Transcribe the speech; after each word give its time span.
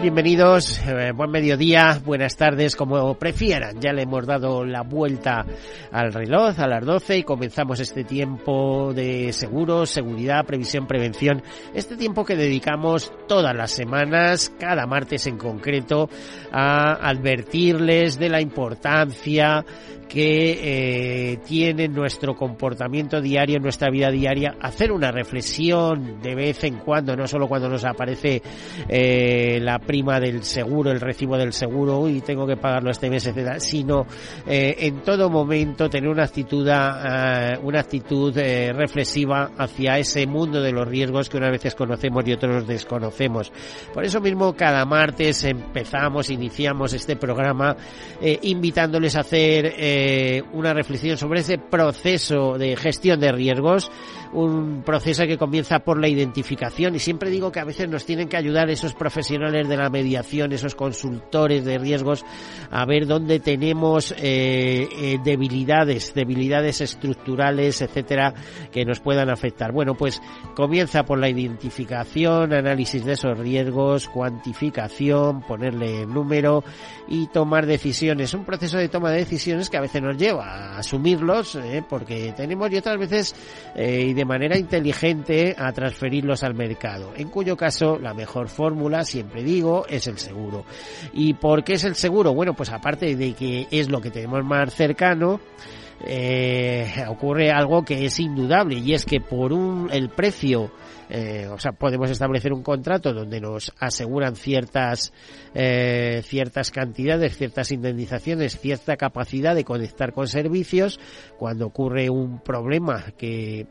Bienvenidos, 0.00 0.78
eh, 0.86 1.12
buen 1.12 1.30
mediodía, 1.30 1.98
buenas 2.04 2.36
tardes, 2.36 2.76
como 2.76 3.14
prefieran. 3.14 3.80
Ya 3.80 3.94
le 3.94 4.02
hemos 4.02 4.26
dado 4.26 4.62
la 4.62 4.82
vuelta 4.82 5.46
al 5.90 6.12
reloj 6.12 6.60
a 6.60 6.68
las 6.68 6.84
12 6.84 7.18
y 7.18 7.22
comenzamos 7.22 7.80
este 7.80 8.04
tiempo 8.04 8.92
de 8.92 9.32
seguros, 9.32 9.88
seguridad, 9.88 10.44
previsión, 10.44 10.86
prevención. 10.86 11.42
Este 11.72 11.96
tiempo 11.96 12.26
que 12.26 12.36
dedicamos 12.36 13.10
todas 13.26 13.56
las 13.56 13.70
semanas, 13.70 14.52
cada 14.60 14.86
martes 14.86 15.26
en 15.26 15.38
concreto, 15.38 16.10
a 16.52 17.08
advertirles 17.08 18.18
de 18.18 18.28
la 18.28 18.42
importancia 18.42 19.64
que 20.08 21.32
eh, 21.32 21.38
tiene 21.46 21.88
nuestro 21.88 22.34
comportamiento 22.34 23.20
diario, 23.20 23.58
nuestra 23.58 23.90
vida 23.90 24.10
diaria, 24.10 24.56
hacer 24.60 24.92
una 24.92 25.10
reflexión 25.10 26.20
de 26.22 26.34
vez 26.34 26.64
en 26.64 26.78
cuando, 26.78 27.16
no 27.16 27.26
solo 27.26 27.48
cuando 27.48 27.68
nos 27.68 27.84
aparece 27.84 28.42
eh, 28.88 29.58
la 29.60 29.78
prima 29.86 30.20
del 30.20 30.42
seguro, 30.42 30.90
el 30.90 31.00
recibo 31.00 31.38
del 31.38 31.52
seguro, 31.52 32.08
y 32.08 32.20
tengo 32.20 32.46
que 32.46 32.56
pagarlo 32.56 32.90
este 32.90 33.08
mes, 33.08 33.26
etcétera, 33.26 33.60
sino 33.60 34.06
eh, 34.46 34.76
en 34.80 35.02
todo 35.02 35.30
momento 35.30 35.88
tener 35.88 36.10
una 36.10 36.24
actitud, 36.24 36.66
uh, 36.66 37.66
una 37.66 37.80
actitud 37.80 38.36
eh, 38.36 38.72
reflexiva 38.72 39.52
hacia 39.56 39.98
ese 39.98 40.26
mundo 40.26 40.60
de 40.60 40.72
los 40.72 40.86
riesgos 40.86 41.28
que 41.28 41.36
unas 41.36 41.52
veces 41.52 41.74
conocemos 41.74 42.26
y 42.26 42.32
otros 42.32 42.66
desconocemos. 42.66 43.52
Por 43.94 44.04
eso 44.04 44.20
mismo 44.20 44.54
cada 44.54 44.84
martes 44.84 45.44
empezamos, 45.44 46.30
iniciamos 46.30 46.92
este 46.92 47.16
programa 47.16 47.76
eh, 48.20 48.38
invitándoles 48.42 49.16
a 49.16 49.20
hacer 49.20 50.44
una 50.52 50.74
reflexión 50.74 51.16
sobre 51.16 51.40
ese 51.40 51.58
proceso 51.58 52.58
de 52.58 52.76
gestión 52.76 53.20
de 53.20 53.32
riesgos, 53.32 53.90
un 54.32 54.82
proceso 54.84 55.24
que 55.26 55.38
comienza 55.38 55.80
por 55.80 56.00
la 56.00 56.08
identificación 56.08 56.94
y 56.94 56.98
siempre 56.98 57.30
digo 57.30 57.52
que 57.52 57.60
a 57.60 57.64
veces 57.64 57.88
nos 57.88 58.04
tienen 58.04 58.28
que 58.28 58.36
ayudar 58.36 58.70
esos 58.70 58.94
profesionales 58.94 59.68
de 59.68 59.76
la 59.76 59.90
mediación, 59.90 60.52
esos 60.52 60.74
consultores 60.74 61.64
de 61.64 61.78
riesgos 61.78 62.24
a 62.70 62.84
ver 62.84 63.06
dónde 63.06 63.40
tenemos 63.40 64.12
eh, 64.18 64.88
eh, 64.90 65.18
debilidades, 65.22 66.14
debilidades 66.14 66.80
estructurales, 66.80 67.80
etcétera, 67.82 68.34
que 68.72 68.84
nos 68.84 69.00
puedan 69.00 69.30
afectar. 69.30 69.72
Bueno, 69.72 69.94
pues 69.94 70.20
comienza 70.54 71.04
por 71.04 71.18
la 71.18 71.28
identificación, 71.28 72.52
análisis 72.52 73.04
de 73.04 73.12
esos 73.12 73.38
riesgos, 73.38 74.08
cuantificación, 74.08 75.42
ponerle 75.42 76.06
número 76.06 76.64
y 77.08 77.26
tomar 77.28 77.66
decisiones. 77.66 78.34
Un 78.34 78.44
proceso 78.44 78.78
de 78.78 78.88
toma 78.88 79.10
de 79.10 79.18
decisiones 79.18 79.70
que 79.70 79.76
a 79.76 79.82
veces 79.82 80.02
nos 80.02 80.16
lleva 80.16 80.44
a 80.46 80.78
asumirlos, 80.78 81.56
eh, 81.56 81.82
porque 81.88 82.32
tenemos 82.36 82.70
y 82.72 82.76
otras 82.76 82.98
veces 82.98 83.34
de 84.16 84.24
manera 84.24 84.56
inteligente 84.56 85.54
a 85.58 85.70
transferirlos 85.72 86.42
al 86.42 86.54
mercado. 86.54 87.12
En 87.14 87.28
cuyo 87.28 87.54
caso, 87.54 87.98
la 87.98 88.14
mejor 88.14 88.48
fórmula, 88.48 89.04
siempre 89.04 89.44
digo, 89.44 89.84
es 89.90 90.06
el 90.06 90.16
seguro. 90.16 90.64
¿Y 91.12 91.34
por 91.34 91.62
qué 91.62 91.74
es 91.74 91.84
el 91.84 91.96
seguro? 91.96 92.32
Bueno, 92.32 92.54
pues 92.54 92.70
aparte 92.70 93.14
de 93.14 93.34
que 93.34 93.66
es 93.70 93.90
lo 93.90 94.00
que 94.00 94.10
tenemos 94.10 94.42
más 94.42 94.72
cercano, 94.74 95.38
eh, 96.02 97.04
ocurre 97.08 97.50
algo 97.50 97.84
que 97.84 98.06
es 98.06 98.18
indudable 98.18 98.76
y 98.78 98.94
es 98.94 99.04
que 99.04 99.20
por 99.20 99.52
un 99.52 99.90
el 99.92 100.08
precio 100.08 100.70
eh, 101.08 101.48
o 101.50 101.58
sea 101.58 101.72
podemos 101.72 102.10
establecer 102.10 102.52
un 102.52 102.62
contrato 102.62 103.12
donde 103.12 103.40
nos 103.40 103.72
aseguran 103.78 104.36
ciertas 104.36 105.12
eh, 105.54 106.22
ciertas 106.24 106.70
cantidades 106.70 107.36
ciertas 107.36 107.72
indemnizaciones 107.72 108.58
cierta 108.58 108.96
capacidad 108.96 109.54
de 109.54 109.64
conectar 109.64 110.12
con 110.12 110.26
servicios. 110.26 110.98
Cuando 111.38 111.66
ocurre 111.66 112.10
un 112.10 112.40
problema 112.40 113.12
que 113.16 113.66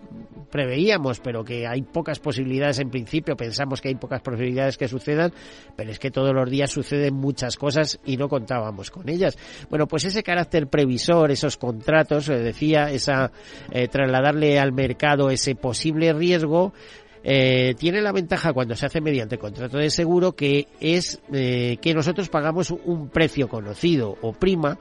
preveíamos 0.52 1.20
pero 1.20 1.44
que 1.44 1.68
hay 1.68 1.82
pocas 1.82 2.20
posibilidades 2.20 2.80
en 2.80 2.90
principio 2.90 3.36
pensamos 3.36 3.82
que 3.82 3.90
hay 3.90 3.96
pocas 3.96 4.22
posibilidades 4.22 4.78
que 4.78 4.88
sucedan 4.88 5.34
pero 5.76 5.92
es 5.92 6.00
que 6.00 6.12
todos 6.12 6.34
los 6.34 6.50
días 6.50 6.72
suceden 6.72 7.16
muchas 7.16 7.58
cosas 7.58 8.00
y 8.06 8.18
no 8.18 8.30
contábamos 8.30 8.92
con 8.92 9.10
ellas. 9.10 9.38
Bueno 9.70 9.88
pues 9.88 10.06
ese 10.06 10.24
carácter 10.24 10.68
previsor 10.68 11.32
esos 11.32 11.58
contratos 11.58 12.28
decía, 12.28 12.90
esa 12.92 13.32
eh, 13.72 13.88
trasladarle 13.88 14.60
al 14.60 14.72
mercado 14.72 15.30
ese 15.30 15.56
posible 15.56 16.14
riesgo, 16.14 16.74
eh, 17.28 17.74
tiene 17.80 18.02
la 18.02 18.12
ventaja 18.12 18.54
cuando 18.54 18.76
se 18.76 18.86
hace 18.86 19.02
mediante 19.02 19.40
contrato 19.40 19.80
de 19.80 19.90
seguro 19.90 20.36
que 20.36 20.68
es 20.80 21.20
eh, 21.34 21.78
que 21.82 21.96
nosotros 21.96 22.30
pagamos 22.30 22.70
un 22.70 23.10
precio 23.10 23.50
conocido 23.50 24.16
o 24.22 24.32
prima 24.32 24.78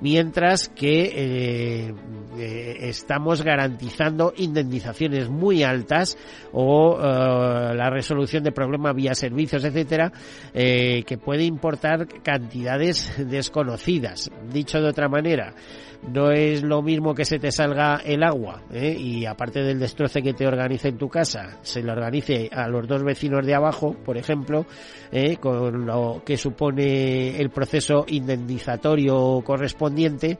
mientras 0.00 0.68
que 0.68 1.12
eh, 1.14 1.94
eh, 2.38 2.76
estamos 2.82 3.42
garantizando 3.42 4.32
indemnizaciones 4.36 5.28
muy 5.28 5.62
altas 5.62 6.16
o 6.52 6.98
eh, 6.98 7.74
la 7.74 7.90
resolución 7.90 8.44
de 8.44 8.52
problemas 8.52 8.94
vía 8.94 9.14
servicios, 9.14 9.64
etcétera, 9.64 10.12
que 10.52 11.18
puede 11.22 11.44
importar 11.44 12.06
cantidades 12.22 13.12
desconocidas. 13.28 14.30
Dicho 14.52 14.80
de 14.80 14.88
otra 14.88 15.08
manera, 15.08 15.54
no 16.12 16.30
es 16.30 16.62
lo 16.62 16.82
mismo 16.82 17.14
que 17.14 17.24
se 17.24 17.38
te 17.38 17.50
salga 17.50 18.00
el 18.04 18.22
agua 18.22 18.62
y 18.72 19.24
aparte 19.26 19.62
del 19.62 19.78
destroce 19.78 20.22
que 20.22 20.34
te 20.34 20.46
organice 20.46 20.88
en 20.88 20.98
tu 20.98 21.08
casa, 21.08 21.58
se 21.62 21.82
lo 21.82 21.92
organice 21.92 22.48
a 22.52 22.68
los 22.68 22.86
dos 22.86 23.02
vecinos 23.02 23.44
de 23.44 23.54
abajo, 23.54 23.94
por 24.04 24.16
ejemplo, 24.16 24.66
con 25.40 25.86
lo 25.86 26.22
que 26.24 26.36
supone 26.36 27.40
el 27.40 27.50
proceso 27.50 28.04
indemnizatorio 28.08 29.40
correspondiente 29.44 29.87
correspondiente 29.88 30.38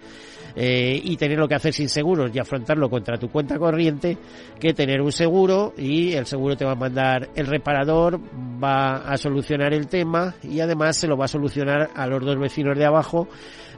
eh, 0.61 1.01
y 1.03 1.17
tenerlo 1.17 1.47
que 1.47 1.55
hacer 1.55 1.73
sin 1.73 1.89
seguros 1.89 2.33
y 2.35 2.39
afrontarlo 2.41 2.91
contra 2.91 3.17
tu 3.17 3.29
cuenta 3.29 3.59
corriente 3.59 4.19
que 4.59 4.75
tener 4.75 5.01
un 5.01 5.13
seguro 5.13 5.73
y 5.79 6.15
el 6.15 6.27
seguro 6.27 6.57
te 6.57 6.65
va 6.65 6.73
a 6.73 6.75
mandar 6.75 7.29
el 7.37 7.47
reparador, 7.47 8.21
va 8.63 8.97
a 8.97 9.17
solucionar 9.17 9.73
el 9.73 9.87
tema 9.87 10.35
y 10.43 10.59
además 10.59 10.97
se 10.97 11.07
lo 11.07 11.17
va 11.17 11.27
a 11.27 11.29
solucionar 11.29 11.91
a 11.95 12.07
los 12.09 12.25
dos 12.25 12.37
vecinos 12.39 12.77
de 12.77 12.85
abajo 12.85 13.29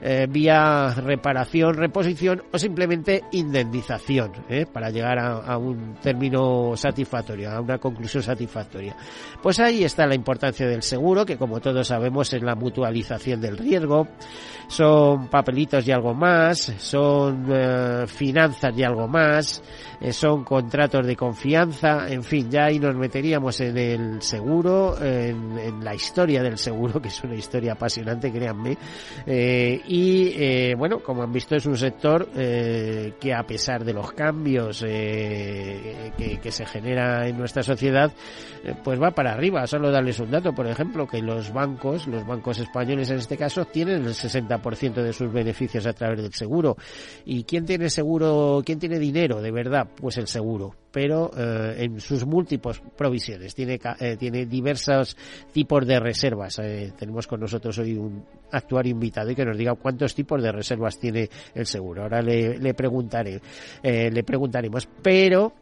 eh, 0.03 0.27
vía 0.31 0.95
reparación, 0.95 1.75
reposición 1.75 2.43
o 2.51 2.59
simplemente 2.59 3.23
indemnización 3.33 4.33
¿eh? 4.49 4.65
para 4.65 4.89
llegar 4.89 5.19
a, 5.19 5.59
un 5.59 5.97
término 6.01 6.73
satisfactorio, 6.75 7.51
a 7.51 7.61
una 7.61 7.77
conclusión 7.77 8.23
satisfactoria. 8.23 8.97
Pues 9.43 9.61
ahí 9.61 9.85
está 9.85 10.07
la 10.07 10.15
importancia 10.15 10.67
del 10.67 10.83
seguro, 10.83 11.27
que 11.27 11.37
como 11.37 11.61
todos 11.61 11.89
sabemos 11.89 12.33
es 12.33 12.43
la 12.43 12.55
mutualización 12.55 13.43
del 13.43 13.59
riesgo, 13.59 14.09
son 14.69 15.29
papelitos 15.29 15.87
y 15.87 15.93
algo 15.93 16.15
más, 16.15 16.70
son 16.79 17.47
eh, 17.49 18.05
finanzas 18.07 18.77
y 18.77 18.83
algo 18.83 19.09
más, 19.09 19.63
eh, 20.01 20.13
son 20.13 20.45
contratos 20.45 21.07
de 21.07 21.15
confianza, 21.15 22.09
en 22.09 22.23
fin, 22.23 22.51
ya 22.51 22.67
ahí 22.67 22.79
nos 22.79 22.95
meteríamos 22.97 23.61
en 23.61 23.77
el 23.77 24.23
seguro, 24.23 24.97
en, 25.01 25.85
la 25.85 25.95
historia 25.95 26.43
del 26.43 26.57
seguro, 26.57 27.01
que 27.03 27.09
es 27.09 27.23
una 27.23 27.35
historia 27.35 27.73
apasionante, 27.73 28.33
créanme, 28.33 28.79
eh, 29.27 29.81
y 29.87 30.33
eh, 30.37 30.75
bueno, 30.77 31.01
como 31.01 31.23
han 31.23 31.33
visto 31.33 31.55
es 31.55 31.67
un 31.67 31.77
sector 31.77 32.29
que 32.31 33.35
a 33.35 33.43
pesar 33.43 33.85
de 33.85 33.93
los 33.93 34.13
cambios 34.13 34.81
que, 34.81 36.39
que, 36.43 36.51
se 36.51 36.65
genera 36.65 37.29
en 37.29 37.37
nuestra 37.37 37.63
sociedad, 37.63 38.11
pues 38.83 39.01
va 39.01 39.11
para 39.11 39.33
arriba. 39.33 39.67
Solo 39.67 39.91
darles 39.91 40.19
un 40.21 40.31
dato, 40.31 40.53
por 40.53 40.67
ejemplo, 40.67 41.07
que 41.07 41.21
los 41.21 41.53
bancos, 41.53 42.07
los 42.07 42.27
bancos 42.27 42.59
españoles 42.59 43.11
en 43.11 43.19
este 43.19 43.37
caso, 43.37 43.65
tienen 43.67 44.05
el 44.05 44.15
60% 44.15 44.95
de 45.03 45.13
sus 45.13 45.33
beneficios 45.33 45.87
a 45.87 45.93
través 45.93 46.23
del 46.23 46.33
seguro. 46.33 46.77
¿Y 47.25 47.45
quién 47.45 47.67
tiene 47.67 47.91
seguro, 47.91 48.63
quién 48.65 48.79
tiene 48.79 48.99
dinero 48.99 49.41
de 49.41 49.51
verdad? 49.51 49.90
Pues 49.97 50.17
el 50.19 50.27
seguro 50.27 50.75
pero 50.91 51.31
eh, 51.37 51.85
en 51.85 52.01
sus 52.01 52.27
múltiples 52.27 52.81
provisiones. 52.97 53.55
Tiene, 53.55 53.79
eh, 54.01 54.17
tiene 54.17 54.47
diversos 54.47 55.17
tipos 55.53 55.87
de 55.87 56.01
reservas. 56.01 56.59
Eh, 56.59 56.93
tenemos 56.99 57.27
con 57.27 57.41
nosotros 57.41 57.79
hoy 57.79 57.95
un 57.95 58.25
actuario 58.53 58.93
invitado 58.93 59.31
y 59.31 59.35
que 59.35 59.45
nos 59.45 59.57
diga 59.57 59.75
cuántos 59.75 60.15
tipos 60.15 60.43
de 60.43 60.53
reservas 60.53 60.99
tiene 60.99 61.29
el 61.55 61.67
seguro. 61.67 62.03
Ahora 62.03 62.23
le, 62.23 62.59
le 62.59 62.75
preguntaré, 62.75 63.41
le 63.83 64.23
preguntaremos. 64.25 64.89
Pero 65.03 65.53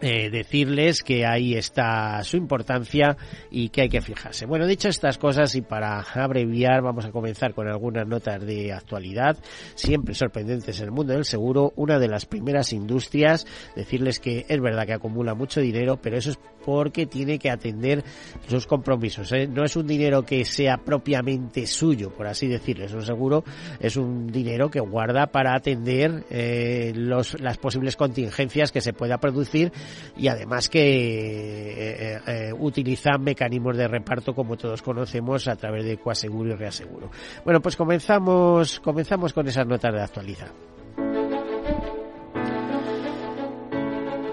eh, 0.00 0.30
decirles 0.30 1.02
que 1.02 1.26
ahí 1.26 1.54
está 1.54 2.22
su 2.22 2.36
importancia 2.36 3.16
y 3.50 3.70
que 3.70 3.82
hay 3.82 3.88
que 3.88 4.00
fijarse. 4.00 4.46
Bueno, 4.46 4.66
dicho 4.66 4.88
estas 4.88 5.18
cosas 5.18 5.54
y 5.56 5.62
para 5.62 6.00
abreviar, 6.00 6.82
vamos 6.82 7.04
a 7.04 7.10
comenzar 7.10 7.52
con 7.52 7.68
algunas 7.68 8.06
notas 8.06 8.44
de 8.44 8.72
actualidad, 8.72 9.36
siempre 9.74 10.14
sorprendentes 10.14 10.78
en 10.78 10.86
el 10.86 10.92
mundo 10.92 11.14
del 11.14 11.24
seguro. 11.24 11.72
Una 11.76 11.98
de 11.98 12.08
las 12.08 12.26
primeras 12.26 12.72
industrias, 12.72 13.46
decirles 13.74 14.20
que 14.20 14.46
es 14.48 14.60
verdad 14.60 14.86
que 14.86 14.94
acumula 14.94 15.34
mucho 15.34 15.60
dinero, 15.60 15.98
pero 16.00 16.16
eso 16.16 16.30
es 16.30 16.38
porque 16.68 17.06
tiene 17.06 17.38
que 17.38 17.48
atender 17.48 18.04
sus 18.46 18.66
compromisos. 18.66 19.32
¿eh? 19.32 19.46
No 19.46 19.64
es 19.64 19.74
un 19.74 19.86
dinero 19.86 20.26
que 20.26 20.44
sea 20.44 20.76
propiamente 20.76 21.66
suyo, 21.66 22.10
por 22.10 22.26
así 22.26 22.46
decirlo. 22.46 22.84
Es 22.84 22.92
un 22.92 23.06
seguro, 23.06 23.42
es 23.80 23.96
un 23.96 24.26
dinero 24.26 24.70
que 24.70 24.78
guarda 24.78 25.28
para 25.28 25.54
atender 25.54 26.26
eh, 26.28 26.92
las 26.94 27.56
posibles 27.56 27.96
contingencias 27.96 28.70
que 28.70 28.82
se 28.82 28.92
pueda 28.92 29.16
producir 29.16 29.72
y 30.14 30.28
además 30.28 30.68
que 30.68 32.18
eh, 32.26 32.52
utilizan 32.52 33.22
mecanismos 33.22 33.78
de 33.78 33.88
reparto 33.88 34.34
como 34.34 34.58
todos 34.58 34.82
conocemos 34.82 35.48
a 35.48 35.56
través 35.56 35.86
de 35.86 35.96
Coaseguro 35.96 36.50
y 36.50 36.54
Reaseguro. 36.54 37.10
Bueno, 37.46 37.62
pues 37.62 37.76
comenzamos, 37.76 38.78
comenzamos 38.80 39.32
con 39.32 39.48
esas 39.48 39.66
notas 39.66 39.94
de 39.94 40.02
actualidad. 40.02 40.48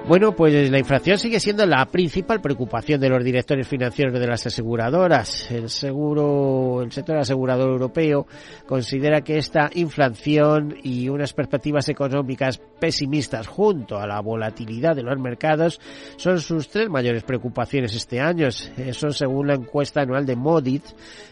Bueno, 0.07 0.36
pues 0.36 0.69
la 0.69 0.78
inflación 0.78 1.18
sigue 1.18 1.40
siendo 1.40 1.66
la 1.66 1.84
principal 1.88 2.40
preocupación 2.40 3.02
de 3.02 3.10
los 3.10 3.24
directores 3.24 3.68
financieros 3.68 4.13
de 4.13 4.28
las 4.28 4.46
aseguradoras. 4.46 5.50
El 5.50 5.68
seguro, 5.68 6.84
el 6.84 6.92
sector 6.92 7.18
asegurador 7.18 7.72
europeo 7.72 8.28
considera 8.68 9.22
que 9.22 9.40
esta 9.40 9.72
inflación 9.74 10.75
y 10.84 11.10
unas 11.10 11.34
perspectivas 11.34 11.90
económicas 11.90 12.62
pesimistas 12.80 13.48
junto 13.48 13.98
a 13.98 14.06
la 14.06 14.22
volatilidad 14.22 14.96
de 14.96 15.02
los 15.02 15.19
mercados 15.19 15.81
son 16.18 16.40
sus 16.40 16.69
tres 16.69 16.88
mayores 16.88 17.24
preocupaciones 17.24 17.96
este 17.96 18.22
año. 18.22 18.48
Eso 18.78 19.10
según 19.10 19.48
la 19.48 19.56
encuesta 19.56 20.01
anual 20.01 20.28
de 20.28 20.36
Modit 20.36 20.84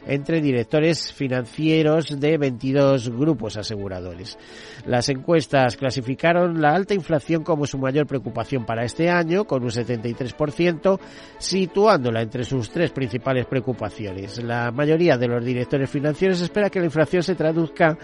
entre 0.07 0.41
directores 0.41 1.13
financieros 1.13 2.19
de 2.19 2.39
22 2.39 3.11
grupos 3.11 3.55
aseguradores. 3.55 4.35
Las 4.87 5.09
encuestas 5.09 5.77
clasificaron 5.77 6.59
la 6.59 6.73
alta 6.73 6.95
inflación 6.95 7.43
como 7.43 7.67
su 7.67 7.77
mayor 7.77 8.07
preocupación 8.07 8.62
para 8.65 8.83
este 8.83 9.09
año, 9.09 9.45
con 9.45 9.63
un 9.63 9.69
73%, 9.69 10.99
situándola 11.37 12.21
entre 12.21 12.43
sus 12.43 12.69
tres 12.69 12.91
principales 12.91 13.45
preocupaciones. 13.45 14.43
La 14.43 14.71
mayoría 14.71 15.17
de 15.17 15.27
los 15.27 15.43
directores 15.43 15.89
financieros 15.89 16.41
espera 16.41 16.69
que 16.69 16.79
la 16.79 16.85
inflación 16.85 17.23
se 17.23 17.35
traduzca 17.35 17.97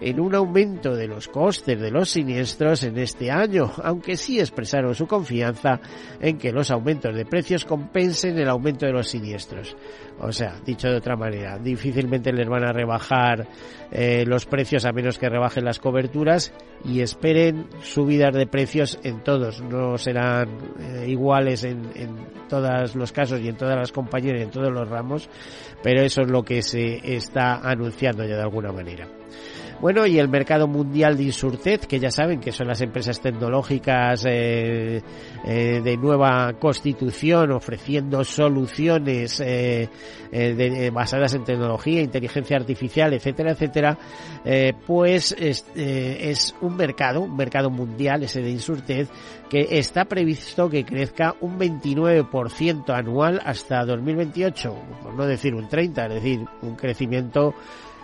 en 0.00 0.20
un 0.20 0.34
aumento 0.34 0.94
de 0.94 1.06
los 1.06 1.28
costes 1.28 1.80
de 1.80 1.90
los 1.90 2.10
siniestros 2.10 2.82
en 2.82 2.98
este 2.98 3.30
año, 3.30 3.72
aunque 3.82 4.16
sí 4.16 4.38
expresaron 4.38 4.94
su 4.94 5.06
confianza 5.06 5.80
en 6.20 6.38
que 6.38 6.52
los 6.52 6.70
aumentos 6.70 7.14
de 7.14 7.24
precios 7.24 7.64
compensen 7.64 8.38
el 8.38 8.48
aumento 8.48 8.86
de 8.86 8.92
los 8.92 9.08
siniestros. 9.08 9.76
O 10.18 10.32
sea, 10.32 10.54
dicho 10.64 10.88
de 10.88 10.96
otra 10.96 11.16
manera, 11.16 11.58
difícilmente 11.58 12.32
les 12.32 12.48
van 12.48 12.64
a 12.64 12.72
rebajar 12.72 13.46
eh, 13.90 14.24
los 14.26 14.46
precios 14.46 14.84
a 14.84 14.92
menos 14.92 15.18
que 15.18 15.28
rebajen 15.28 15.64
las 15.64 15.78
coberturas 15.78 16.52
y 16.84 17.00
esperen 17.00 17.66
subidas 17.82 18.34
de 18.34 18.46
precios 18.46 18.98
en 19.02 19.22
todos. 19.22 19.60
No 19.62 19.98
serán 20.06 20.48
eh, 20.78 21.04
iguales 21.08 21.64
en, 21.64 21.90
en 21.96 22.16
todos 22.48 22.94
los 22.94 23.10
casos 23.10 23.40
y 23.40 23.48
en 23.48 23.56
todas 23.56 23.76
las 23.76 23.90
compañías 23.90 24.38
y 24.38 24.42
en 24.42 24.50
todos 24.50 24.72
los 24.72 24.88
ramos, 24.88 25.28
pero 25.82 26.02
eso 26.02 26.22
es 26.22 26.30
lo 26.30 26.44
que 26.44 26.62
se 26.62 27.16
está 27.16 27.56
anunciando 27.56 28.24
ya 28.24 28.36
de 28.36 28.42
alguna 28.42 28.70
manera. 28.70 29.08
Bueno, 29.78 30.06
y 30.06 30.18
el 30.18 30.28
mercado 30.28 30.66
mundial 30.66 31.18
de 31.18 31.24
Insurtech, 31.24 31.86
que 31.86 32.00
ya 32.00 32.10
saben 32.10 32.40
que 32.40 32.50
son 32.50 32.66
las 32.66 32.80
empresas 32.80 33.20
tecnológicas 33.20 34.24
eh, 34.26 35.02
eh, 35.44 35.80
de 35.84 35.96
nueva 35.98 36.54
constitución 36.54 37.52
ofreciendo 37.52 38.24
soluciones 38.24 39.38
eh, 39.40 39.88
eh 40.32 40.54
de, 40.54 40.90
basadas 40.90 41.34
en 41.34 41.44
tecnología, 41.44 42.00
inteligencia 42.00 42.56
artificial, 42.56 43.12
etcétera, 43.12 43.52
etcétera, 43.52 43.98
eh, 44.46 44.72
pues 44.86 45.36
es, 45.38 45.66
eh, 45.76 46.30
es, 46.30 46.54
un 46.62 46.76
mercado, 46.76 47.20
un 47.20 47.36
mercado 47.36 47.68
mundial, 47.68 48.22
ese 48.22 48.40
de 48.40 48.50
Insurtech, 48.50 49.08
que 49.50 49.66
está 49.72 50.06
previsto 50.06 50.70
que 50.70 50.84
crezca 50.84 51.34
un 51.40 51.58
29% 51.58 52.94
anual 52.94 53.42
hasta 53.44 53.84
2028, 53.84 54.74
por 55.02 55.14
no 55.14 55.26
decir 55.26 55.54
un 55.54 55.68
30, 55.68 56.06
es 56.06 56.14
decir, 56.14 56.40
un 56.62 56.76
crecimiento 56.76 57.54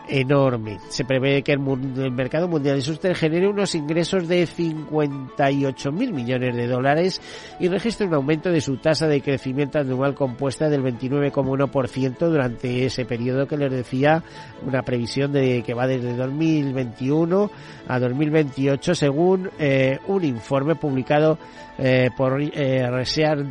enorme. 0.08 0.78
Se 0.88 1.04
prevé 1.04 1.42
que 1.42 1.52
el, 1.52 1.60
el 1.98 2.12
mercado 2.12 2.48
mundial 2.48 2.76
de 2.76 2.82
susten 2.82 3.14
genere 3.14 3.48
unos 3.48 3.74
ingresos 3.74 4.28
de 4.28 4.46
58 4.46 5.92
mil 5.92 6.12
millones 6.12 6.56
de 6.56 6.66
dólares 6.66 7.20
y 7.60 7.68
registre 7.68 8.06
un 8.06 8.14
aumento 8.14 8.50
de 8.50 8.60
su 8.60 8.76
tasa 8.76 9.06
de 9.06 9.20
crecimiento 9.20 9.78
anual 9.78 10.14
compuesta 10.14 10.68
del 10.68 10.82
29,1% 10.82 12.18
durante 12.18 12.84
ese 12.84 13.04
periodo 13.04 13.46
que 13.46 13.56
les 13.56 13.70
decía, 13.70 14.22
una 14.66 14.82
previsión 14.82 15.32
de 15.32 15.62
que 15.62 15.74
va 15.74 15.86
desde 15.86 16.16
2021 16.16 17.50
a 17.88 17.98
2028 17.98 18.94
según 18.94 19.50
eh, 19.58 19.98
un 20.06 20.24
informe 20.24 20.74
publicado 20.76 21.38
eh, 21.78 22.10
por 22.16 22.40
eh, 22.40 22.90
Research. 22.90 23.46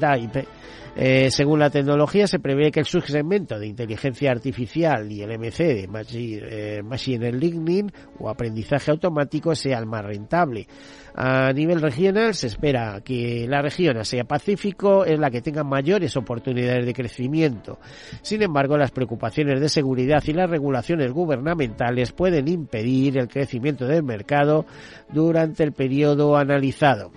Eh, 0.96 1.32
según 1.32 1.60
la 1.60 1.70
tecnología, 1.70 2.28
se 2.28 2.40
prevé 2.40 2.70
que 2.70 2.82
el 2.82 2.86
subsegmento 2.86 3.58
de 3.58 3.68
inteligencia 3.68 4.32
artificial 4.32 5.10
y 5.10 5.22
el 5.22 5.32
MC 5.40 5.64
de 5.64 5.88
Machine, 5.88 6.42
eh, 6.44 6.84
machine 6.84 7.32
Learning 7.32 7.92
o 8.20 8.30
aprendizaje 8.30 8.92
automático 8.92 9.56
sea 9.56 9.80
el 9.80 9.86
más 9.86 10.04
rentable. 10.04 10.68
A 11.16 11.52
nivel 11.54 11.82
regional 11.82 12.34
se 12.34 12.48
espera 12.48 13.02
que 13.04 13.46
la 13.48 13.62
región 13.62 13.98
Asia-Pacífico 13.98 15.06
es 15.06 15.20
la 15.20 15.30
que 15.30 15.42
tenga 15.42 15.64
mayores 15.64 16.16
oportunidades 16.18 16.86
de 16.86 16.94
crecimiento. 16.94 17.80
Sin 18.22 18.42
embargo, 18.42 18.78
las 18.78 18.92
preocupaciones 18.92 19.60
de 19.60 19.70
seguridad 19.70 20.24
y 20.26 20.34
las 20.34 20.50
regulaciones 20.50 21.12
gubernamentales 21.12 22.12
pueden 22.12 22.48
impedir 22.48 23.18
el 23.18 23.28
crecimiento 23.28 23.88
del 23.88 24.04
mercado 24.04 24.66
durante 25.10 25.64
el 25.64 25.74
periodo 25.74 26.38
analizado. 26.38 27.12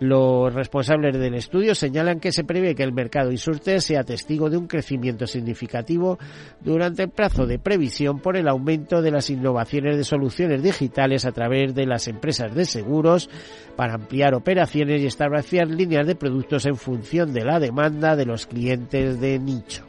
Los 0.00 0.54
responsables 0.54 1.18
del 1.18 1.34
estudio 1.34 1.74
señalan 1.74 2.20
que 2.20 2.32
se 2.32 2.42
prevé 2.42 2.74
que 2.74 2.82
el 2.82 2.92
mercado 2.94 3.30
insurte 3.30 3.82
sea 3.82 4.02
testigo 4.02 4.48
de 4.48 4.56
un 4.56 4.66
crecimiento 4.66 5.26
significativo 5.26 6.18
durante 6.62 7.02
el 7.02 7.10
plazo 7.10 7.46
de 7.46 7.58
previsión 7.58 8.18
por 8.18 8.38
el 8.38 8.48
aumento 8.48 9.02
de 9.02 9.10
las 9.10 9.28
innovaciones 9.28 9.98
de 9.98 10.04
soluciones 10.04 10.62
digitales 10.62 11.26
a 11.26 11.32
través 11.32 11.74
de 11.74 11.84
las 11.84 12.08
empresas 12.08 12.54
de 12.54 12.64
seguros 12.64 13.28
para 13.76 13.92
ampliar 13.92 14.34
operaciones 14.34 15.02
y 15.02 15.06
establecer 15.06 15.68
líneas 15.68 16.06
de 16.06 16.14
productos 16.14 16.64
en 16.64 16.76
función 16.76 17.34
de 17.34 17.44
la 17.44 17.60
demanda 17.60 18.16
de 18.16 18.24
los 18.24 18.46
clientes 18.46 19.20
de 19.20 19.38
nicho. 19.38 19.84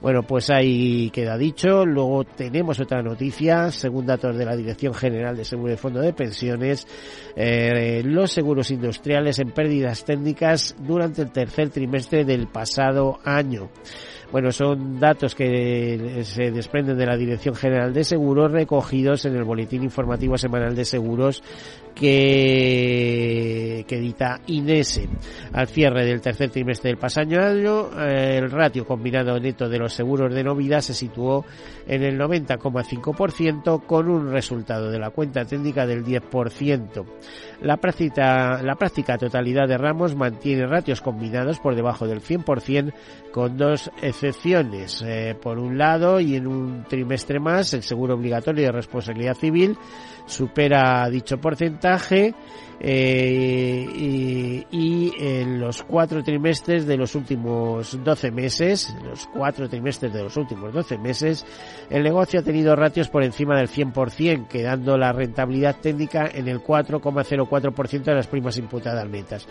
Bueno, 0.00 0.22
pues 0.22 0.50
ahí 0.50 1.10
queda 1.10 1.36
dicho. 1.36 1.84
Luego 1.84 2.24
tenemos 2.24 2.80
otra 2.80 3.02
noticia, 3.02 3.70
según 3.70 4.06
datos 4.06 4.36
de 4.36 4.44
la 4.44 4.56
Dirección 4.56 4.94
General 4.94 5.36
de 5.36 5.44
Seguro 5.44 5.70
de 5.70 5.76
Fondo 5.76 6.00
de 6.00 6.12
Pensiones, 6.12 6.86
eh, 7.36 8.02
los 8.04 8.32
seguros 8.32 8.70
industriales 8.70 9.38
en 9.38 9.50
pérdidas 9.50 10.04
técnicas 10.04 10.74
durante 10.78 11.22
el 11.22 11.30
tercer 11.30 11.70
trimestre 11.70 12.24
del 12.24 12.48
pasado 12.48 13.18
año. 13.24 13.70
Bueno, 14.32 14.50
son 14.50 14.98
datos 14.98 15.34
que 15.34 16.22
se 16.24 16.50
desprenden 16.50 16.96
de 16.96 17.04
la 17.04 17.18
Dirección 17.18 17.54
General 17.54 17.92
de 17.92 18.02
Seguros 18.02 18.50
recogidos 18.50 19.26
en 19.26 19.36
el 19.36 19.44
Boletín 19.44 19.82
Informativo 19.82 20.38
Semanal 20.38 20.74
de 20.74 20.86
Seguros 20.86 21.42
que, 21.94 23.84
que 23.86 23.96
edita 23.96 24.40
INESE. 24.46 25.06
Al 25.52 25.68
cierre 25.68 26.06
del 26.06 26.22
tercer 26.22 26.48
trimestre 26.48 26.88
del 26.88 26.98
pasado 26.98 27.38
año, 27.38 27.90
eh, 28.00 28.38
el 28.38 28.50
ratio 28.50 28.86
combinado 28.86 29.38
neto 29.38 29.68
de 29.68 29.78
los 29.82 29.92
seguros 29.92 30.32
de 30.32 30.44
novedad 30.44 30.80
se 30.80 30.94
situó 30.94 31.44
en 31.86 32.02
el 32.02 32.18
90,5% 32.18 33.84
con 33.84 34.08
un 34.08 34.30
resultado 34.30 34.90
de 34.90 34.98
la 34.98 35.10
cuenta 35.10 35.44
técnica 35.44 35.86
del 35.86 36.04
10%. 36.04 37.04
La 37.60 37.76
práctica, 37.76 38.62
la 38.62 38.76
práctica 38.76 39.18
totalidad 39.18 39.68
de 39.68 39.78
ramos 39.78 40.16
mantiene 40.16 40.66
ratios 40.66 41.00
combinados 41.00 41.58
por 41.58 41.74
debajo 41.74 42.06
del 42.06 42.22
100% 42.22 42.92
con 43.32 43.56
dos 43.56 43.90
excepciones. 44.00 45.02
Eh, 45.06 45.36
por 45.40 45.58
un 45.58 45.78
lado, 45.78 46.20
y 46.20 46.36
en 46.36 46.46
un 46.46 46.84
trimestre 46.88 47.40
más, 47.40 47.74
el 47.74 47.82
seguro 47.82 48.14
obligatorio 48.14 48.64
de 48.64 48.72
responsabilidad 48.72 49.34
civil 49.34 49.76
supera 50.26 51.08
dicho 51.08 51.38
porcentaje 51.38 52.34
eh, 52.84 53.86
y, 54.72 55.12
en 55.16 55.60
los 55.60 55.84
cuatro 55.84 56.24
trimestres 56.24 56.84
de 56.84 56.96
los 56.96 57.14
últimos 57.14 58.02
12 58.02 58.32
meses, 58.32 58.92
los 59.04 59.28
cuatro 59.28 59.68
trimestres 59.68 60.12
de 60.12 60.24
los 60.24 60.36
últimos 60.36 60.72
12 60.72 60.98
meses, 60.98 61.46
el 61.90 62.02
negocio 62.02 62.40
ha 62.40 62.42
tenido 62.42 62.74
ratios 62.74 63.08
por 63.08 63.22
encima 63.22 63.56
del 63.56 63.68
100%, 63.68 64.48
quedando 64.48 64.98
la 64.98 65.12
rentabilidad 65.12 65.76
técnica 65.80 66.28
en 66.34 66.48
el 66.48 66.58
4,04% 66.60 68.02
de 68.02 68.14
las 68.14 68.26
primas 68.26 68.58
imputadas 68.58 69.08
netas. 69.08 69.46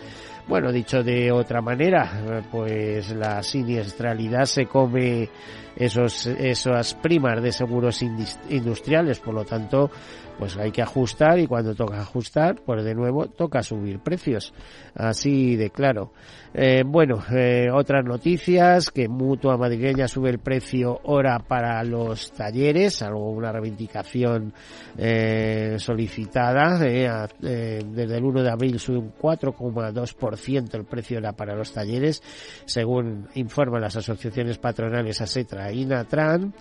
Bueno, 0.46 0.70
dicho 0.70 1.02
de 1.02 1.32
otra 1.32 1.62
manera, 1.62 2.42
pues 2.50 3.14
la 3.14 3.42
siniestralidad 3.42 4.44
se 4.44 4.66
come 4.66 5.30
esos, 5.76 6.26
esas 6.26 6.94
primas 6.94 7.42
de 7.42 7.52
seguros 7.52 8.02
industriales, 8.02 9.20
por 9.20 9.34
lo 9.34 9.44
tanto, 9.44 9.90
pues 10.38 10.56
hay 10.56 10.70
que 10.70 10.82
ajustar 10.82 11.38
y 11.38 11.46
cuando 11.46 11.74
toca 11.74 12.00
ajustar, 12.00 12.56
pues 12.64 12.84
de 12.84 12.94
nuevo 12.94 13.26
toca 13.26 13.62
subir 13.62 14.00
precios. 14.00 14.52
Así 14.94 15.56
de 15.56 15.70
claro. 15.70 16.12
Eh, 16.54 16.82
bueno, 16.84 17.22
eh, 17.30 17.70
otras 17.72 18.04
noticias, 18.04 18.90
que 18.90 19.08
Mutua 19.08 19.56
Madrileña 19.56 20.06
sube 20.06 20.28
el 20.28 20.38
precio 20.38 21.00
hora 21.04 21.38
para 21.38 21.82
los 21.82 22.30
talleres, 22.32 23.00
algo 23.00 23.30
una 23.30 23.50
reivindicación 23.50 24.52
eh, 24.98 25.76
solicitada. 25.78 26.78
desde 26.78 28.16
el 28.16 28.24
1 28.24 28.42
de 28.42 28.50
abril 28.50 28.78
sube 28.78 28.98
un 28.98 29.14
4,2% 29.14 30.74
el 30.74 30.84
precio 30.84 31.18
hora 31.18 31.32
para 31.32 31.54
los 31.54 31.72
talleres, 31.72 32.22
según 32.66 33.28
informan 33.34 33.80
las 33.80 33.96
asociaciones 33.96 34.58
patronales 34.58 35.22
ASETRA 35.22 35.72
y 35.72 35.86
NATRAN. 35.86 36.52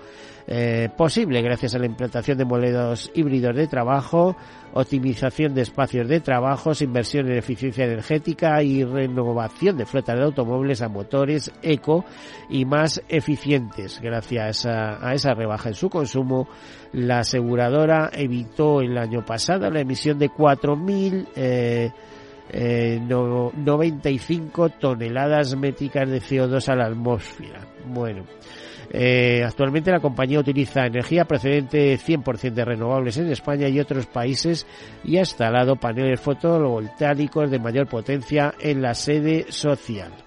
eh, 0.49 0.87
posible 0.95 1.41
gracias 1.41 1.75
a 1.75 1.79
la 1.79 1.87
implantación 1.87 2.37
de 2.37 2.45
modelos 2.45 3.11
híbridos 3.13 3.53
de 3.53 3.67
trabajo, 3.67 4.37
optimización 4.73 5.53
de 5.53 5.63
espacios 5.63 6.07
de 6.07 6.21
trabajo, 6.21 6.71
inversión 6.79 7.29
en 7.29 7.37
eficiencia 7.37 7.83
energética 7.83 8.63
y 8.63 8.85
renovación 8.85 9.75
de 9.77 9.85
flotas 9.85 10.15
de 10.15 10.23
automóviles 10.23 10.81
a 10.81 10.87
motores 10.87 11.51
eco 11.61 12.05
y 12.49 12.63
más 12.63 13.01
eficientes. 13.09 13.99
Gracias 14.01 14.65
a, 14.65 15.13
esa 15.13 15.33
rebaja 15.33 15.67
en 15.67 15.75
su 15.75 15.89
consumo, 15.89 16.47
la 16.93 17.19
aseguradora 17.19 18.09
evitó 18.13 18.79
el 18.79 18.97
año 18.97 19.25
pasado 19.25 19.69
la 19.69 19.81
emisión 19.81 20.17
de 20.17 20.29
4.000 20.29 21.27
eh, 21.35 21.91
eh, 22.49 23.01
95 23.01 24.69
toneladas 24.79 25.57
métricas 25.57 26.09
de 26.09 26.21
CO2 26.21 26.69
a 26.69 26.75
la 26.77 26.85
atmósfera. 26.85 27.59
Bueno, 27.85 28.23
eh, 28.91 29.43
actualmente 29.45 29.91
la 29.91 29.99
compañía 29.99 30.39
utiliza 30.39 30.85
energía 30.85 31.25
procedente 31.25 31.97
100% 31.97 32.53
de 32.53 32.65
renovables 32.65 33.17
en 33.17 33.31
España 33.31 33.67
y 33.67 33.79
otros 33.79 34.05
países 34.05 34.65
y 35.03 35.17
ha 35.17 35.21
instalado 35.21 35.75
paneles 35.75 36.19
fotovoltaicos 36.19 37.51
de 37.51 37.59
mayor 37.59 37.87
potencia 37.87 38.53
en 38.59 38.81
la 38.81 38.93
sede 38.93 39.45
social. 39.49 40.26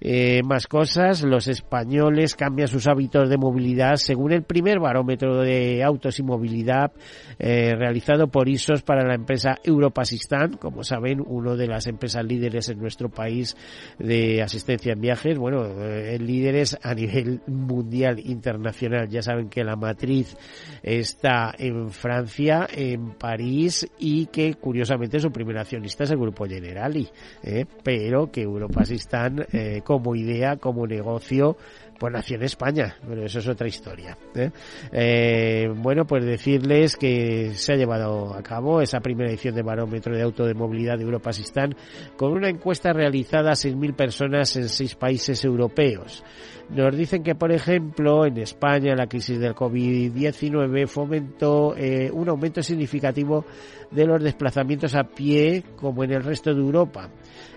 Eh, 0.00 0.42
más 0.44 0.66
cosas, 0.66 1.22
los 1.22 1.48
españoles 1.48 2.34
cambian 2.34 2.68
sus 2.68 2.86
hábitos 2.86 3.28
de 3.28 3.36
movilidad 3.36 3.96
según 3.96 4.32
el 4.32 4.42
primer 4.42 4.78
barómetro 4.78 5.42
de 5.42 5.82
autos 5.82 6.18
y 6.18 6.22
movilidad 6.22 6.92
eh, 7.38 7.74
realizado 7.76 8.28
por 8.28 8.48
ISOS 8.48 8.82
para 8.82 9.06
la 9.06 9.14
empresa 9.14 9.56
Europasistán, 9.64 10.56
como 10.56 10.84
saben, 10.84 11.22
una 11.24 11.54
de 11.54 11.66
las 11.66 11.86
empresas 11.86 12.24
líderes 12.24 12.68
en 12.68 12.78
nuestro 12.78 13.08
país 13.08 13.56
de 13.98 14.42
asistencia 14.42 14.92
en 14.92 15.00
viajes, 15.00 15.38
bueno, 15.38 15.64
eh, 15.64 16.18
líderes 16.18 16.78
a 16.82 16.94
nivel 16.94 17.40
mundial, 17.46 18.20
internacional. 18.20 19.08
Ya 19.08 19.22
saben 19.22 19.48
que 19.48 19.64
la 19.64 19.76
matriz 19.76 20.36
está 20.82 21.54
en 21.58 21.90
Francia, 21.90 22.66
en 22.72 23.12
París 23.14 23.86
y 23.98 24.26
que 24.26 24.54
curiosamente 24.54 25.20
su 25.20 25.30
primer 25.30 25.58
accionista 25.58 26.04
es 26.04 26.10
el 26.10 26.18
grupo 26.18 26.46
Generali, 26.46 27.08
eh, 27.42 27.64
pero 27.82 28.30
que 28.30 28.42
Europasistán 28.42 29.44
eh, 29.52 29.82
como 29.88 30.14
idea, 30.14 30.58
como 30.58 30.86
negocio, 30.86 31.56
pues 31.98 32.12
nació 32.12 32.36
en 32.36 32.42
España, 32.42 32.94
pero 33.08 33.24
eso 33.24 33.38
es 33.38 33.48
otra 33.48 33.66
historia. 33.66 34.18
¿eh? 34.34 34.50
Eh, 34.92 35.72
bueno, 35.74 36.04
pues 36.04 36.26
decirles 36.26 36.94
que 36.94 37.52
se 37.54 37.72
ha 37.72 37.76
llevado 37.76 38.34
a 38.34 38.42
cabo 38.42 38.82
esa 38.82 39.00
primera 39.00 39.30
edición 39.30 39.54
de 39.54 39.62
barómetro 39.62 40.14
de 40.14 40.22
auto 40.22 40.44
de 40.44 40.52
movilidad 40.52 40.98
de 40.98 41.04
Europa 41.04 41.32
Sistán 41.32 41.74
con 42.18 42.32
una 42.32 42.50
encuesta 42.50 42.92
realizada 42.92 43.52
a 43.52 43.54
6.000 43.54 43.96
personas 43.96 44.54
en 44.56 44.68
seis 44.68 44.94
países 44.94 45.42
europeos. 45.42 46.22
Nos 46.70 46.94
dicen 46.94 47.22
que, 47.22 47.34
por 47.34 47.50
ejemplo, 47.50 48.26
en 48.26 48.36
España 48.36 48.94
la 48.94 49.06
crisis 49.06 49.38
del 49.38 49.54
COVID-19 49.54 50.86
fomentó 50.86 51.74
eh, 51.74 52.10
un 52.12 52.28
aumento 52.28 52.62
significativo 52.62 53.46
de 53.90 54.04
los 54.04 54.22
desplazamientos 54.22 54.94
a 54.94 55.04
pie 55.04 55.64
como 55.76 56.04
en 56.04 56.12
el 56.12 56.22
resto 56.22 56.52
de 56.52 56.60
Europa. 56.60 57.08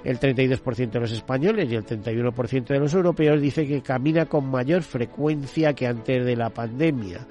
El 0.06 0.18
32% 0.18 0.92
de 0.92 1.00
los 1.02 1.12
españoles 1.12 1.70
y 1.70 1.76
el 1.76 1.86
31% 1.86 2.68
de 2.68 2.80
los 2.80 2.94
europeos 2.94 3.42
dice 3.42 3.68
que 3.68 3.82
camina 3.82 4.28
con 4.28 4.50
mayor 4.50 4.82
frecuencia 4.82 5.74
que 5.74 5.88
antes 5.88 6.26
de 6.26 6.36
la 6.38 6.50
pandemia 6.50 7.28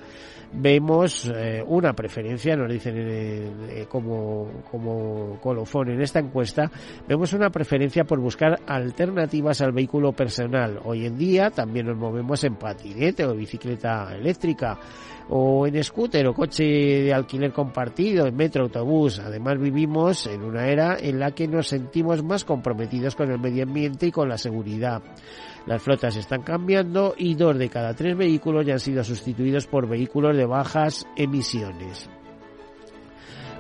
vemos 0.53 1.31
eh, 1.35 1.63
una 1.67 1.93
preferencia, 1.93 2.57
nos 2.57 2.71
dicen 2.71 2.95
eh, 2.97 3.87
como, 3.89 4.63
como 4.71 5.39
colofón 5.41 5.91
en 5.91 6.01
esta 6.01 6.19
encuesta, 6.19 6.71
vemos 7.09 7.33
una 7.33 7.51
preferencia 7.51 8.05
por 8.05 8.21
buscar 8.21 8.61
alternativas 8.67 9.61
al 9.61 9.73
vehículo 9.73 10.13
personal. 10.13 10.81
Hoy 10.85 11.07
en 11.07 11.17
día 11.17 11.51
también 11.51 11.87
nos 11.87 11.97
movemos 11.97 12.43
en 12.45 12.57
patinete 12.57 13.25
o 13.25 13.35
bicicleta 13.35 14.15
eléctrica 14.15 14.79
o 15.31 15.67
en 15.67 15.83
scooter 15.83 16.27
o 16.27 16.35
coche 16.35 16.65
de 16.65 17.15
alquiler 17.15 17.53
compartido, 17.53 18.27
en 18.27 18.35
metro, 18.35 18.65
autobús. 18.65 19.21
Además 19.21 19.59
vivimos 19.59 20.27
en 20.27 20.43
una 20.43 20.67
era 20.67 20.97
en 20.99 21.21
la 21.21 21.31
que 21.31 21.47
nos 21.47 21.69
sentimos 21.69 22.23
más 22.25 22.45
comprometidos 22.45 23.15
con 23.15 23.31
el 23.31 23.39
medio 23.39 23.63
ambiente 23.63 24.07
y 24.09 24.11
con 24.11 24.29
la 24.29 24.37
seguridad. 24.39 25.03
Las 25.67 25.83
flotas 25.83 26.17
están 26.17 26.43
cambiando 26.43 27.15
y 27.17 27.35
dos 27.35 27.59
de 27.59 27.69
cada 27.69 27.95
tres 27.95 28.17
vehículos 28.17 28.67
ya 28.67 28.75
han 28.75 28.81
sido 28.81 29.05
sustituidos 29.05 29.67
por 29.67 29.89
vehículos 29.89 30.37
de 30.37 30.47
bajas 30.47 31.07
emisiones. 31.17 32.09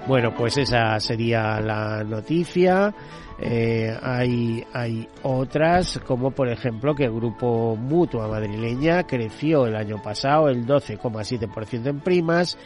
Bueno, 0.06 0.34
pues 0.34 0.56
esa 0.56 0.98
sería 0.98 1.60
la 1.60 2.02
noticia. 2.02 2.94
Eh, 3.42 3.96
hay, 4.02 4.62
hay 4.74 5.08
otras, 5.22 5.98
como 6.06 6.30
por 6.30 6.48
ejemplo 6.50 6.94
que 6.94 7.04
el 7.04 7.12
grupo 7.12 7.74
Mutua 7.74 8.28
Madrileña 8.28 9.06
creció 9.06 9.66
el 9.66 9.76
año 9.76 10.02
pasado 10.02 10.50
el 10.50 10.66
12,7% 10.66 11.86
en 11.86 12.00
primas 12.00 12.58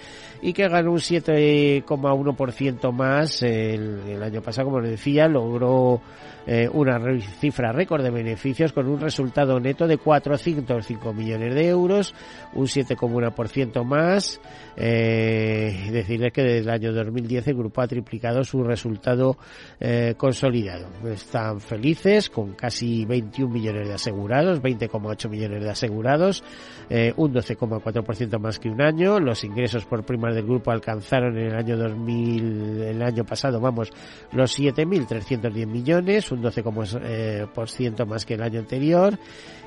y 0.42 0.52
que 0.52 0.68
ganó 0.68 0.90
un 0.90 0.98
7,1% 0.98 2.92
más 2.92 3.42
el, 3.42 4.20
año 4.20 4.42
pasado, 4.42 4.66
como 4.66 4.80
les 4.80 4.90
decía, 4.90 5.28
logró 5.28 6.00
eh, 6.46 6.68
una 6.70 7.00
cifra 7.40 7.72
récord 7.72 8.02
de 8.02 8.10
beneficios 8.10 8.72
con 8.72 8.88
un 8.88 9.00
resultado 9.00 9.58
neto 9.60 9.86
de 9.86 9.96
405 9.96 11.14
millones 11.14 11.54
de 11.54 11.68
euros, 11.68 12.14
un 12.52 12.66
7,1% 12.66 13.84
más. 13.84 14.40
Eh, 14.76 15.88
decirles 15.92 16.32
que 16.32 16.42
desde 16.42 16.58
el 16.58 16.70
año 16.70 16.92
2010 16.92 17.46
el 17.46 17.54
grupo 17.54 17.80
ha 17.80 17.86
triplicado 17.86 18.42
su 18.42 18.62
resultado 18.64 19.38
eh, 19.80 20.14
consolidado. 20.16 20.63
Están 21.04 21.60
felices 21.60 22.30
con 22.30 22.54
casi 22.54 23.04
21 23.04 23.52
millones 23.52 23.88
de 23.88 23.94
asegurados, 23.94 24.62
20,8 24.62 25.28
millones 25.28 25.62
de 25.62 25.70
asegurados, 25.70 26.42
eh, 26.88 27.12
un 27.16 27.32
12,4% 27.32 28.38
más 28.38 28.58
que 28.58 28.68
un 28.68 28.80
año. 28.80 29.20
Los 29.20 29.44
ingresos 29.44 29.84
por 29.84 30.04
primas 30.04 30.34
del 30.34 30.44
grupo 30.44 30.70
alcanzaron 30.70 31.36
en 31.36 31.46
el 31.46 31.56
año 31.56 31.76
2000, 31.76 32.82
el 32.82 33.02
año 33.02 33.24
pasado, 33.24 33.60
vamos, 33.60 33.92
los 34.32 34.58
7.310 34.58 35.66
millones, 35.66 36.32
un 36.32 36.42
12% 36.42 37.00
eh, 37.04 38.06
más 38.06 38.24
que 38.24 38.34
el 38.34 38.42
año 38.42 38.60
anterior 38.60 39.18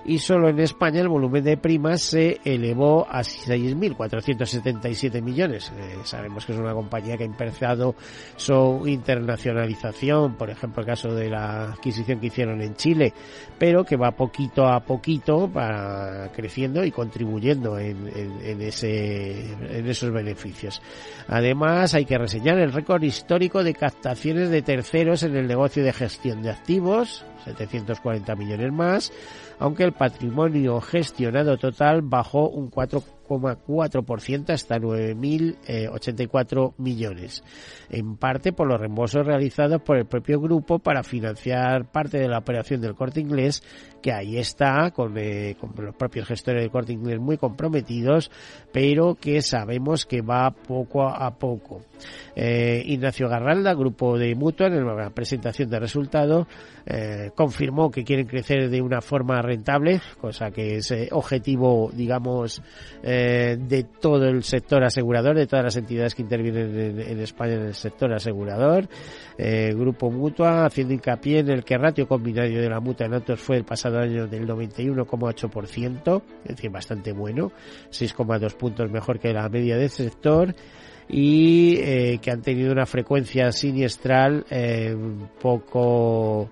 y 0.07 0.19
solo 0.19 0.47
en 0.47 0.59
España 0.59 1.01
el 1.01 1.09
volumen 1.09 1.43
de 1.43 1.57
primas 1.57 2.01
se 2.01 2.39
elevó 2.45 3.05
a 3.09 3.21
6.477 3.21 5.21
millones. 5.21 5.71
Eh, 5.77 5.97
sabemos 6.05 6.45
que 6.45 6.53
es 6.53 6.57
una 6.57 6.73
compañía 6.73 7.17
que 7.17 7.23
ha 7.23 7.27
empezado 7.27 7.93
su 8.37 8.83
internacionalización, 8.85 10.35
por 10.35 10.49
ejemplo, 10.49 10.85
caso 10.87 11.13
de 11.13 11.29
la 11.29 11.73
adquisición 11.73 12.19
que 12.19 12.27
hicieron 12.27 12.61
en 12.61 12.75
Chile, 12.75 13.13
pero 13.59 13.83
que 13.83 13.97
va 13.97 14.11
poquito 14.11 14.65
a 14.65 14.79
poquito 14.79 15.47
para 15.47 16.31
creciendo 16.31 16.83
y 16.83 16.91
contribuyendo 16.91 17.77
en, 17.77 18.07
en, 18.43 18.61
ese, 18.61 19.51
en 19.51 19.87
esos 19.87 20.11
beneficios. 20.11 20.81
Además, 21.27 21.93
hay 21.93 22.05
que 22.05 22.17
reseñar 22.17 22.57
el 22.57 22.73
récord 22.73 23.03
histórico 23.03 23.63
de 23.63 23.75
captaciones 23.75 24.49
de 24.49 24.61
terceros 24.61 25.23
en 25.23 25.35
el 25.35 25.47
negocio 25.47 25.83
de 25.83 25.93
gestión 25.93 26.41
de 26.41 26.51
activos, 26.51 27.25
740 27.43 28.35
millones 28.35 28.71
más, 28.71 29.11
aunque 29.59 29.83
el 29.83 29.91
patrimonio 29.91 30.79
gestionado 30.81 31.57
total 31.57 32.01
bajó 32.01 32.49
un 32.49 32.69
4,4% 33.27 34.49
hasta 34.51 34.77
9.084 34.77 36.73
millones, 36.77 37.43
en 37.89 38.17
parte 38.17 38.53
por 38.53 38.67
los 38.67 38.79
reembolsos 38.79 39.25
realizados 39.25 39.81
por 39.81 39.97
el 39.97 40.05
propio 40.05 40.39
grupo 40.39 40.79
para 40.79 41.03
financiar 41.03 41.91
parte 41.91 42.17
de 42.17 42.27
la 42.27 42.39
operación 42.39 42.81
del 42.81 42.95
corte 42.95 43.19
inglés, 43.19 43.63
que 44.01 44.11
ahí 44.11 44.37
está 44.37 44.91
con, 44.91 45.17
eh, 45.17 45.55
los 45.77 45.95
propios 45.95 46.27
gestores 46.27 46.61
del 46.61 46.71
corte 46.71 46.93
inglés 46.93 47.19
muy 47.19 47.37
comprometidos, 47.37 48.31
pero 48.71 49.15
que 49.15 49.41
sabemos 49.41 50.05
que 50.05 50.21
va 50.21 50.51
poco 50.51 51.07
a 51.07 51.37
poco. 51.37 51.81
Eh, 52.35 52.83
Ignacio 52.85 53.27
Garralda, 53.27 53.73
grupo 53.73 54.17
de 54.17 54.35
Mutua, 54.35 54.67
en 54.67 54.85
la 54.85 55.09
presentación 55.09 55.69
de 55.69 55.79
resultados, 55.79 56.47
eh, 56.85 57.31
confirmó 57.35 57.91
que 57.91 58.03
quieren 58.03 58.27
crecer 58.27 58.69
de 58.69 58.81
una 58.81 59.01
forma 59.01 59.41
rentable, 59.41 59.99
cosa 60.21 60.51
que 60.51 60.77
es 60.77 60.91
eh, 60.91 61.09
objetivo, 61.11 61.91
digamos, 61.93 62.61
eh, 63.03 63.16
de 63.57 63.85
todo 63.99 64.25
el 64.25 64.43
sector 64.43 64.83
asegurador, 64.83 65.35
de 65.35 65.47
todas 65.47 65.65
las 65.65 65.75
entidades 65.75 66.15
que 66.15 66.21
intervienen 66.21 66.99
en, 66.99 67.19
España 67.19 67.53
en 67.53 67.67
el 67.67 67.73
sector 67.73 68.13
asegurador. 68.13 68.87
grupo 69.37 70.09
Mutua, 70.09 70.65
haciendo 70.65 70.93
hincapié 70.93 71.39
en 71.39 71.49
el 71.49 71.63
que 71.63 71.77
ratio 71.77 72.07
combinario 72.07 72.61
de 72.61 72.69
la 72.69 72.79
Mutua 72.79 73.05
en 73.05 73.13
autos 73.13 73.39
fue 73.39 73.57
el 73.57 73.63
pasado 73.63 73.99
año 73.99 74.27
del 74.27 74.47
91,8%, 74.47 76.21
es 76.43 76.55
decir, 76.55 76.71
bastante 76.71 77.11
bueno, 77.11 77.51
6,2 77.91 78.53
puntos 78.55 78.91
mejor 78.91 79.19
que 79.19 79.33
la 79.33 79.47
media 79.49 79.77
del 79.77 79.89
sector 79.89 80.55
y 81.09 81.77
eh, 81.77 82.19
que 82.21 82.31
han 82.31 82.41
tenido 82.41 82.71
una 82.71 82.85
frecuencia 82.85 83.51
siniestral 83.51 84.45
eh, 84.49 84.95
poco 85.39 86.49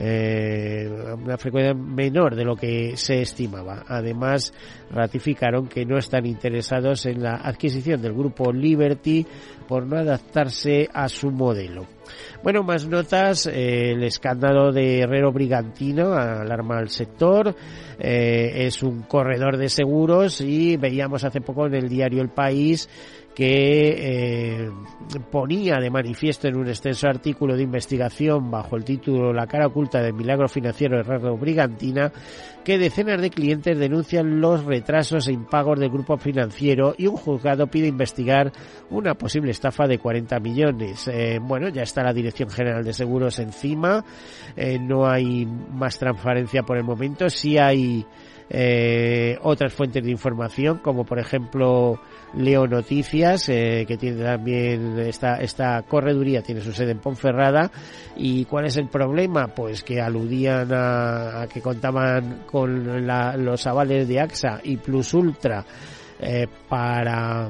eh, 0.00 0.88
una 1.12 1.36
frecuencia 1.36 1.74
menor 1.74 2.36
de 2.36 2.44
lo 2.44 2.54
que 2.54 2.96
se 2.96 3.20
estimaba. 3.22 3.82
Además, 3.88 4.54
ratificaron 4.92 5.66
que 5.66 5.84
no 5.84 5.98
están 5.98 6.24
interesados 6.24 7.04
en 7.06 7.20
la 7.20 7.34
adquisición 7.34 8.00
del 8.00 8.12
grupo 8.12 8.52
Liberty 8.52 9.26
por 9.66 9.84
no 9.86 9.96
adaptarse 9.96 10.88
a 10.92 11.08
su 11.08 11.32
modelo. 11.32 11.86
Bueno, 12.44 12.62
más 12.62 12.86
notas. 12.86 13.46
el 13.46 14.02
escándalo 14.04 14.70
de 14.70 15.00
Herrero 15.00 15.32
Brigantino 15.32 16.14
alarma 16.14 16.78
al 16.78 16.90
sector. 16.90 17.54
es 17.98 18.82
un 18.84 19.02
corredor 19.02 19.56
de 19.56 19.68
seguros 19.68 20.40
y 20.40 20.76
veíamos 20.76 21.24
hace 21.24 21.40
poco 21.40 21.66
en 21.66 21.74
el 21.74 21.88
diario 21.88 22.22
El 22.22 22.30
País 22.30 22.88
que 23.38 24.64
eh, 24.64 24.70
ponía 25.30 25.76
de 25.76 25.90
manifiesto 25.90 26.48
en 26.48 26.56
un 26.56 26.66
extenso 26.66 27.06
artículo 27.06 27.56
de 27.56 27.62
investigación 27.62 28.50
bajo 28.50 28.74
el 28.74 28.82
título 28.82 29.32
La 29.32 29.46
cara 29.46 29.68
oculta 29.68 30.02
del 30.02 30.12
milagro 30.12 30.48
financiero 30.48 30.98
Herrero 30.98 31.36
Brigantina 31.36 32.10
que 32.64 32.78
decenas 32.78 33.22
de 33.22 33.30
clientes 33.30 33.78
denuncian 33.78 34.40
los 34.40 34.64
retrasos 34.64 35.28
e 35.28 35.32
impagos 35.32 35.78
del 35.78 35.88
grupo 35.88 36.18
financiero 36.18 36.96
y 36.98 37.06
un 37.06 37.16
juzgado 37.16 37.68
pide 37.68 37.86
investigar 37.86 38.50
una 38.90 39.14
posible 39.14 39.52
estafa 39.52 39.86
de 39.86 40.00
40 40.00 40.40
millones. 40.40 41.06
Eh, 41.06 41.38
bueno, 41.40 41.68
ya 41.68 41.82
está 41.82 42.02
la 42.02 42.12
Dirección 42.12 42.50
General 42.50 42.82
de 42.82 42.92
Seguros 42.92 43.38
encima, 43.38 44.04
eh, 44.56 44.80
no 44.80 45.06
hay 45.06 45.46
más 45.46 45.96
transparencia 45.96 46.64
por 46.64 46.76
el 46.76 46.82
momento, 46.82 47.30
sí 47.30 47.56
hay 47.56 48.04
otras 49.42 49.74
fuentes 49.74 50.02
de 50.02 50.10
información, 50.10 50.78
como 50.78 51.04
por 51.04 51.18
ejemplo 51.18 52.00
Leo 52.34 52.66
Noticias, 52.66 53.48
eh, 53.48 53.84
que 53.86 53.96
tiene 53.96 54.22
también 54.22 54.98
esta, 54.98 55.36
esta 55.36 55.82
correduría, 55.82 56.42
tiene 56.42 56.60
su 56.60 56.72
sede 56.72 56.92
en 56.92 56.98
Ponferrada. 56.98 57.70
¿Y 58.16 58.44
cuál 58.44 58.66
es 58.66 58.76
el 58.76 58.88
problema? 58.88 59.48
Pues 59.48 59.82
que 59.82 60.00
aludían 60.00 60.68
a, 60.72 61.46
que 61.52 61.60
contaban 61.60 62.44
con 62.46 63.06
los 63.44 63.66
avales 63.66 64.08
de 64.08 64.20
AXA 64.20 64.60
y 64.62 64.76
Plus 64.76 65.14
Ultra 65.14 65.64
eh, 66.20 66.46
para 66.68 67.48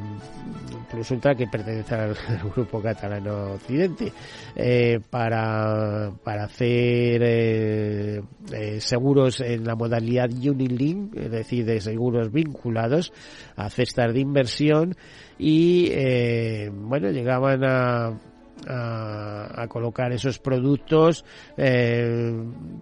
Plus 0.90 1.10
Ultra 1.10 1.34
que 1.34 1.46
pertenece 1.46 1.94
al, 1.94 2.16
grupo 2.54 2.80
catalano 2.80 3.52
Occidente. 3.52 4.12
Eh, 4.56 5.00
para 5.10 6.12
para 6.22 6.44
hacer 6.44 7.22
eh, 7.22 8.22
eh, 8.52 8.80
seguros 8.80 9.40
en 9.40 9.64
la 9.64 9.74
modalidad 9.74 10.30
Unilink 10.30 11.14
es 11.16 11.30
decir 11.30 11.64
de 11.64 11.80
seguros 11.80 12.32
vinculados 12.32 13.12
a 13.56 13.70
cestas 13.70 14.12
de 14.12 14.20
inversión. 14.20 14.96
Y 15.38 15.92
bueno 16.72 17.10
llegaban 17.10 17.62
a 17.64 18.18
a, 18.68 19.66
colocar 19.68 20.12
esos 20.12 20.38
productos 20.38 21.24
eh, 21.56 22.32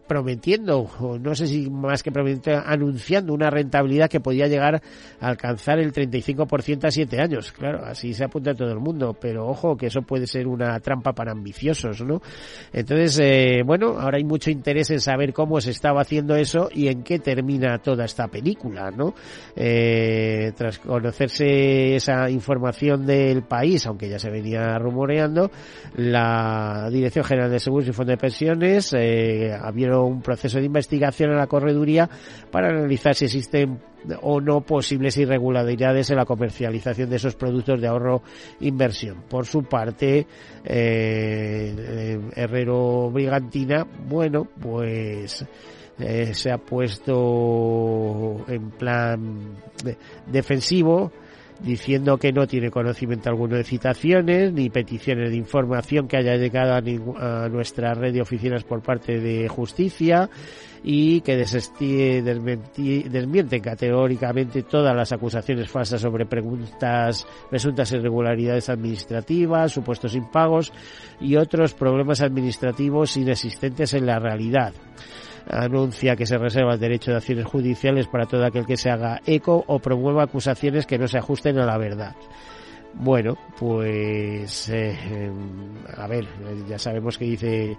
prometiendo, 0.06 0.90
no 1.20 1.34
sé 1.34 1.46
si 1.46 1.70
más 1.70 2.02
que 2.02 2.12
prometiendo, 2.12 2.62
anunciando 2.64 3.32
una 3.32 3.50
rentabilidad 3.50 4.08
que 4.08 4.20
podía 4.20 4.46
llegar 4.46 4.82
a 5.20 5.28
alcanzar 5.28 5.78
el 5.78 5.92
35% 5.92 6.84
a 6.84 6.90
7 6.90 7.20
años. 7.20 7.52
Claro, 7.52 7.84
así 7.84 8.14
se 8.14 8.24
apunta 8.24 8.54
todo 8.54 8.70
el 8.72 8.78
mundo, 8.78 9.16
pero 9.20 9.46
ojo 9.46 9.76
que 9.76 9.86
eso 9.86 10.02
puede 10.02 10.26
ser 10.26 10.46
una 10.46 10.78
trampa 10.80 11.12
para 11.12 11.32
ambiciosos, 11.32 12.02
¿no? 12.02 12.20
Entonces, 12.72 13.18
eh, 13.22 13.62
bueno, 13.64 13.98
ahora 13.98 14.18
hay 14.18 14.24
mucho 14.24 14.50
interés 14.50 14.90
en 14.90 15.00
saber 15.00 15.32
cómo 15.32 15.60
se 15.60 15.70
estaba 15.70 16.00
haciendo 16.00 16.36
eso 16.36 16.68
y 16.72 16.88
en 16.88 17.02
qué 17.02 17.18
termina 17.18 17.78
toda 17.78 18.04
esta 18.04 18.28
película, 18.28 18.90
¿no? 18.90 19.14
Eh, 19.54 20.52
tras 20.56 20.78
conocerse 20.78 21.96
esa 21.96 22.28
información 22.30 23.06
del 23.06 23.42
país, 23.42 23.86
aunque 23.86 24.08
ya 24.08 24.18
se 24.18 24.30
venía 24.30 24.78
rumoreando, 24.78 25.50
la 25.96 26.88
Dirección 26.90 27.24
General 27.24 27.50
de 27.50 27.60
Seguros 27.60 27.88
y 27.88 27.92
Fondo 27.92 28.10
de 28.10 28.18
Pensiones 28.18 28.92
eh, 28.94 29.56
un 29.94 30.22
proceso 30.22 30.58
de 30.58 30.64
investigación 30.64 31.30
en 31.30 31.36
la 31.36 31.46
correduría 31.46 32.08
para 32.50 32.68
analizar 32.68 33.14
si 33.14 33.26
existen 33.26 33.80
o 34.22 34.40
no 34.40 34.60
posibles 34.60 35.16
irregularidades 35.16 36.10
en 36.10 36.16
la 36.16 36.24
comercialización 36.24 37.10
de 37.10 37.16
esos 37.16 37.34
productos 37.34 37.80
de 37.80 37.88
ahorro 37.88 38.22
inversión. 38.60 39.22
Por 39.28 39.46
su 39.46 39.64
parte, 39.64 40.26
eh, 40.64 42.20
Herrero 42.34 43.10
Brigantina, 43.10 43.86
bueno, 44.06 44.46
pues 44.60 45.44
eh, 45.98 46.34
se 46.34 46.50
ha 46.50 46.58
puesto 46.58 48.44
en 48.48 48.70
plan 48.70 49.56
defensivo 50.26 51.10
diciendo 51.60 52.18
que 52.18 52.32
no 52.32 52.46
tiene 52.46 52.70
conocimiento 52.70 53.28
alguno 53.28 53.56
de 53.56 53.64
citaciones 53.64 54.52
ni 54.52 54.70
peticiones 54.70 55.30
de 55.30 55.36
información 55.36 56.08
que 56.08 56.16
haya 56.16 56.36
llegado 56.36 56.74
a, 56.74 57.48
nuestra 57.48 57.94
red 57.94 58.12
de 58.12 58.20
oficinas 58.20 58.64
por 58.64 58.82
parte 58.82 59.20
de 59.20 59.48
justicia 59.48 60.28
y 60.84 61.20
que 61.22 61.36
desmienten 61.36 63.60
categóricamente 63.60 64.62
todas 64.62 64.94
las 64.94 65.12
acusaciones 65.12 65.68
falsas 65.68 66.00
sobre 66.00 66.26
preguntas, 66.26 67.26
presuntas 67.50 67.90
irregularidades 67.92 68.68
administrativas, 68.68 69.72
supuestos 69.72 70.14
impagos 70.14 70.72
y 71.20 71.36
otros 71.36 71.74
problemas 71.74 72.20
administrativos 72.20 73.16
inexistentes 73.16 73.94
en 73.94 74.06
la 74.06 74.18
realidad 74.18 74.74
anuncia 75.48 76.16
que 76.16 76.26
se 76.26 76.38
reserva 76.38 76.74
el 76.74 76.80
derecho 76.80 77.10
de 77.10 77.18
acciones 77.18 77.46
judiciales 77.46 78.06
para 78.06 78.26
todo 78.26 78.44
aquel 78.44 78.66
que 78.66 78.76
se 78.76 78.90
haga 78.90 79.20
eco 79.26 79.64
o 79.66 79.78
promueva 79.78 80.24
acusaciones 80.24 80.86
que 80.86 80.98
no 80.98 81.06
se 81.08 81.18
ajusten 81.18 81.58
a 81.58 81.66
la 81.66 81.78
verdad. 81.78 82.14
Bueno, 82.94 83.36
pues 83.58 84.70
eh, 84.70 85.30
a 85.96 86.06
ver, 86.06 86.26
ya 86.66 86.78
sabemos 86.78 87.18
que 87.18 87.26
dice 87.26 87.76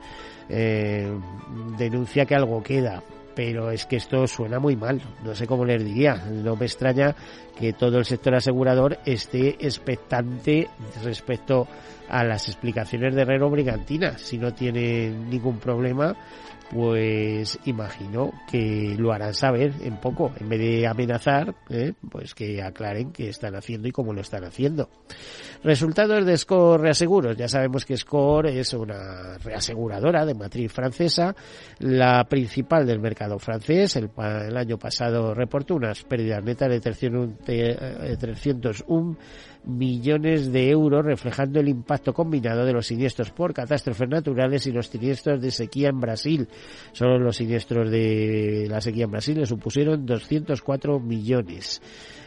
eh, 0.47 1.12
denuncia 1.77 2.25
que 2.25 2.36
algo 2.36 2.62
queda, 2.62 3.01
pero 3.36 3.71
es 3.71 3.86
que 3.88 3.95
esto 3.95 4.27
suena 4.27 4.60
muy 4.60 4.75
mal, 4.75 5.01
no 5.23 5.34
sé 5.34 5.47
cómo 5.47 5.65
les 5.65 5.84
diría, 5.84 6.15
no 6.32 6.56
me 6.56 6.67
extraña 6.67 7.15
que 7.58 7.73
todo 7.73 7.97
el 7.97 8.06
sector 8.06 8.36
asegurador 8.36 8.99
esté 9.06 9.58
expectante 9.60 10.69
respecto 11.03 11.67
a 12.10 12.23
las 12.23 12.47
explicaciones 12.47 13.15
de 13.15 13.23
Herrero 13.23 13.49
Brigantina, 13.49 14.19
si 14.19 14.38
no 14.38 14.53
tiene 14.53 15.10
ningún 15.10 15.58
problema 15.58 16.15
pues 16.69 17.58
imagino 17.65 18.32
que 18.49 18.95
lo 18.97 19.13
harán 19.13 19.34
saber 19.34 19.73
en 19.82 19.97
poco, 19.97 20.32
en 20.39 20.49
vez 20.49 20.60
de 20.60 20.88
amenazar, 20.88 21.56
¿eh? 21.69 21.93
pues 22.12 22.36
que 22.36 22.62
aclaren 22.62 23.12
qué 23.12 23.30
están 23.30 23.56
haciendo 23.56 23.88
y 23.88 23.91
cómo 23.91 24.13
lo 24.13 24.21
están 24.21 24.43
haciendo. 24.43 24.89
Resultados 25.63 26.25
de 26.25 26.38
Score 26.38 26.82
Reaseguros. 26.82 27.38
Ya 27.38 27.47
sabemos 27.47 27.86
que 27.86 27.97
Score 27.97 28.47
es 28.47 28.73
una 28.73 29.38
reaseguradora 29.38 30.25
de 30.25 30.34
matriz 30.34 30.71
francesa, 30.71 31.36
la 31.80 32.23
principal 32.25 32.86
del 32.86 32.99
mercado 32.99 33.39
francés. 33.39 33.95
El, 33.95 34.10
año 34.58 34.77
pasado 34.77 35.34
reportó 35.34 35.75
unas 35.75 36.03
pérdidas 36.03 36.43
netas 36.43 36.69
de 36.69 36.80
301 36.80 39.17
millones 39.67 40.51
de 40.51 40.69
euros, 40.69 41.06
reflejando 41.06 41.60
el 41.60 41.67
impacto 41.67 42.13
combinado 42.13 42.65
de 42.65 42.73
los 42.73 42.88
siniestros 42.88 43.32
por 43.32 43.53
catástrofes 43.53 44.10
naturales 44.10 44.65
y 44.65 44.71
los 44.71 44.88
siniestros 44.88 45.41
de 45.41 45.51
sequía 45.51 45.89
en 45.89 45.99
Brasil. 45.99 46.47
Solo 46.93 47.19
los 47.19 47.36
siniestros 47.38 47.91
de 47.91 48.67
la 48.69 48.82
sequía 48.82 49.06
en 49.06 49.12
Brasil 49.12 49.38
le 49.38 49.45
supusieron 49.45 50.06
204 50.06 50.99
millones. 50.99 51.82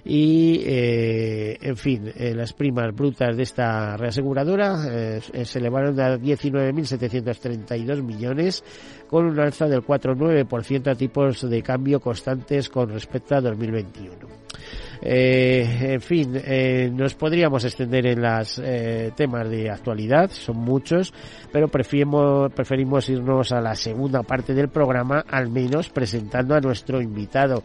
Y, 0.05 0.63
eh, 0.65 1.59
en 1.61 1.77
fin, 1.77 2.13
eh, 2.15 2.35
las 2.35 2.53
primas 2.53 2.95
brutas 2.95 3.37
de 3.37 3.43
esta 3.43 3.97
reaseguradora 3.97 4.87
eh, 4.89 5.21
se 5.45 5.59
elevaron 5.59 5.99
a 6.01 6.17
19.732 6.17 8.03
millones, 8.03 8.65
con 9.09 9.27
un 9.27 9.39
alza 9.39 9.67
del 9.67 9.83
4,9% 9.83 10.91
a 10.91 10.95
tipos 10.95 11.49
de 11.49 11.63
cambio 11.63 12.01
constantes 12.01 12.69
con 12.71 12.89
respecto 12.91 13.35
a 13.35 13.41
2021. 13.41 14.41
Eh, 15.03 15.95
en 15.95 16.01
fin, 16.01 16.33
eh, 16.45 16.91
nos 16.93 17.15
podríamos 17.15 17.65
extender 17.65 18.07
en 18.07 18.21
los 18.21 18.61
eh, 18.63 19.13
temas 19.17 19.49
de 19.49 19.71
actualidad, 19.71 20.31
son 20.31 20.59
muchos, 20.59 21.15
pero 21.51 21.69
preferimos, 21.69 22.53
preferimos 22.53 23.09
irnos 23.09 23.51
a 23.53 23.61
la 23.61 23.75
segunda 23.75 24.23
parte 24.23 24.53
del 24.53 24.69
programa, 24.69 25.25
al 25.27 25.49
menos 25.49 25.89
presentando 25.89 26.55
a 26.55 26.61
nuestro 26.61 27.01
invitado, 27.01 27.63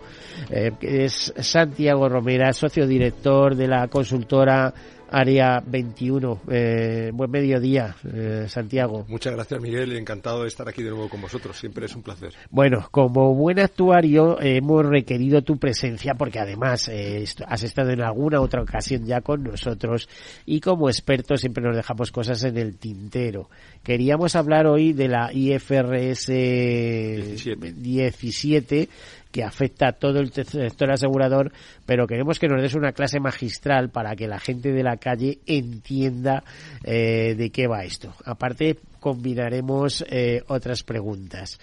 que 0.79 1.05
es 1.05 1.33
Santiago 1.37 2.07
Romera, 2.07 2.53
socio 2.53 2.87
director 2.87 3.55
de 3.55 3.67
la 3.67 3.87
consultora 3.87 4.73
Área 5.15 5.63
21. 5.65 6.41
Eh, 6.51 7.09
buen 7.13 7.31
mediodía, 7.31 7.95
eh, 8.13 8.47
Santiago. 8.49 9.05
Muchas 9.07 9.33
gracias, 9.33 9.61
Miguel. 9.61 9.95
Encantado 9.95 10.41
de 10.41 10.49
estar 10.49 10.67
aquí 10.67 10.83
de 10.83 10.89
nuevo 10.89 11.07
con 11.07 11.21
vosotros. 11.21 11.57
Siempre 11.57 11.85
es 11.85 11.95
un 11.95 12.03
placer. 12.03 12.33
Bueno, 12.49 12.89
como 12.91 13.33
buen 13.33 13.59
actuario, 13.59 14.37
hemos 14.41 14.85
requerido 14.85 15.41
tu 15.41 15.57
presencia 15.57 16.15
porque 16.15 16.39
además 16.39 16.89
eh, 16.89 17.23
has 17.47 17.63
estado 17.63 17.91
en 17.91 18.01
alguna 18.01 18.41
otra 18.41 18.61
ocasión 18.61 19.05
ya 19.05 19.21
con 19.21 19.43
nosotros 19.43 20.09
y 20.45 20.59
como 20.59 20.89
experto 20.89 21.37
siempre 21.37 21.63
nos 21.63 21.77
dejamos 21.77 22.11
cosas 22.11 22.43
en 22.43 22.57
el 22.57 22.77
tintero. 22.77 23.49
Queríamos 23.83 24.35
hablar 24.35 24.67
hoy 24.67 24.91
de 24.91 25.07
la 25.07 25.31
IFRS 25.31 26.27
17, 26.27 27.71
17 27.71 28.89
que 29.35 29.43
afecta 29.43 29.89
a 29.89 29.91
todo 29.91 30.21
el 30.21 30.31
sector 30.31 30.89
asegurador, 30.89 31.51
pero 31.85 32.07
queremos 32.07 32.39
que 32.39 32.47
nos 32.47 32.61
des 32.61 32.73
una 32.73 32.93
clase 32.93 33.19
magistral 33.19 33.89
para 33.89 34.15
que 34.15 34.29
la 34.29 34.39
gente 34.39 34.71
de 34.71 34.81
la 34.81 34.95
calle 34.95 35.39
entienda 35.45 36.41
eh, 36.85 37.35
de 37.35 37.49
qué 37.49 37.67
va 37.67 37.83
esto. 37.83 38.13
Aparte, 38.23 38.79
combinaremos 39.01 40.05
eh, 40.07 40.41
otras 40.47 40.83
preguntas. 40.83 41.59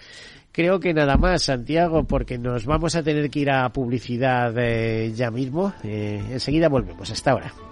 Creo 0.52 0.80
que 0.80 0.92
nada 0.92 1.16
más, 1.16 1.44
Santiago, 1.44 2.04
porque 2.04 2.36
nos 2.36 2.66
vamos 2.66 2.94
a 2.94 3.02
tener 3.02 3.30
que 3.30 3.40
ir 3.40 3.50
a 3.50 3.70
publicidad 3.70 4.52
eh, 4.58 5.10
ya 5.14 5.30
mismo. 5.30 5.72
enseguida 5.82 6.68
volvemos. 6.68 7.10
Hasta 7.10 7.30
ahora. 7.30 7.71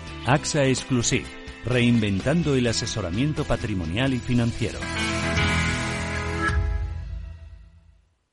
AXA 0.25 0.65
Exclusive, 0.65 1.25
reinventando 1.65 2.55
el 2.55 2.67
asesoramiento 2.67 3.43
patrimonial 3.43 4.13
y 4.13 4.19
financiero. 4.19 4.79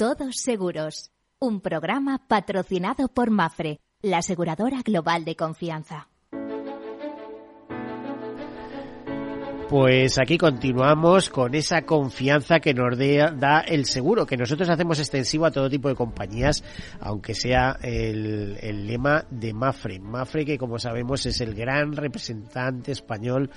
Todos 0.00 0.36
Seguros, 0.36 1.10
un 1.38 1.60
programa 1.60 2.26
patrocinado 2.26 3.08
por 3.08 3.28
Mafre, 3.28 3.80
la 4.00 4.16
aseguradora 4.16 4.80
global 4.82 5.26
de 5.26 5.36
confianza. 5.36 6.08
Pues 9.68 10.18
aquí 10.18 10.38
continuamos 10.38 11.28
con 11.28 11.54
esa 11.54 11.82
confianza 11.82 12.58
que 12.60 12.72
nos 12.72 12.98
da 12.98 13.60
el 13.60 13.84
seguro, 13.84 14.26
que 14.26 14.38
nosotros 14.38 14.68
hacemos 14.70 14.98
extensivo 14.98 15.44
a 15.46 15.52
todo 15.52 15.68
tipo 15.68 15.88
de 15.88 15.94
compañías, 15.94 16.64
aunque 16.98 17.34
sea 17.34 17.78
el, 17.82 18.56
el, 18.62 18.86
lema 18.86 19.26
de 19.30 19.52
Mafre. 19.52 20.00
Mafre, 20.00 20.46
que 20.46 20.58
como 20.58 20.78
sabemos 20.78 21.24
es 21.26 21.42
el 21.42 21.54
gran 21.54 21.92
representante 21.92 22.90
español 22.90 23.50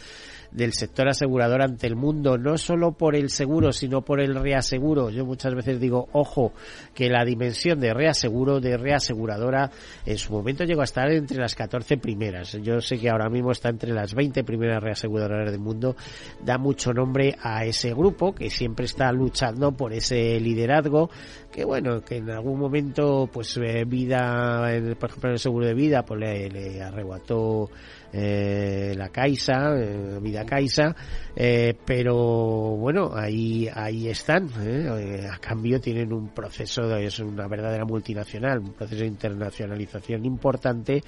del 0.54 0.74
sector 0.74 1.08
asegurador 1.10 1.62
ante 1.62 1.88
el 1.88 1.96
mundo, 1.96 2.38
no 2.38 2.58
solo 2.58 2.92
por 2.94 3.16
el 3.16 3.30
seguro, 3.30 3.72
sino 3.72 4.02
por 4.02 4.22
el 4.22 4.36
reaseguro. 4.36 5.10
Yo 5.10 5.26
muchas 5.26 5.56
veces 5.56 5.80
digo, 5.80 6.08
ojo, 6.14 6.54
que 6.94 7.10
la 7.10 7.26
dimensión 7.26 7.80
de 7.80 7.94
reaseguro, 7.94 8.60
de 8.60 8.78
reaseguradora, 8.78 9.72
en 10.06 10.18
su 10.18 10.34
momento 10.34 10.64
llegó 10.64 10.82
a 10.82 10.86
estar 10.86 11.12
entre 11.12 11.38
las 11.38 11.56
14 11.56 11.98
primeras. 11.98 12.54
Yo 12.62 12.82
sé 12.82 12.98
que 12.98 13.10
ahora 13.10 13.30
mismo 13.30 13.52
está 13.52 13.70
entre 13.70 13.92
las 13.92 14.14
20 14.14 14.44
primeras 14.44 14.82
reaseguradoras 14.82 15.52
del 15.52 15.60
mundo 15.60 15.96
da 16.44 16.58
mucho 16.58 16.94
nombre 16.94 17.36
a 17.42 17.66
ese 17.66 17.94
grupo 17.94 18.34
que 18.34 18.50
siempre 18.50 18.86
está 18.86 19.12
luchando 19.12 19.72
por 19.72 19.94
ese 19.94 20.40
liderazgo 20.40 21.10
que 21.52 21.66
bueno 21.66 22.02
que 22.02 22.18
en 22.18 22.30
algún 22.30 22.60
momento 22.60 23.30
pues 23.32 23.58
eh, 23.58 23.86
vida 23.86 24.68
por 25.00 25.10
ejemplo 25.10 25.30
en 25.30 25.34
el 25.34 25.40
seguro 25.40 25.66
de 25.66 25.74
vida 25.74 26.04
pues 26.04 26.20
le, 26.20 26.50
le 26.50 26.82
arrebató 26.82 27.70
eh, 28.16 28.94
la 28.96 29.10
Caixa, 29.10 29.76
eh, 29.76 30.20
Vida 30.22 30.43
Caixa, 30.46 30.96
eh, 31.36 31.74
pero 31.86 32.16
bueno, 32.16 33.12
ahí, 33.14 33.68
ahí 33.74 34.08
están. 34.08 34.50
¿eh? 34.62 35.28
a 35.32 35.38
cambio 35.38 35.80
tienen 35.80 36.14
un 36.14 36.30
proceso, 36.30 36.96
es 36.96 37.20
una 37.20 37.48
verdadera 37.48 37.86
multinacional, 37.86 38.60
un 38.60 38.74
proceso 38.74 39.02
de 39.02 39.08
internacionalización 39.08 40.26
importante 40.26 41.04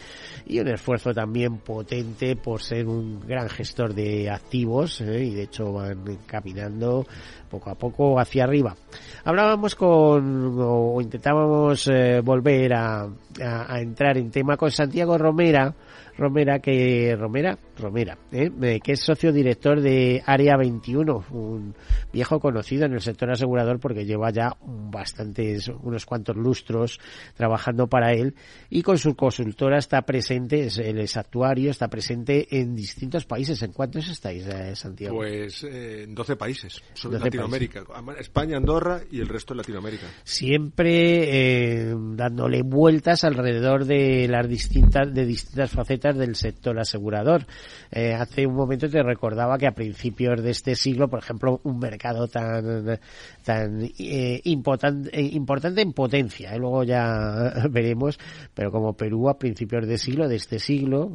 y 0.46 0.60
un 0.60 0.68
esfuerzo 0.68 1.14
también 1.14 1.58
potente 1.58 2.36
por 2.36 2.62
ser 2.62 2.88
un 2.88 3.20
gran 3.26 3.50
gestor 3.50 3.94
de 3.94 4.30
activos 4.30 5.02
y 5.02 5.36
de 5.36 5.44
hecho 5.44 5.74
van 5.74 6.04
caminando 6.26 7.06
poco 7.50 7.70
a 7.70 7.76
poco 7.76 8.20
hacia 8.20 8.44
arriba. 8.44 8.76
Hablábamos 9.24 9.76
con, 9.76 10.56
o 10.60 11.00
intentábamos 11.02 11.90
volver 12.24 12.74
a, 12.74 13.08
a 13.42 13.80
entrar 13.80 14.18
en 14.18 14.32
tema 14.32 14.58
con 14.58 14.72
Santiago 14.72 15.18
Romera, 15.18 15.74
Romera, 16.18 16.60
que 16.60 17.16
Romera, 17.18 17.58
Romera, 17.78 18.18
¿eh? 18.32 18.52
que 18.84 18.94
es 18.94 19.02
socio 19.02 19.32
director 19.32 19.82
de 19.82 20.24
Área 20.26 20.58
21, 20.58 21.26
un 21.32 21.76
viejo 22.12 22.40
conocido 22.40 22.86
en 22.86 22.94
el 22.94 23.02
sector 23.02 23.30
asegurador 23.32 23.80
porque 23.80 24.06
lleva 24.06 24.32
ya 24.32 24.56
bastantes, 24.62 25.68
unos 25.68 26.06
cuantos 26.06 26.36
lustros 26.36 27.00
trabajando 27.36 27.88
para 27.88 28.14
él 28.14 28.36
y 28.70 28.82
con 28.82 28.98
su 28.98 29.16
consultora 29.16 29.78
está 29.78 30.02
presente, 30.04 30.66
es, 30.66 30.78
es 30.78 31.18
actuario, 31.18 31.72
está 31.72 31.88
presente 31.88 32.48
en 32.60 32.76
distintos 32.76 33.26
países. 33.26 33.62
¿En 33.62 33.72
cuántos 33.72 34.08
estáis, 34.10 34.46
eh, 34.48 34.76
Santiago? 34.76 35.18
Pues 35.18 35.64
eh, 35.64 36.04
en 36.04 36.16
12 36.16 36.36
países, 36.36 36.82
sobre 36.94 37.20
Latinoamérica, 37.20 37.84
España, 38.20 38.58
Andorra 38.58 39.02
y 39.12 39.20
el 39.20 39.28
resto 39.28 39.54
de 39.54 39.60
Latinoamérica. 39.60 40.08
Siempre 40.24 41.94
dándole 42.16 42.62
vueltas 42.64 43.24
alrededor 43.24 43.86
de 43.86 44.28
las 44.28 44.48
distintas, 44.48 45.14
de 45.14 45.26
distintas 45.26 45.72
facetas 45.72 46.18
del 46.18 46.36
sector 46.36 46.80
asegurador. 46.80 47.46
Eh, 47.92 48.14
hace 48.14 48.46
un 48.46 48.56
momento 48.56 48.90
te 48.90 49.02
recordaba 49.04 49.58
que 49.58 49.68
a 49.68 49.72
principios 49.72 50.42
de 50.42 50.52
este 50.52 50.76
siglo, 50.76 51.08
por 51.08 51.20
ejemplo, 51.20 51.60
un 51.64 51.80
mercado 51.80 52.28
tan 52.28 53.00
tan 53.44 53.90
eh, 54.00 54.42
importante, 54.46 55.10
eh, 55.14 55.30
importante 55.34 55.82
en 55.82 55.94
potencia, 55.94 56.54
¿eh? 56.54 56.60
luego 56.60 56.84
ya 56.84 57.54
veremos, 57.70 58.20
pero 58.54 58.72
como 58.72 58.94
Perú 58.94 59.30
a 59.30 59.38
principios 59.38 59.88
de 59.88 59.98
siglo, 59.98 60.28
de 60.28 60.36
este 60.36 60.60
siglo, 60.60 61.14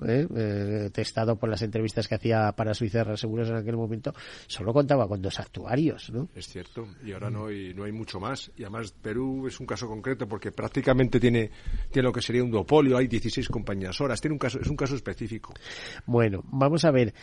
testado 0.93 1.37
por 1.37 1.49
las 1.49 1.63
entrevistas 1.63 2.09
que 2.09 2.15
hacía 2.15 2.53
para 2.53 2.75
Suiza 2.75 3.17
Seguros 3.17 3.51
en 3.51 3.57
aquel 3.57 3.77
momento, 3.77 4.13
solo 4.47 4.73
contaba 4.73 5.09
con 5.09 5.21
dos 5.21 5.41
actuarios, 5.41 6.11
¿no? 6.11 6.29
Es 6.35 6.47
cierto, 6.47 6.87
y 7.05 7.13
ahora 7.13 7.31
no 7.31 7.47
hay, 7.47 7.75
no 7.75 7.85
hay 7.85 7.93
mucho 7.93 8.21
más. 8.21 8.51
Y 8.57 8.63
además 8.63 8.93
Perú 8.93 9.47
es 9.47 9.59
un 9.61 9.67
caso 9.67 9.89
concreto 9.89 10.29
porque 10.29 10.53
prácticamente 10.53 11.19
tiene, 11.19 11.51
tiene 11.91 12.07
lo 12.07 12.13
que 12.13 12.23
sería 12.23 12.45
un 12.45 12.51
duopolio, 12.51 12.97
hay 12.97 13.09
16 13.09 13.49
compañías 13.49 14.01
horas, 14.01 14.21
tiene 14.21 14.35
un 14.35 14.39
caso, 14.39 14.61
es 14.61 14.69
un 14.69 14.77
caso 14.77 14.95
específico. 14.95 15.53
Bueno, 16.07 16.40
vamos 16.45 16.85
a 16.85 16.91
ver, 16.91 17.15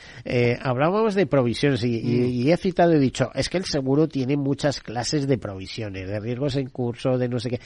hablábamos 0.62 1.16
de 1.16 1.26
provisiones 1.26 1.84
y, 1.84 1.98
y, 1.98 2.46
mm. 2.46 2.50
he 2.50 2.58
citado, 2.58 2.94
he 2.94 3.00
dicho, 3.00 3.32
es 3.34 3.50
que 3.50 3.58
el 3.58 3.66
seguro 3.66 4.08
tiene 4.08 4.38
muchas 4.38 4.82
clases 4.82 5.28
de 5.28 5.38
provisiones, 5.38 6.08
de 6.08 6.20
riesgos 6.20 6.56
en 6.56 6.70
curso, 6.70 7.18
de 7.18 7.30
no 7.30 7.40
sé 7.40 7.50
qué. 7.50 7.60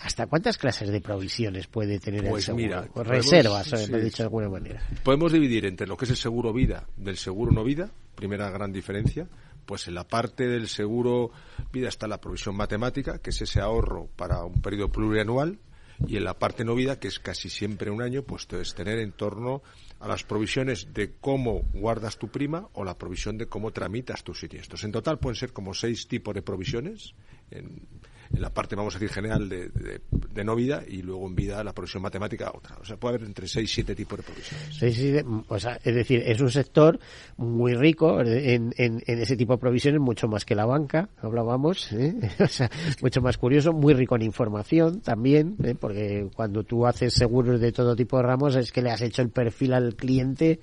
¿Hasta 0.00 0.26
cuántas 0.26 0.58
clases 0.58 0.90
de 0.90 1.00
provisiones 1.00 1.66
puede 1.68 2.00
tener 2.00 2.24
el 2.24 2.30
pues 2.30 2.44
seguro? 2.44 2.64
Mira, 2.64 2.88
reservas, 3.04 3.70
dicho 3.88 4.22
de 4.22 4.24
alguna 4.24 4.48
manera. 4.48 4.82
Podemos 5.04 5.32
dividir 5.32 5.66
entre 5.66 5.86
lo 5.86 5.96
que 5.96 6.04
es 6.04 6.10
el 6.10 6.16
seguro 6.16 6.52
vida 6.52 6.86
del 6.96 7.16
seguro 7.16 7.52
no 7.52 7.64
vida, 7.64 7.90
primera 8.14 8.50
gran 8.50 8.72
diferencia. 8.72 9.28
Pues 9.66 9.86
en 9.86 9.94
la 9.94 10.04
parte 10.04 10.48
del 10.48 10.66
seguro 10.68 11.30
vida 11.72 11.88
está 11.88 12.08
la 12.08 12.20
provisión 12.20 12.56
matemática, 12.56 13.18
que 13.18 13.30
es 13.30 13.42
ese 13.42 13.60
ahorro 13.60 14.08
para 14.16 14.42
un 14.44 14.62
periodo 14.62 14.88
plurianual, 14.88 15.58
y 16.06 16.16
en 16.16 16.24
la 16.24 16.38
parte 16.38 16.64
no 16.64 16.74
vida, 16.74 16.98
que 16.98 17.08
es 17.08 17.18
casi 17.18 17.50
siempre 17.50 17.90
un 17.90 18.00
año, 18.00 18.22
pues 18.22 18.46
es 18.52 18.74
tener 18.74 18.98
en 18.98 19.12
torno 19.12 19.62
a 20.00 20.08
las 20.08 20.22
provisiones 20.24 20.92
de 20.94 21.14
cómo 21.20 21.62
guardas 21.72 22.18
tu 22.18 22.28
prima 22.28 22.68
o 22.72 22.84
la 22.84 22.96
provisión 22.96 23.36
de 23.38 23.46
cómo 23.46 23.72
tramitas 23.72 24.22
tus 24.22 24.40
siniestros. 24.40 24.84
En 24.84 24.92
total 24.92 25.18
pueden 25.18 25.36
ser 25.36 25.52
como 25.52 25.74
seis 25.74 26.06
tipos 26.06 26.34
de 26.34 26.42
provisiones. 26.42 27.14
En, 27.50 27.88
en 28.32 28.42
la 28.42 28.50
parte, 28.50 28.76
vamos 28.76 28.94
a 28.94 28.98
decir, 28.98 29.14
general 29.14 29.48
de, 29.48 29.68
de, 29.68 30.44
no 30.44 30.54
vida 30.54 30.82
y 30.86 31.02
luego 31.02 31.26
en 31.26 31.34
vida 31.34 31.64
la 31.64 31.72
provisión 31.72 32.02
matemática 32.02 32.52
otra. 32.54 32.76
O 32.80 32.84
sea, 32.84 32.96
puede 32.96 33.16
haber 33.16 33.26
entre 33.26 33.48
seis 33.48 33.70
y 33.70 33.74
siete 33.74 33.94
tipos 33.94 34.18
de 34.18 34.22
provisiones. 34.22 34.76
Sí, 34.76 34.92
sí, 34.92 35.14
o 35.48 35.58
sea, 35.58 35.78
es 35.82 35.94
decir, 35.94 36.22
es 36.24 36.40
un 36.40 36.50
sector 36.50 36.98
muy 37.36 37.74
rico 37.74 38.20
en, 38.20 38.72
en, 38.76 39.02
en, 39.06 39.18
ese 39.18 39.36
tipo 39.36 39.54
de 39.54 39.58
provisiones, 39.58 40.00
mucho 40.00 40.28
más 40.28 40.44
que 40.44 40.54
la 40.54 40.66
banca, 40.66 41.08
hablábamos, 41.20 41.92
¿eh? 41.92 42.14
o 42.40 42.46
sea, 42.46 42.70
mucho 43.02 43.20
más 43.20 43.36
curioso, 43.38 43.72
muy 43.72 43.94
rico 43.94 44.16
en 44.16 44.22
información 44.22 45.00
también, 45.00 45.56
¿eh? 45.62 45.74
porque 45.78 46.28
cuando 46.34 46.62
tú 46.62 46.86
haces 46.86 47.14
seguros 47.14 47.60
de 47.60 47.72
todo 47.72 47.96
tipo 47.96 48.16
de 48.18 48.22
ramos 48.22 48.56
es 48.56 48.72
que 48.72 48.82
le 48.82 48.90
has 48.90 49.02
hecho 49.02 49.22
el 49.22 49.30
perfil 49.30 49.72
al 49.72 49.96
cliente 49.96 50.60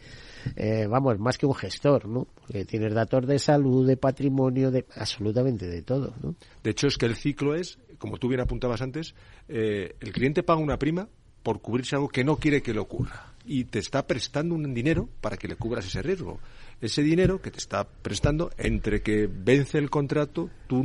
eh, 0.55 0.87
vamos, 0.87 1.19
más 1.19 1.37
que 1.37 1.45
un 1.45 1.55
gestor, 1.55 2.07
¿no? 2.07 2.27
Porque 2.35 2.65
tienes 2.65 2.93
datos 2.93 3.25
de 3.27 3.39
salud, 3.39 3.87
de 3.87 3.97
patrimonio, 3.97 4.71
de 4.71 4.85
absolutamente 4.95 5.67
de 5.67 5.81
todo, 5.81 6.13
¿no? 6.21 6.35
De 6.63 6.71
hecho, 6.71 6.87
es 6.87 6.97
que 6.97 7.05
el 7.05 7.15
ciclo 7.15 7.55
es, 7.55 7.77
como 7.97 8.17
tú 8.17 8.27
bien 8.27 8.41
apuntabas 8.41 8.81
antes, 8.81 9.15
eh, 9.47 9.95
el 9.99 10.11
cliente 10.11 10.43
paga 10.43 10.59
una 10.59 10.77
prima 10.77 11.07
por 11.43 11.61
cubrirse 11.61 11.95
algo 11.95 12.09
que 12.09 12.23
no 12.23 12.37
quiere 12.37 12.61
que 12.61 12.73
le 12.73 12.79
ocurra 12.79 13.35
y 13.45 13.65
te 13.65 13.79
está 13.79 14.07
prestando 14.07 14.55
un 14.55 14.73
dinero 14.73 15.07
para 15.21 15.37
que 15.37 15.47
le 15.47 15.55
cubras 15.55 15.85
ese 15.85 16.01
riesgo. 16.01 16.39
Ese 16.81 17.03
dinero 17.03 17.41
que 17.41 17.51
te 17.51 17.59
está 17.59 17.87
prestando, 17.87 18.51
entre 18.57 19.01
que 19.01 19.29
vence 19.31 19.77
el 19.77 19.89
contrato, 19.89 20.49
tú 20.67 20.83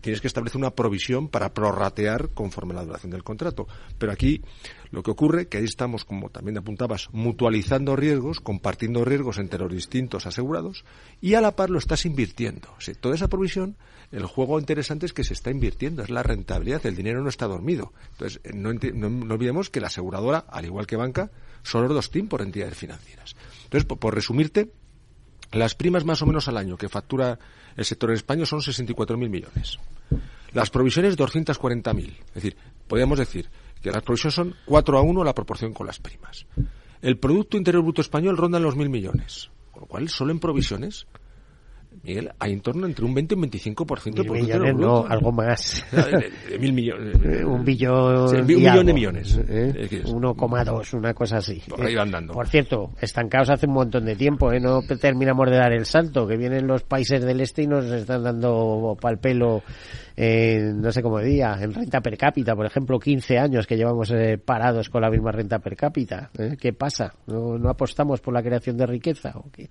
tienes 0.00 0.20
que 0.20 0.26
establecer 0.26 0.58
una 0.58 0.70
provisión 0.70 1.28
para 1.28 1.52
prorratear 1.52 2.30
conforme 2.30 2.74
la 2.74 2.84
duración 2.84 3.10
del 3.10 3.24
contrato. 3.24 3.66
Pero 3.98 4.12
aquí 4.12 4.42
lo 4.90 5.02
que 5.02 5.10
ocurre 5.10 5.48
que 5.48 5.58
ahí 5.58 5.64
estamos, 5.64 6.04
como 6.04 6.30
también 6.30 6.58
apuntabas, 6.58 7.08
mutualizando 7.12 7.96
riesgos, 7.96 8.40
compartiendo 8.40 9.04
riesgos 9.04 9.38
entre 9.38 9.58
los 9.58 9.72
distintos 9.72 10.26
asegurados 10.26 10.84
y 11.20 11.34
a 11.34 11.40
la 11.40 11.56
par 11.56 11.70
lo 11.70 11.78
estás 11.78 12.06
invirtiendo. 12.06 12.68
O 12.70 12.92
toda 13.00 13.14
esa 13.14 13.28
provisión, 13.28 13.76
el 14.12 14.24
juego 14.24 14.58
interesante 14.58 15.06
es 15.06 15.12
que 15.12 15.24
se 15.24 15.34
está 15.34 15.50
invirtiendo, 15.50 16.02
es 16.02 16.10
la 16.10 16.22
rentabilidad, 16.22 16.84
el 16.86 16.96
dinero 16.96 17.22
no 17.22 17.28
está 17.28 17.46
dormido. 17.46 17.92
Entonces, 18.12 18.40
no, 18.54 18.70
olvidemos 18.70 19.70
que 19.70 19.80
la 19.80 19.88
aseguradora, 19.88 20.38
al 20.48 20.64
igual 20.64 20.86
que 20.86 20.96
banca, 20.96 21.30
son 21.62 21.82
los 21.82 21.94
dos 21.94 22.10
TIM 22.10 22.28
por 22.28 22.40
entidades 22.40 22.76
financieras. 22.76 23.36
Entonces, 23.64 23.84
por 23.84 24.14
resumirte, 24.14 24.70
las 25.52 25.74
primas 25.74 26.04
más 26.04 26.20
o 26.22 26.26
menos 26.26 26.48
al 26.48 26.56
año 26.56 26.76
que 26.76 26.88
factura 26.88 27.38
el 27.76 27.84
sector 27.84 28.10
en 28.10 28.16
España 28.16 28.44
son 28.44 28.60
64.000 28.60 29.16
millones. 29.28 29.78
Las 30.52 30.70
provisiones 30.70 31.16
240.000. 31.16 32.16
Es 32.28 32.34
decir, 32.34 32.56
podríamos 32.86 33.18
decir 33.18 33.48
que 33.82 33.90
las 33.90 34.02
provisiones 34.02 34.34
son 34.34 34.54
4 34.66 34.98
a 34.98 35.02
1 35.02 35.24
la 35.24 35.34
proporción 35.34 35.72
con 35.72 35.86
las 35.86 35.98
primas. 35.98 36.46
El 37.00 37.18
Producto 37.18 37.56
Interior 37.56 37.82
Bruto 37.82 38.00
Español 38.00 38.36
ronda 38.36 38.58
los 38.58 38.76
mil 38.76 38.88
millones. 38.88 39.50
Con 39.72 39.82
lo 39.82 39.86
cual, 39.86 40.08
solo 40.08 40.32
en 40.32 40.40
provisiones 40.40 41.06
Miguel, 42.02 42.30
hay 42.38 42.52
en 42.52 42.60
torno 42.60 42.86
entre 42.86 43.04
un 43.04 43.14
20 43.14 43.34
y 43.34 43.38
un 43.38 43.44
25% 43.50 44.14
de 44.14 44.30
Mil 44.30 44.42
millones, 44.42 44.76
no, 44.76 45.04
algo 45.06 45.32
más. 45.32 45.84
De 46.48 46.58
mil 46.58 46.72
millones. 46.72 47.16
Eh, 47.24 47.44
un 47.44 47.64
billón. 47.64 48.28
Sí, 48.28 48.36
un 48.36 48.46
millón 48.46 48.66
algo, 48.68 48.84
de 48.84 48.92
millones. 48.92 49.36
¿eh? 49.48 49.72
Eh, 49.74 49.86
¿qué 49.88 49.96
es? 49.98 50.04
1,2, 50.04 50.94
una 50.94 51.14
cosa 51.14 51.38
así. 51.38 51.62
Por 51.68 51.84
ahí 51.84 51.94
van 51.94 52.10
dando. 52.10 52.32
Por 52.32 52.48
cierto, 52.48 52.90
estancados 53.00 53.50
hace 53.50 53.66
un 53.66 53.74
montón 53.74 54.04
de 54.04 54.16
tiempo, 54.16 54.52
¿eh? 54.52 54.60
no 54.60 54.82
terminamos 54.82 55.50
de 55.50 55.56
dar 55.56 55.72
el 55.72 55.86
salto, 55.86 56.26
que 56.26 56.36
vienen 56.36 56.66
los 56.66 56.82
países 56.82 57.24
del 57.24 57.40
este 57.40 57.62
y 57.62 57.66
nos 57.66 57.84
están 57.86 58.22
dando 58.22 58.96
pal 59.00 59.18
pelo, 59.18 59.62
eh, 60.20 60.72
no 60.74 60.90
sé 60.90 61.00
cómo 61.00 61.20
diría, 61.20 61.56
en 61.60 61.72
renta 61.72 62.00
per 62.00 62.18
cápita, 62.18 62.56
por 62.56 62.66
ejemplo, 62.66 62.98
15 62.98 63.38
años 63.38 63.68
que 63.68 63.76
llevamos 63.76 64.10
eh, 64.10 64.36
parados 64.36 64.90
con 64.90 65.00
la 65.00 65.10
misma 65.10 65.30
renta 65.30 65.60
per 65.60 65.76
cápita. 65.76 66.28
¿eh? 66.36 66.56
¿Qué 66.60 66.72
pasa? 66.72 67.14
¿No, 67.28 67.56
¿No 67.56 67.70
apostamos 67.70 68.20
por 68.20 68.34
la 68.34 68.42
creación 68.42 68.76
de 68.76 68.86
riqueza 68.86 69.30
o 69.36 69.48
qué? 69.52 69.70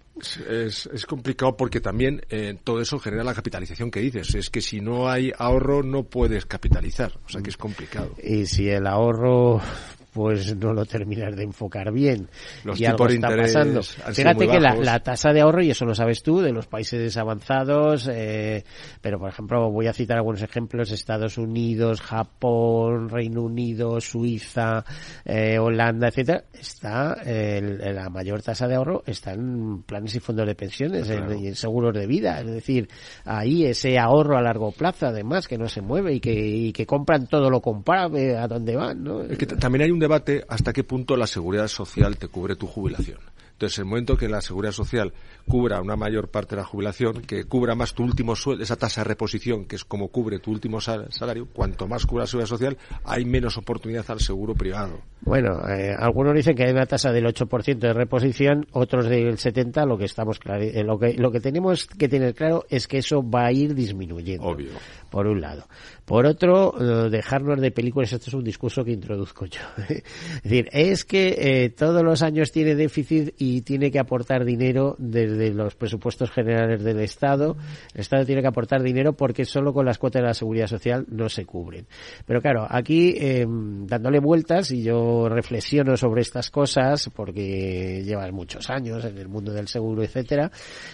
Es, 0.50 0.90
es 0.94 1.06
complicado 1.06 1.58
porque 1.58 1.82
también 1.82 2.22
eh, 2.30 2.58
todo 2.64 2.80
eso 2.80 2.98
genera 2.98 3.26
la 3.26 3.34
capitalización 3.34 3.92
que 3.92 4.00
dices. 4.00 4.36
Es 4.36 4.50
que 4.50 4.62
si 4.62 4.80
no 4.80 5.10
hay 5.10 5.34
ahorro 5.38 5.84
no 5.84 6.04
puedes 6.04 6.46
capitalizar. 6.46 7.12
O 7.26 7.30
sea 7.30 7.42
que 7.42 7.50
es 7.50 7.58
complicado. 7.58 8.14
Y 8.24 8.46
si 8.46 8.70
el 8.70 8.88
ahorro 8.88 9.60
pues 10.18 10.56
no 10.58 10.74
lo 10.74 10.84
terminas 10.86 11.36
de 11.36 11.44
enfocar 11.44 11.92
bien. 11.92 12.28
Los 12.64 12.82
y 12.82 12.86
algo 12.86 13.08
está 13.08 13.28
pasando. 13.30 13.84
Fíjate 13.84 14.48
que 14.48 14.60
la, 14.60 15.00
tasa 15.00 15.32
de 15.32 15.42
ahorro, 15.42 15.62
y 15.62 15.70
eso 15.70 15.86
lo 15.86 15.94
sabes 15.94 16.24
tú, 16.24 16.40
de 16.42 16.52
los 16.52 16.66
países 16.66 17.16
avanzados, 17.18 18.10
eh, 18.12 18.64
pero 19.00 19.20
por 19.20 19.30
ejemplo 19.30 19.70
voy 19.72 19.86
a 19.86 19.94
citar 19.94 20.18
algunos 20.18 20.42
ejemplos, 20.42 20.92
Estados 20.92 21.38
Unidos, 21.38 22.02
Japón, 22.02 23.10
Reino 23.10 23.44
Unido, 23.44 24.02
Suiza, 24.02 24.84
eh, 25.24 25.60
Holanda, 25.60 26.08
etcétera, 26.08 26.46
está 26.52 27.14
el- 27.24 27.78
la 27.96 28.10
mayor 28.10 28.42
tasa 28.42 28.68
de 28.68 28.74
ahorro 28.76 29.04
está 29.06 29.34
en 29.34 29.84
planes 29.84 30.16
y 30.16 30.20
fondos 30.20 30.48
de 30.48 30.56
pensiones, 30.56 31.08
en- 31.12 31.38
y 31.40 31.48
en 31.48 31.56
seguros 31.56 31.94
de 31.94 32.08
vida, 32.08 32.40
es 32.42 32.48
decir, 32.48 32.90
ahí 33.24 33.66
ese 33.66 34.00
ahorro 34.00 34.36
a 34.36 34.42
largo 34.42 34.72
plazo, 34.72 35.06
además, 35.06 35.48
que 35.48 35.60
no 35.60 35.68
se 35.70 35.82
mueve 35.82 36.16
y 36.16 36.20
que, 36.20 36.34
y 36.34 36.74
que 36.74 36.88
compran 36.88 37.28
todo 37.28 37.52
lo 37.52 37.62
comparable 37.62 38.36
a 38.36 38.48
dónde 38.48 38.76
van, 38.76 39.04
¿no? 39.04 39.22
Es 39.22 39.38
que 39.38 39.46
también 39.46 39.84
hay 39.84 39.92
un 39.92 40.00
debate 40.08 40.46
hasta 40.48 40.72
qué 40.72 40.86
punto 40.86 41.18
la 41.18 41.28
seguridad 41.28 41.68
social 41.68 42.18
te 42.18 42.30
cubre 42.30 42.56
tu 42.56 42.66
jubilación. 42.66 43.20
Entonces, 43.58 43.80
el 43.80 43.86
momento 43.86 44.16
que 44.18 44.30
la 44.30 44.40
seguridad 44.40 44.72
social 44.72 45.14
cubra 45.48 45.82
una 45.82 45.96
mayor 45.96 46.30
parte 46.30 46.56
de 46.56 46.62
la 46.62 46.68
jubilación, 46.68 47.24
que 47.24 47.46
cubra 47.46 47.74
más 47.74 47.96
tu 47.96 48.04
último 48.04 48.36
sueldo, 48.36 48.64
esa 48.64 48.76
tasa 48.76 49.02
de 49.02 49.06
reposición, 49.06 49.66
que 49.66 49.78
es 49.78 49.84
como 49.84 50.10
cubre 50.10 50.38
tu 50.38 50.52
último 50.52 50.80
sal- 50.80 51.08
salario, 51.10 51.48
cuanto 51.52 51.88
más 51.88 52.06
cubra 52.06 52.24
la 52.24 52.28
seguridad 52.28 52.50
social, 52.50 52.78
hay 53.04 53.26
menos 53.26 53.58
oportunidad 53.58 54.06
al 54.10 54.20
seguro 54.20 54.54
privado. 54.54 55.00
Bueno, 55.22 55.68
eh, 55.68 55.96
algunos 55.98 56.36
dicen 56.36 56.56
que 56.56 56.66
hay 56.66 56.72
una 56.72 56.86
tasa 56.86 57.12
del 57.12 57.26
8% 57.26 57.80
de 57.80 57.94
reposición, 57.94 58.68
otros 58.74 59.08
del 59.10 59.38
70%, 59.38 59.88
lo 59.88 59.98
que 59.98 60.06
estamos 60.06 60.40
eh, 60.46 60.84
lo 60.84 61.00
que 61.00 61.14
lo 61.16 61.32
que 61.32 61.40
tenemos 61.40 61.88
que 61.88 62.08
tener 62.08 62.36
claro 62.36 62.66
es 62.70 62.88
que 62.88 63.00
eso 63.00 63.28
va 63.28 63.48
a 63.48 63.52
ir 63.52 63.74
disminuyendo. 63.74 64.46
Obvio. 64.46 64.70
Por 65.10 65.26
un 65.26 65.42
lado. 65.42 65.68
Por 66.06 66.26
otro, 66.28 66.76
eh, 66.80 67.10
dejarnos 67.10 67.60
de 67.60 67.72
películas, 67.72 68.14
esto 68.14 68.30
es 68.30 68.34
un 68.36 68.44
discurso 68.44 68.84
que 68.84 68.92
introduzco 68.92 69.46
yo. 69.46 69.62
es 69.90 70.44
decir, 70.44 70.70
es 70.72 71.04
que 71.06 71.36
eh, 71.64 71.70
todos 71.72 72.04
los 72.04 72.22
años 72.22 72.52
tiene 72.52 72.76
déficit 72.76 73.34
y 73.40 73.47
tiene 73.62 73.92
que 73.92 74.00
aportar 74.00 74.46
dinero 74.46 74.96
desde 74.98 75.54
los 75.54 75.76
presupuestos 75.76 76.32
generales 76.32 76.84
del 76.84 77.00
Estado. 77.00 77.58
El 77.94 78.02
Estado 78.02 78.26
tiene 78.26 78.42
que 78.42 78.48
aportar 78.48 78.82
dinero 78.82 79.14
porque 79.14 79.46
solo 79.46 79.74
con 79.74 79.86
las 79.86 79.98
cuotas 79.98 80.22
de 80.22 80.28
la 80.28 80.34
seguridad 80.34 80.68
social 80.68 81.06
no 81.10 81.30
se 81.30 81.46
cubren. 81.46 81.88
Pero 82.26 82.42
claro, 82.42 82.68
aquí 82.70 83.16
eh, 83.18 83.46
dándole 83.48 84.20
vueltas 84.20 84.72
y 84.72 84.84
yo 84.84 85.30
reflexiono 85.30 85.98
sobre 85.98 86.22
estas 86.22 86.50
cosas 86.50 87.10
porque 87.14 88.04
llevas 88.04 88.32
muchos 88.32 88.70
años 88.70 89.04
en 89.06 89.18
el 89.18 89.28
mundo 89.28 89.52
del 89.52 89.68
seguro, 89.68 90.04
etcétera, 90.04 90.52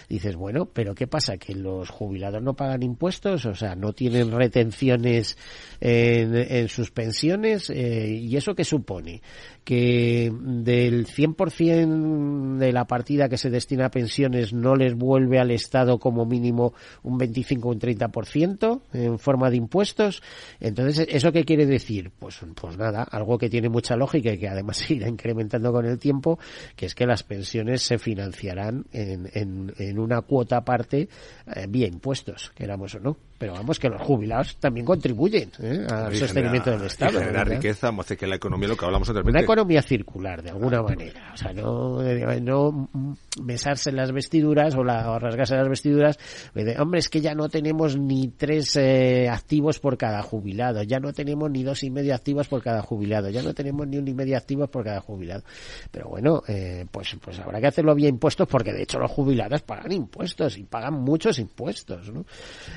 dices, 0.08 0.36
bueno, 0.36 0.66
pero 0.66 0.94
¿qué 0.94 1.06
pasa? 1.06 1.36
¿Que 1.36 1.54
los 1.54 1.90
jubilados 1.90 2.42
no 2.42 2.54
pagan 2.54 2.82
impuestos? 2.82 3.46
O 3.46 3.54
sea, 3.54 3.74
no 3.74 3.92
tienen 3.92 4.30
retenciones 4.30 5.36
en, 5.80 6.34
en 6.34 6.68
sus 6.68 6.90
pensiones 6.90 7.70
eh, 7.70 8.08
y 8.08 8.36
eso 8.36 8.54
qué 8.54 8.64
supone 8.64 9.22
que 9.64 10.30
del 10.32 11.06
100% 11.06 12.58
de 12.58 12.72
la 12.72 12.86
partida 12.86 13.28
que 13.28 13.38
se 13.38 13.50
destina 13.50 13.86
a 13.86 13.90
pensiones 13.90 14.52
no 14.52 14.76
les 14.76 14.94
vuelve 14.94 15.38
al 15.38 15.50
Estado 15.50 15.98
como 15.98 16.26
mínimo 16.26 16.74
un 17.02 17.16
25 17.18 17.68
o 17.68 17.72
un 17.72 17.80
30% 17.80 18.80
en 18.92 19.18
forma 19.18 19.50
de 19.50 19.56
impuestos. 19.56 20.22
Entonces, 20.60 21.06
¿eso 21.10 21.32
qué 21.32 21.44
quiere 21.44 21.66
decir? 21.66 22.12
Pues, 22.18 22.40
pues 22.54 22.76
nada, 22.76 23.02
algo 23.02 23.38
que 23.38 23.48
tiene 23.48 23.68
mucha 23.68 23.96
lógica 23.96 24.32
y 24.32 24.38
que 24.38 24.48
además 24.48 24.76
se 24.86 24.94
irá 24.94 25.08
incrementando 25.08 25.72
con 25.72 25.86
el 25.86 25.98
tiempo, 25.98 26.38
que 26.76 26.86
es 26.86 26.94
que 26.94 27.06
las 27.06 27.22
pensiones 27.22 27.82
se 27.82 27.98
financiarán 27.98 28.84
en, 28.92 29.30
en, 29.34 29.98
una 29.98 30.22
cuota 30.22 30.58
aparte 30.58 31.08
eh, 31.46 31.66
vía 31.68 31.86
impuestos, 31.86 32.52
queramos 32.54 32.94
o 32.94 33.00
no. 33.00 33.16
Pero 33.44 33.52
vamos, 33.56 33.78
que 33.78 33.90
los 33.90 34.00
jubilados 34.00 34.56
también 34.56 34.86
contribuyen 34.86 35.50
¿eh? 35.60 35.86
al 35.90 36.14
Y 36.14 36.16
sostenimiento 36.16 36.64
genera- 36.64 36.78
del 36.78 36.86
Estado. 36.86 37.10
Y 37.10 37.14
generar 37.16 37.46
¿verdad? 37.46 37.60
riqueza 37.60 37.90
hace 38.00 38.16
que 38.16 38.26
la 38.26 38.36
economía, 38.36 38.68
lo 38.68 38.76
que 38.78 38.86
hablamos 38.86 39.06
Una 39.10 39.18
anteriormente, 39.18 39.44
economía 39.44 39.82
circular, 39.82 40.42
de 40.42 40.48
alguna 40.48 40.82
manera. 40.82 41.30
O 41.34 41.36
sea, 41.36 41.52
no, 41.52 42.00
no 42.40 42.88
besarse 43.42 43.92
las 43.92 44.12
vestiduras 44.12 44.74
o, 44.76 44.82
la, 44.82 45.10
o 45.10 45.18
rasgarse 45.18 45.56
las 45.56 45.68
vestiduras. 45.68 46.18
de, 46.54 46.74
hombre, 46.80 47.00
es 47.00 47.10
que 47.10 47.20
ya 47.20 47.34
no 47.34 47.50
tenemos 47.50 47.98
ni 47.98 48.28
tres 48.28 48.76
eh, 48.76 49.28
activos 49.28 49.78
por 49.78 49.98
cada 49.98 50.22
jubilado. 50.22 50.82
Ya 50.84 50.98
no 51.00 51.12
tenemos 51.12 51.50
ni 51.50 51.64
dos 51.64 51.82
y 51.82 51.90
medio 51.90 52.14
activos 52.14 52.48
por 52.48 52.62
cada 52.62 52.80
jubilado. 52.80 53.28
Ya 53.28 53.42
no 53.42 53.52
tenemos 53.52 53.86
ni 53.86 53.98
un 53.98 54.08
y 54.08 54.14
medio 54.14 54.38
activos 54.38 54.70
por 54.70 54.84
cada 54.84 55.00
jubilado. 55.02 55.44
Pero 55.90 56.08
bueno, 56.08 56.42
eh, 56.48 56.86
pues, 56.90 57.14
pues 57.20 57.38
habrá 57.40 57.60
que 57.60 57.66
hacerlo 57.66 57.94
vía 57.94 58.08
impuestos 58.08 58.48
porque 58.48 58.72
de 58.72 58.84
hecho 58.84 58.98
los 58.98 59.10
jubilados 59.10 59.60
pagan 59.60 59.92
impuestos 59.92 60.56
y 60.56 60.64
pagan 60.64 60.94
muchos 60.94 61.38
impuestos, 61.38 62.10
¿no? 62.10 62.24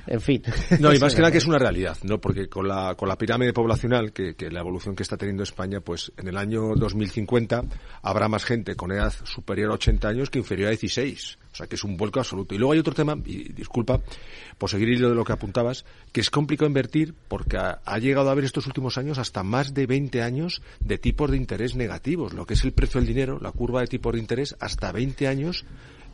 En 0.08 0.20
fin. 0.20 0.42
No, 0.80 0.94
y 0.94 1.00
más 1.00 1.16
que 1.16 1.22
nada 1.22 1.32
que 1.32 1.38
es 1.38 1.46
una 1.46 1.58
realidad, 1.58 1.98
¿no? 2.04 2.20
Porque 2.20 2.48
con 2.48 2.68
la, 2.68 2.96
con 2.96 3.10
la 3.10 3.18
pirámide 3.18 3.54
poblacional, 3.54 4.12
que, 4.12 4.36
que 4.36 4.50
la 4.52 4.60
evolución 4.60 4.96
que 4.96 5.04
está 5.04 5.18
teniendo 5.18 5.44
España, 5.44 5.80
pues 5.80 6.12
en 6.18 6.28
el 6.28 6.38
año 6.38 6.76
2050 6.76 7.64
habrá 8.02 8.28
más 8.28 8.46
gente 8.46 8.76
con 8.76 8.92
edad 8.92 9.14
superior 9.24 9.72
a 9.72 9.76
80 9.76 10.08
años 10.08 10.30
que 10.30 10.40
inferior 10.40 10.68
a 10.68 10.72
16. 10.72 11.38
O 11.52 11.56
sea, 11.58 11.68
que 11.68 11.76
es 11.76 11.84
un 11.84 11.98
vuelco 11.98 12.20
absoluto. 12.20 12.54
Y 12.54 12.60
luego 12.60 12.74
hay 12.74 12.80
otro 12.80 12.94
tema, 12.94 13.18
y 13.26 13.52
disculpa 13.52 14.00
por 14.58 14.70
seguir 14.70 14.90
hilo 14.90 15.10
de 15.10 15.16
lo 15.16 15.26
que 15.26 15.34
apuntabas, 15.34 15.86
que 16.12 16.22
es 16.22 16.30
complicado 16.30 16.68
invertir 16.68 17.16
porque 17.28 17.58
ha, 17.58 17.80
ha 17.84 17.98
llegado 17.98 18.30
a 18.30 18.34
haber 18.34 18.46
estos 18.46 18.68
últimos 18.68 18.98
años 18.98 19.18
hasta 19.18 19.44
más 19.44 19.74
de 19.74 19.88
20 19.88 20.22
años 20.22 20.62
de 20.80 20.98
tipos 20.98 21.32
de 21.32 21.38
interés 21.38 21.76
negativos. 21.76 22.34
Lo 22.34 22.46
que 22.46 22.54
es 22.54 22.64
el 22.64 22.74
precio 22.74 23.00
del 23.00 23.08
dinero, 23.08 23.40
la 23.42 23.52
curva 23.52 23.82
de 23.82 23.88
tipos 23.88 24.14
de 24.14 24.20
interés, 24.20 24.56
hasta 24.60 24.92
20 24.92 25.28
años 25.28 25.66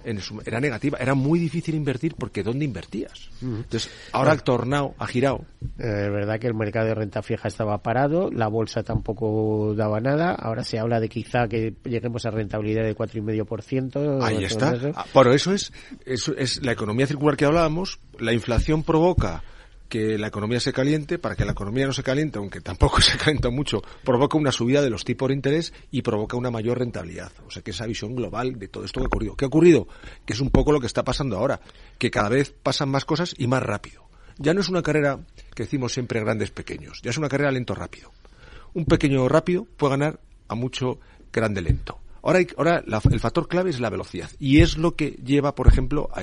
en 0.05 0.19
su- 0.21 0.41
era 0.45 0.59
negativa. 0.59 0.97
Era 0.99 1.13
muy 1.15 1.39
difícil 1.39 1.75
invertir 1.75 2.15
porque 2.15 2.43
¿dónde 2.43 2.65
invertías? 2.65 3.29
Entonces, 3.41 3.89
ahora 4.11 4.33
el 4.33 4.43
tornado 4.43 4.93
ha 4.97 5.07
girado. 5.07 5.45
Eh, 5.79 6.05
Es 6.05 6.11
verdad 6.11 6.39
que 6.39 6.47
el 6.47 6.53
mercado 6.53 6.87
de 6.87 6.95
renta 6.95 7.21
fija 7.21 7.47
estaba 7.47 7.77
parado, 7.81 8.29
la 8.31 8.47
bolsa 8.47 8.83
tampoco 8.83 9.73
daba 9.75 9.99
nada. 9.99 10.31
Ahora 10.33 10.63
se 10.63 10.79
habla 10.79 10.99
de 10.99 11.09
quizá 11.09 11.47
que 11.47 11.73
lleguemos 11.83 12.25
a 12.25 12.31
rentabilidad 12.31 12.83
de 12.83 12.95
4,5%. 12.95 14.21
Ahí 14.23 14.43
está. 14.43 14.71
menos. 14.71 14.95
Ah, 14.97 15.05
Bueno, 15.13 15.31
eso 15.33 15.53
es, 15.53 15.71
eso 16.05 16.33
es 16.37 16.63
la 16.63 16.71
economía 16.71 17.07
circular 17.07 17.35
que 17.37 17.45
hablábamos. 17.45 17.99
La 18.19 18.33
inflación 18.33 18.83
provoca 18.83 19.43
que 19.89 20.17
la 20.17 20.27
economía 20.27 20.59
se 20.59 20.73
caliente, 20.73 21.19
para 21.19 21.35
que 21.35 21.45
la 21.45 21.51
economía 21.51 21.85
no 21.85 21.93
se 21.93 22.01
caliente, 22.03 22.39
aunque 22.39 22.61
tampoco 22.61 22.99
se 23.01 23.17
calienta 23.17 23.49
mucho, 23.49 23.81
provoca 24.03 24.37
una 24.37 24.51
subida 24.51 24.81
de 24.81 24.89
los 24.89 25.05
tipos 25.05 25.27
de 25.29 25.35
interés 25.35 25.73
y 25.91 26.01
provoca 26.01 26.35
una 26.37 26.49
mayor 26.51 26.79
rentabilidad. 26.79 27.31
O 27.47 27.51
sea 27.51 27.61
que 27.61 27.71
esa 27.71 27.85
visión 27.85 28.15
global 28.15 28.57
de 28.57 28.67
todo 28.67 28.85
esto 28.85 28.99
que 28.99 29.05
ha 29.05 29.07
ocurrido. 29.07 29.35
¿Qué 29.35 29.45
ha 29.45 29.49
ocurrido? 29.49 29.87
Que 30.25 30.33
es 30.33 30.39
un 30.39 30.49
poco 30.49 30.71
lo 30.71 30.79
que 30.79 30.87
está 30.87 31.03
pasando 31.03 31.37
ahora, 31.37 31.59
que 31.99 32.09
cada 32.11 32.29
vez 32.29 32.53
pasan 32.63 32.89
más 32.89 33.05
cosas 33.05 33.35
y 33.37 33.47
más 33.47 33.61
rápido. 33.61 34.03
Ya 34.39 34.53
no 34.55 34.61
es 34.61 34.69
una 34.69 34.81
carrera 34.81 35.19
que 35.53 35.63
decimos 35.63 35.93
siempre 35.93 36.19
grandes 36.19 36.49
pequeños, 36.49 36.99
ya 37.03 37.11
es 37.11 37.17
una 37.19 37.29
carrera 37.29 37.51
lento 37.51 37.75
rápido. 37.75 38.11
Un 38.73 38.85
pequeño 38.85 39.27
rápido 39.29 39.65
puede 39.77 39.91
ganar 39.91 40.19
a 40.47 40.55
mucho 40.55 40.99
grande 41.31 41.61
lento. 41.61 41.99
Ahora, 42.23 42.39
ahora 42.57 42.83
la- 42.87 43.01
el 43.11 43.19
factor 43.19 43.47
clave 43.47 43.69
es 43.69 43.79
la 43.79 43.89
velocidad 43.91 44.29
y 44.39 44.61
es 44.61 44.77
lo 44.77 44.95
que 44.95 45.11
lleva, 45.23 45.53
por 45.53 45.67
ejemplo, 45.67 46.09
a, 46.13 46.21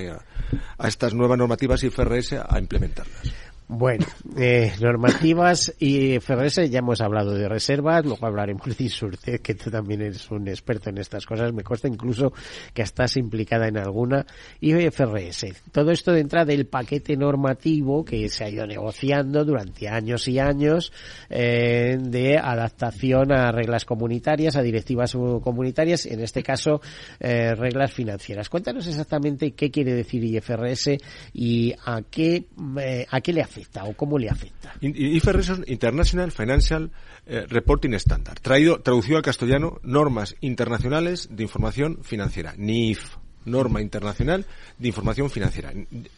a 0.78 0.88
estas 0.88 1.14
nuevas 1.14 1.38
normativas 1.38 1.84
y 1.84 1.90
FRS 1.90 2.32
a 2.38 2.58
implementarlas. 2.58 3.32
Bueno, 3.72 4.04
eh, 4.37 4.72
normativas 4.80 5.72
y 5.78 6.18
FRS, 6.18 6.68
ya 6.68 6.80
hemos 6.80 7.00
hablado 7.00 7.35
de 7.35 7.48
reservas, 7.48 8.04
luego 8.04 8.26
hablaremos 8.26 8.76
de 8.76 8.83
Insurtech, 8.83 9.42
que 9.42 9.54
tú 9.54 9.70
también 9.70 10.02
eres 10.02 10.28
un 10.33 10.48
experto 10.48 10.90
en 10.90 10.98
estas 10.98 11.24
cosas, 11.24 11.52
me 11.52 11.62
consta 11.62 11.87
incluso 11.87 12.33
que 12.74 12.83
estás 12.83 13.16
implicada 13.16 13.68
en 13.68 13.78
alguna, 13.78 14.26
y 14.61 14.72
FRS. 14.72 15.46
Todo 15.70 15.92
esto 15.92 16.12
dentro 16.12 16.44
del 16.44 16.66
paquete 16.66 17.16
normativo 17.16 18.04
que 18.04 18.28
se 18.28 18.42
ha 18.42 18.50
ido 18.50 18.66
negociando 18.66 19.44
durante 19.44 19.88
años 19.88 20.26
y 20.26 20.40
años 20.40 20.92
eh, 21.28 21.96
de 21.96 22.38
adaptación 22.38 23.30
a 23.30 23.52
reglas 23.52 23.85
comunitarias, 23.85 24.56
a 24.56 24.62
directivas 24.62 25.12
comunitarias, 25.12 26.06
en 26.06 26.18
este 26.22 26.42
caso 26.42 26.80
eh, 27.20 27.55
reglas 27.55 27.92
financieras. 27.92 28.49
Cuéntanos 28.49 28.88
exactamente 28.88 29.53
qué 29.53 29.70
quiere 29.70 29.94
decir 29.94 30.24
IFRS 30.24 30.99
y 31.32 31.72
a 31.86 32.03
qué, 32.03 32.47
eh, 32.80 33.07
a 33.09 33.20
qué 33.20 33.32
le 33.32 33.42
afecta 33.42 33.59
afecta 33.61 33.84
o 33.84 33.94
cómo 33.94 34.18
le 34.18 34.28
afecta? 34.28 34.74
IFRS 34.80 35.62
International 35.66 36.32
Financial 36.32 36.90
eh, 37.26 37.46
Reporting 37.48 37.94
Standard, 37.94 38.40
traído, 38.40 38.80
traducido 38.80 39.16
al 39.18 39.22
castellano, 39.22 39.78
normas 39.82 40.34
internacionales 40.40 41.28
de 41.30 41.42
información 41.42 41.98
financiera, 42.02 42.54
NIF, 42.56 43.16
norma 43.44 43.80
internacional 43.80 44.46
de 44.78 44.88
información 44.88 45.30
financiera, 45.30 45.72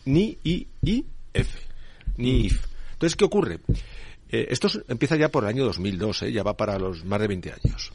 ni 0.04 0.38
I, 0.44 0.68
I, 0.82 1.04
F, 1.32 1.58
NIF. 2.16 2.66
Entonces, 2.92 3.16
¿qué 3.16 3.24
ocurre? 3.24 3.58
Eh, 4.30 4.46
esto 4.50 4.68
empieza 4.88 5.16
ya 5.16 5.28
por 5.28 5.44
el 5.44 5.50
año 5.50 5.64
2002, 5.64 6.22
eh, 6.22 6.32
ya 6.32 6.42
va 6.42 6.56
para 6.56 6.78
los 6.78 7.04
más 7.04 7.20
de 7.20 7.28
20 7.28 7.52
años. 7.52 7.92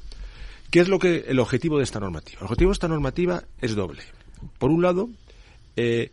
¿Qué 0.70 0.82
es 0.82 0.90
lo 0.90 1.00
que 1.00 1.26
el 1.28 1.40
objetivo 1.40 1.78
de 1.78 1.84
esta 1.84 2.00
normativa? 2.00 2.40
El 2.40 2.46
objetivo 2.46 2.72
de 2.72 2.74
esta 2.74 2.88
normativa 2.90 3.44
es 3.62 3.74
doble. 3.76 4.04
Por 4.60 4.70
un 4.70 4.82
lado, 4.82 5.10
eh, 5.78 6.12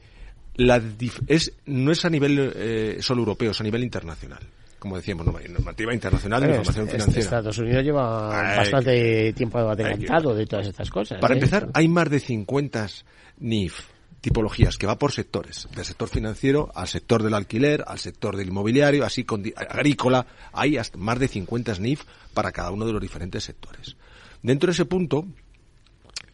la 0.56 0.80
es, 1.26 1.52
no 1.66 1.90
es 1.90 2.04
a 2.04 2.10
nivel 2.10 2.52
eh, 2.54 2.98
solo 3.00 3.20
europeo, 3.20 3.50
es 3.50 3.60
a 3.60 3.64
nivel 3.64 3.82
internacional. 3.82 4.40
Como 4.78 4.96
decíamos, 4.96 5.24
normativa 5.24 5.94
internacional 5.94 6.42
de 6.42 6.48
información 6.48 6.86
financiera. 6.86 7.20
Estados 7.20 7.58
Unidos 7.58 7.84
lleva 7.84 8.28
bastante 8.56 9.32
tiempo 9.32 9.58
adelantado 9.58 10.34
de 10.34 10.44
todas 10.44 10.66
estas 10.66 10.90
cosas. 10.90 11.20
Para 11.20 11.34
¿eh? 11.34 11.38
empezar, 11.38 11.70
hay 11.72 11.88
más 11.88 12.10
de 12.10 12.20
50 12.20 12.86
NIF, 13.38 13.80
tipologías, 14.20 14.76
que 14.76 14.86
va 14.86 14.98
por 14.98 15.12
sectores, 15.12 15.68
del 15.74 15.86
sector 15.86 16.10
financiero 16.10 16.70
al 16.74 16.86
sector 16.86 17.22
del 17.22 17.32
alquiler, 17.32 17.82
al 17.86 17.98
sector 17.98 18.36
del 18.36 18.48
inmobiliario, 18.48 19.06
así 19.06 19.24
con, 19.24 19.42
agrícola, 19.56 20.26
hay 20.52 20.76
hasta 20.76 20.98
más 20.98 21.18
de 21.18 21.28
50 21.28 21.78
NIF 21.78 22.02
para 22.34 22.52
cada 22.52 22.70
uno 22.70 22.84
de 22.84 22.92
los 22.92 23.00
diferentes 23.00 23.42
sectores. 23.42 23.96
Dentro 24.42 24.66
de 24.66 24.72
ese 24.72 24.84
punto, 24.84 25.24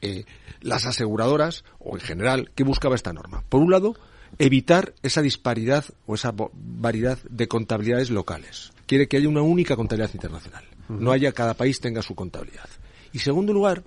eh, 0.01 0.25
las 0.61 0.87
aseguradoras, 0.87 1.64
o 1.79 1.95
en 1.95 2.01
general, 2.01 2.51
¿qué 2.57 2.64
buscaba 2.64 2.97
esta 2.97 3.12
norma? 3.12 3.45
Por 3.49 3.61
un 3.61 3.71
lado, 3.71 3.95
evitar 4.41 4.95
esa 5.03 5.20
disparidad 5.20 5.84
o 6.07 6.14
esa 6.14 6.34
variedad 6.34 7.18
de 7.28 7.47
contabilidades 7.47 8.09
locales. 8.09 8.72
Quiere 8.86 9.07
que 9.07 9.18
haya 9.18 9.28
una 9.28 9.43
única 9.43 9.76
contabilidad 9.76 10.14
internacional. 10.14 10.64
No 10.88 11.12
haya 11.12 11.32
cada 11.32 11.55
país 11.55 11.78
tenga 11.78 12.01
su 12.01 12.14
contabilidad. 12.14 12.68
Y 13.12 13.18
segundo 13.18 13.53
lugar, 13.53 13.84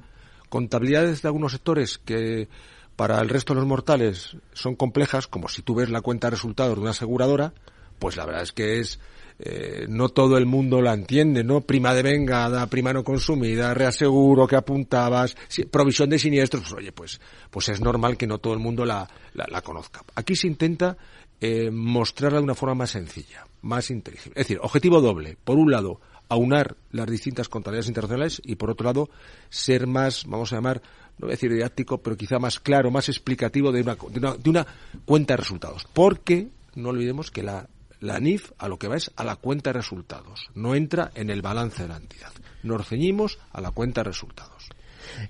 contabilidades 0.49 1.23
de 1.23 1.27
algunos 1.27 1.53
sectores 1.53 1.97
que 1.97 2.47
para 2.95 3.19
el 3.19 3.29
resto 3.29 3.53
de 3.53 3.61
los 3.61 3.67
mortales 3.67 4.37
son 4.53 4.75
complejas, 4.75 5.25
como 5.25 5.49
si 5.49 5.63
tú 5.63 5.73
ves 5.73 5.89
la 5.89 6.01
cuenta 6.01 6.27
de 6.27 6.31
resultados 6.31 6.75
de 6.75 6.81
una 6.81 6.91
aseguradora, 6.91 7.53
pues 7.97 8.15
la 8.15 8.25
verdad 8.25 8.43
es 8.43 8.51
que 8.51 8.79
es 8.79 8.99
eh, 9.39 9.85
no 9.89 10.09
todo 10.09 10.37
el 10.37 10.45
mundo 10.45 10.81
la 10.81 10.93
entiende, 10.93 11.43
¿no? 11.43 11.61
Prima 11.61 11.93
de 11.93 12.03
vengada, 12.03 12.67
prima 12.67 12.93
no 12.93 13.03
consumida, 13.03 13.73
reaseguro 13.73 14.47
que 14.47 14.55
apuntabas, 14.55 15.35
provisión 15.71 16.09
de 16.09 16.19
siniestros, 16.19 16.63
pues 16.63 16.73
oye, 16.73 16.91
pues, 16.91 17.19
pues 17.49 17.69
es 17.69 17.81
normal 17.81 18.17
que 18.17 18.27
no 18.27 18.37
todo 18.37 18.53
el 18.53 18.59
mundo 18.59 18.85
la, 18.85 19.09
la, 19.33 19.61
conozca. 19.61 20.03
Aquí 20.15 20.35
se 20.35 20.47
intenta 20.47 20.97
eh, 21.41 21.71
mostrarla 21.71 22.39
de 22.39 22.43
una 22.43 22.55
forma 22.55 22.75
más 22.75 22.91
sencilla, 22.91 23.45
más 23.61 23.89
inteligible. 23.89 24.39
Es 24.39 24.47
decir, 24.47 24.59
objetivo 24.61 25.01
doble. 25.01 25.37
Por 25.43 25.57
un 25.57 25.71
lado, 25.71 25.99
aunar 26.29 26.75
las 26.91 27.09
distintas 27.09 27.49
contabilidades 27.49 27.87
internacionales 27.87 28.41
y 28.43 28.55
por 28.55 28.69
otro 28.69 28.85
lado, 28.85 29.09
ser 29.49 29.87
más, 29.87 30.25
vamos 30.25 30.51
a 30.51 30.57
llamar, 30.57 30.81
no 31.17 31.27
voy 31.27 31.31
a 31.31 31.35
decir 31.35 31.51
didáctico, 31.51 31.99
pero 31.99 32.17
quizá 32.17 32.39
más 32.39 32.59
claro, 32.59 32.91
más 32.91 33.09
explicativo 33.09 33.71
de 33.71 33.81
una, 33.81 33.95
de 33.95 34.19
una, 34.19 34.35
de 34.35 34.49
una 34.49 34.67
cuenta 35.05 35.33
de 35.33 35.37
resultados. 35.37 35.85
Porque 35.93 36.49
no 36.75 36.89
olvidemos 36.89 37.29
que 37.29 37.43
la 37.43 37.67
la 38.03 38.19
NIF 38.19 38.51
a 38.57 38.67
lo 38.67 38.77
que 38.77 38.89
va 38.89 38.97
es 38.97 39.11
a 39.15 39.23
la 39.23 39.37
cuenta 39.37 39.69
de 39.69 39.79
resultados, 39.79 40.49
no 40.55 40.75
entra 40.75 41.11
en 41.15 41.29
el 41.29 41.41
balance 41.41 41.83
de 41.83 41.89
la 41.89 41.95
entidad. 41.95 42.33
Nos 42.61 42.85
ceñimos 42.85 43.39
a 43.51 43.61
la 43.61 43.71
cuenta 43.71 44.01
de 44.01 44.09
resultados. 44.09 44.67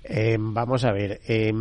Eh, 0.02 0.36
vamos 0.40 0.84
a 0.84 0.92
ver, 0.92 1.20
eh, 1.28 1.52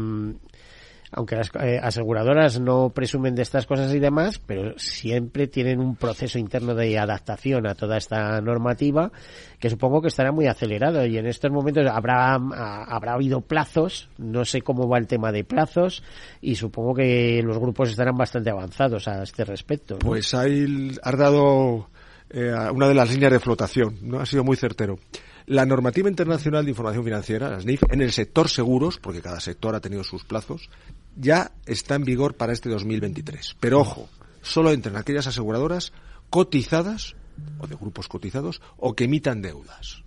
aunque 1.15 1.35
las 1.35 1.51
eh, 1.61 1.79
aseguradoras 1.81 2.59
no 2.59 2.89
presumen 2.89 3.35
de 3.35 3.41
estas 3.41 3.65
cosas 3.65 3.93
y 3.93 3.99
demás, 3.99 4.39
pero 4.45 4.77
siempre 4.77 5.47
tienen 5.47 5.79
un 5.79 5.95
proceso 5.95 6.39
interno 6.39 6.75
de 6.75 6.97
adaptación 6.97 7.67
a 7.67 7.75
toda 7.75 7.97
esta 7.97 8.41
normativa 8.41 9.11
que 9.59 9.69
supongo 9.69 10.01
que 10.01 10.07
estará 10.09 10.31
muy 10.31 10.47
acelerado 10.47 11.05
y 11.05 11.17
en 11.17 11.25
estos 11.25 11.51
momentos 11.51 11.85
habrá 11.87 12.33
habrá 12.33 13.13
habido 13.13 13.41
plazos, 13.41 14.09
no 14.17 14.43
sé 14.45 14.61
cómo 14.61 14.87
va 14.87 14.97
el 14.97 15.07
tema 15.07 15.31
de 15.31 15.43
plazos 15.43 16.03
y 16.41 16.55
supongo 16.55 16.95
que 16.95 17.41
los 17.43 17.57
grupos 17.57 17.89
estarán 17.89 18.17
bastante 18.17 18.49
avanzados 18.49 19.07
a 19.07 19.23
este 19.23 19.45
respecto. 19.45 19.99
Pues 19.99 20.33
ahí 20.33 20.91
has 21.01 21.17
dado 21.17 21.87
eh, 22.29 22.53
una 22.73 22.87
de 22.87 22.95
las 22.95 23.11
líneas 23.11 23.31
de 23.31 23.39
flotación, 23.39 23.97
no 24.01 24.19
ha 24.19 24.25
sido 24.25 24.43
muy 24.43 24.57
certero. 24.57 24.97
La 25.45 25.65
normativa 25.65 26.09
internacional 26.09 26.63
de 26.63 26.71
información 26.71 27.03
financiera, 27.03 27.49
la 27.49 27.59
SNIF, 27.59 27.83
en 27.89 28.01
el 28.01 28.11
sector 28.11 28.49
seguros, 28.49 28.97
porque 28.99 29.21
cada 29.21 29.39
sector 29.39 29.75
ha 29.75 29.81
tenido 29.81 30.03
sus 30.03 30.23
plazos, 30.23 30.69
ya 31.15 31.51
está 31.65 31.95
en 31.95 32.03
vigor 32.03 32.35
para 32.35 32.53
este 32.53 32.69
2023. 32.69 33.57
Pero 33.59 33.81
ojo, 33.81 34.09
solo 34.41 34.71
entran 34.71 34.95
aquellas 34.95 35.27
aseguradoras 35.27 35.91
cotizadas 36.29 37.15
o 37.59 37.67
de 37.67 37.75
grupos 37.75 38.07
cotizados 38.07 38.61
o 38.77 38.95
que 38.95 39.05
emitan 39.05 39.41
deudas 39.41 40.03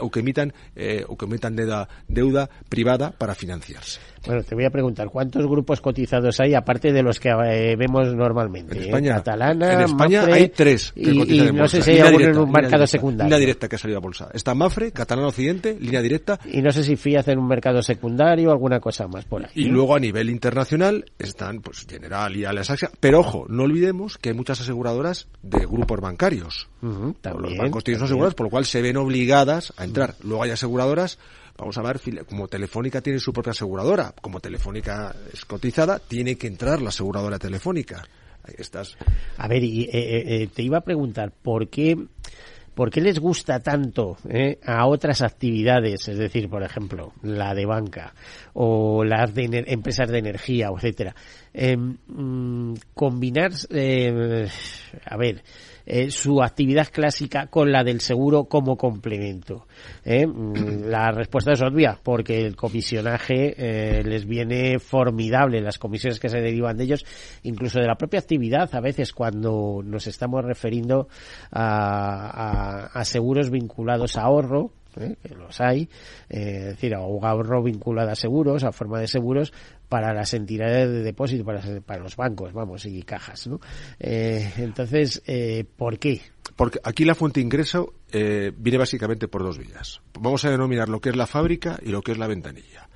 o 0.00 0.10
que 0.10 0.20
emitan 0.20 0.52
eh, 0.74 1.04
o 1.06 1.16
que 1.16 1.26
emitan 1.26 1.54
deuda, 1.54 1.88
deuda 2.08 2.48
privada 2.68 3.12
para 3.12 3.34
financiarse. 3.34 4.00
Bueno, 4.26 4.42
te 4.42 4.54
voy 4.54 4.64
a 4.64 4.70
preguntar, 4.70 5.08
¿cuántos 5.08 5.46
grupos 5.46 5.80
cotizados 5.80 6.38
hay 6.40 6.54
aparte 6.54 6.92
de 6.92 7.02
los 7.02 7.18
que 7.18 7.30
eh, 7.30 7.74
vemos 7.76 8.14
normalmente? 8.14 8.76
En 8.76 8.84
España, 8.84 9.14
Catalana, 9.16 9.72
en 9.72 9.80
España 9.80 10.24
hay 10.24 10.48
tres 10.50 10.92
que 10.92 11.10
y, 11.10 11.40
y 11.40 11.52
no 11.52 11.66
sé 11.66 11.80
si 11.80 11.92
hay 11.92 12.00
alguno 12.00 12.26
en 12.26 12.38
un 12.38 12.50
mercado 12.50 12.86
secundario. 12.86 13.24
Línea 13.24 13.38
directa 13.38 13.68
que 13.68 13.76
ha 13.76 13.78
salido 13.78 13.98
a 13.98 14.02
bolsa. 14.02 14.28
Está 14.34 14.54
Mafre, 14.54 14.92
Catalana 14.92 15.28
Occidente, 15.28 15.76
línea 15.80 16.02
directa. 16.02 16.38
Y 16.44 16.60
no 16.60 16.70
sé 16.70 16.84
si 16.84 16.96
Fiat 16.96 17.28
en 17.28 17.38
un 17.38 17.48
mercado 17.48 17.82
secundario 17.82 18.50
o 18.50 18.52
alguna 18.52 18.78
cosa 18.78 19.08
más 19.08 19.24
por 19.24 19.44
ahí. 19.44 19.50
Y 19.54 19.64
luego 19.64 19.96
a 19.96 20.00
nivel 20.00 20.28
internacional 20.28 21.06
están 21.18 21.60
pues 21.60 21.86
General 21.88 22.36
y 22.36 22.44
Alesaxia. 22.44 22.90
Pero 23.00 23.20
ojo, 23.20 23.46
no 23.48 23.64
olvidemos 23.64 24.18
que 24.18 24.30
hay 24.30 24.34
muchas 24.34 24.60
aseguradoras 24.60 25.28
de 25.42 25.60
grupos 25.66 26.00
bancarios. 26.00 26.68
también, 26.80 27.42
los 27.42 27.56
bancos 27.56 27.84
tienen 27.84 28.02
aseguradoras, 28.02 28.34
por 28.34 28.46
lo 28.46 28.50
cual 28.50 28.66
se 28.66 28.82
ven 28.82 28.96
obligadas 28.96 29.72
a 29.76 29.84
entrar. 29.84 30.14
Luego 30.22 30.42
hay 30.42 30.50
aseguradoras 30.50 31.18
Vamos 31.56 31.76
a 31.78 31.82
ver, 31.82 32.00
como 32.26 32.48
Telefónica 32.48 33.00
tiene 33.00 33.18
su 33.18 33.32
propia 33.32 33.50
aseguradora, 33.50 34.14
como 34.20 34.40
Telefónica 34.40 35.14
es 35.32 35.44
cotizada, 35.44 35.98
tiene 35.98 36.36
que 36.36 36.46
entrar 36.46 36.80
la 36.80 36.88
aseguradora 36.88 37.38
telefónica. 37.38 38.02
Ahí. 38.42 38.54
A 39.36 39.48
ver, 39.48 39.62
y, 39.62 39.82
eh, 39.82 39.88
eh, 39.92 40.42
eh, 40.42 40.48
te 40.54 40.62
iba 40.62 40.78
a 40.78 40.82
preguntar, 40.82 41.30
¿por 41.30 41.68
qué, 41.68 41.96
¿por 42.74 42.90
qué 42.90 43.02
les 43.02 43.18
gusta 43.18 43.60
tanto 43.60 44.16
a 44.64 44.86
otras 44.86 45.20
actividades, 45.20 46.08
es 46.08 46.16
decir, 46.16 46.48
por 46.48 46.62
ejemplo, 46.62 47.12
la 47.22 47.54
de 47.54 47.66
banca 47.66 48.14
o 48.54 49.04
las 49.04 49.34
de 49.34 49.64
empresas 49.66 50.08
de 50.10 50.18
energía, 50.18 50.70
etcétera, 50.74 51.14
em, 51.52 51.98
mm, 52.06 52.74
combinar, 52.94 53.52
a 55.04 55.16
ver, 55.18 55.42
eh, 55.86 56.10
su 56.10 56.42
actividad 56.42 56.88
clásica 56.92 57.46
con 57.46 57.72
la 57.72 57.84
del 57.84 58.00
seguro 58.00 58.44
como 58.44 58.76
complemento. 58.76 59.66
¿eh? 60.04 60.26
Mm, 60.26 60.86
la 60.86 61.10
respuesta 61.10 61.52
es 61.52 61.62
obvia, 61.62 61.98
porque 62.02 62.46
el 62.46 62.56
comisionaje 62.56 63.54
eh, 63.56 64.02
les 64.04 64.26
viene 64.26 64.78
formidable, 64.78 65.60
las 65.60 65.78
comisiones 65.78 66.20
que 66.20 66.28
se 66.28 66.40
derivan 66.40 66.76
de 66.76 66.84
ellos, 66.84 67.04
incluso 67.42 67.80
de 67.80 67.86
la 67.86 67.96
propia 67.96 68.20
actividad, 68.20 68.68
a 68.74 68.80
veces 68.80 69.12
cuando 69.12 69.80
nos 69.84 70.06
estamos 70.06 70.44
refiriendo 70.44 71.08
a, 71.50 72.90
a 72.92 73.04
seguros 73.04 73.50
vinculados 73.50 74.16
a 74.16 74.22
ahorro, 74.22 74.72
que 74.94 75.34
los 75.34 75.60
hay, 75.60 75.88
es 76.28 76.64
decir, 76.64 76.94
ahorro 76.94 77.62
vinculado 77.62 78.10
a 78.10 78.14
seguros, 78.16 78.64
a 78.64 78.72
forma 78.72 78.98
de 79.00 79.06
seguros, 79.06 79.52
para 79.90 80.14
las 80.14 80.32
entidades 80.34 80.88
de 80.88 81.02
depósito, 81.02 81.44
para, 81.44 81.98
los 81.98 82.16
bancos, 82.16 82.52
vamos, 82.52 82.86
y 82.86 83.02
cajas, 83.02 83.48
¿no? 83.48 83.60
Eh, 83.98 84.52
entonces, 84.56 85.20
eh, 85.26 85.64
¿por 85.76 85.98
qué? 85.98 86.22
Porque 86.54 86.78
aquí 86.84 87.04
la 87.04 87.16
fuente 87.16 87.40
de 87.40 87.44
ingreso 87.44 87.94
eh, 88.12 88.52
viene 88.56 88.78
básicamente 88.78 89.26
por 89.26 89.42
dos 89.42 89.58
vías. 89.58 90.00
Vamos 90.18 90.44
a 90.44 90.50
denominar 90.50 90.88
lo 90.88 91.00
que 91.00 91.10
es 91.10 91.16
la 91.16 91.26
fábrica 91.26 91.80
y 91.82 91.90
lo 91.90 92.02
que 92.02 92.12
es 92.12 92.18
la 92.18 92.28
ventanilla. 92.28 92.88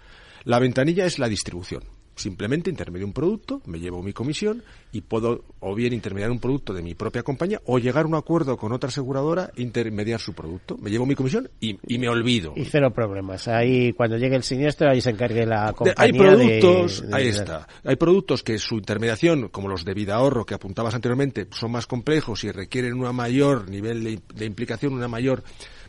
La 0.45 0.61
ventanilla 0.61 1.05
es 1.05 1.19
la 1.19 1.29
distribución 1.29 1.83
simplemente 2.17 2.71
intermedio 2.71 3.07
un 3.07 3.12
producto, 3.12 3.61
me 3.67 3.79
llevo 3.79 4.03
mi 4.03 4.12
comisión 4.12 4.62
y 4.93 5.01
puedo 5.01 5.45
o 5.61 5.75
bien 5.75 5.93
intermediar 5.93 6.31
un 6.31 6.39
producto 6.39 6.73
de 6.73 6.83
mi 6.83 6.95
propia 6.95 7.23
compañía 7.23 7.61
o 7.67 7.79
llegar 7.79 8.05
a 8.05 8.09
un 8.09 8.15
acuerdo 8.15 8.57
con 8.57 8.73
otra 8.73 8.89
aseguradora 8.89 9.51
e 9.57 9.62
intermediar 9.62 10.21
su 10.21 10.33
producto. 10.33 10.77
Me 10.79 10.91
llevo 10.91 11.07
mi 11.07 11.15
comisión 11.15 11.51
y, 11.61 11.79
me 11.99 12.09
olvido. 12.09 12.53
Y 12.57 12.65
cero 12.65 12.93
problemas. 12.93 13.49
Ahí 13.49 13.93
cuando 13.93 14.17
llegue 14.17 14.37
el 14.37 14.43
siniestro 14.43 14.91
ahí 14.91 15.01
se 15.01 15.11
encargue 15.11 15.47
la 15.47 15.73
compañía. 15.73 15.95
Hay 15.99 16.12
productos, 16.12 17.05
ahí 17.12 17.29
está. 17.29 17.67
Hay 17.85 17.97
productos 17.97 18.43
que 18.43 18.59
su 18.59 18.77
intermediación, 18.77 19.49
como 19.49 19.69
los 19.69 19.85
de 19.85 19.95
vida 19.95 20.15
ahorro 20.15 20.47
que 20.47 20.55
apuntabas 20.55 20.95
anteriormente, 20.95 21.49
son 21.51 21.73
más 21.73 21.87
complejos 21.87 22.45
y 22.45 22.51
requieren 22.51 22.95
un 22.95 23.15
mayor 23.15 23.69
nivel 23.69 24.05
de, 24.05 24.21
de 24.35 24.45
implicación, 24.45 24.95
una 24.95 25.09
mayor 25.09 25.43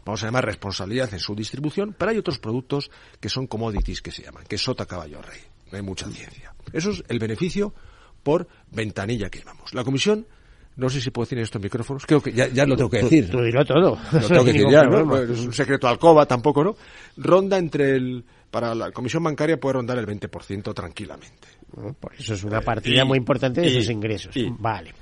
vamos 0.06 0.22
a 0.22 0.28
llamar 0.28 0.46
responsabilidad 0.46 1.12
en 1.14 1.20
su 1.20 1.36
distribución, 1.36 1.96
pero 1.98 2.12
hay 2.12 2.18
otros 2.18 2.38
productos 2.38 2.92
que 3.20 3.28
son 3.28 3.48
commodities 3.48 4.02
que 4.02 4.12
se 4.12 4.22
llaman, 4.22 4.44
que 4.48 4.56
es 4.56 4.62
sota 4.62 4.86
caballo 4.86 5.22
rey 5.22 5.55
no 5.72 5.78
hay 5.78 5.84
mucha 5.84 6.10
ciencia. 6.10 6.54
Eso 6.74 6.92
es 6.92 7.04
el 7.08 7.20
beneficio 7.20 7.74
por 8.24 8.48
ventanilla 8.72 9.30
que 9.30 9.40
llamamos. 9.40 9.74
La 9.74 9.84
comisión, 9.84 10.26
no 10.76 10.90
sé 10.90 11.00
si 11.00 11.12
puedo 11.12 11.26
decir 11.26 11.40
esto 11.40 11.58
en 11.58 11.64
micrófonos, 11.64 12.06
creo 12.06 12.22
que 12.22 12.34
ya, 12.34 12.66
lo 12.66 12.76
tengo 12.76 12.90
que 12.90 13.04
decir. 13.04 13.30
Tú, 13.30 13.38
todo. 13.66 13.98
Lo 14.12 14.28
tengo 14.28 14.44
que 14.46 14.54
decir 14.54 14.70
ya, 14.70 14.84
¿no? 14.84 15.18
Es 15.18 15.40
un 15.40 15.54
secreto 15.54 15.88
alcoba 15.88 16.26
tampoco, 16.26 16.64
¿no? 16.64 16.76
Ronda 17.18 17.58
entre 17.58 17.92
el, 17.92 18.26
para 18.50 18.74
la 18.74 18.92
comisión 18.92 19.24
bancaria 19.24 19.60
puede 19.60 19.74
rondar 19.74 19.98
el 19.98 20.08
20% 20.08 20.74
tranquilamente. 20.74 21.48
¿No? 21.76 21.94
Por 21.94 22.14
eso 22.16 22.34
es 22.34 22.44
una 22.44 22.62
partida 22.62 23.04
y- 23.04 23.06
muy 23.06 23.18
importante 23.18 23.62
de 23.62 23.68
y- 23.68 23.74
sus 23.76 23.90
ingresos. 23.90 24.36
y- 24.36 24.50
vale. 24.58 24.94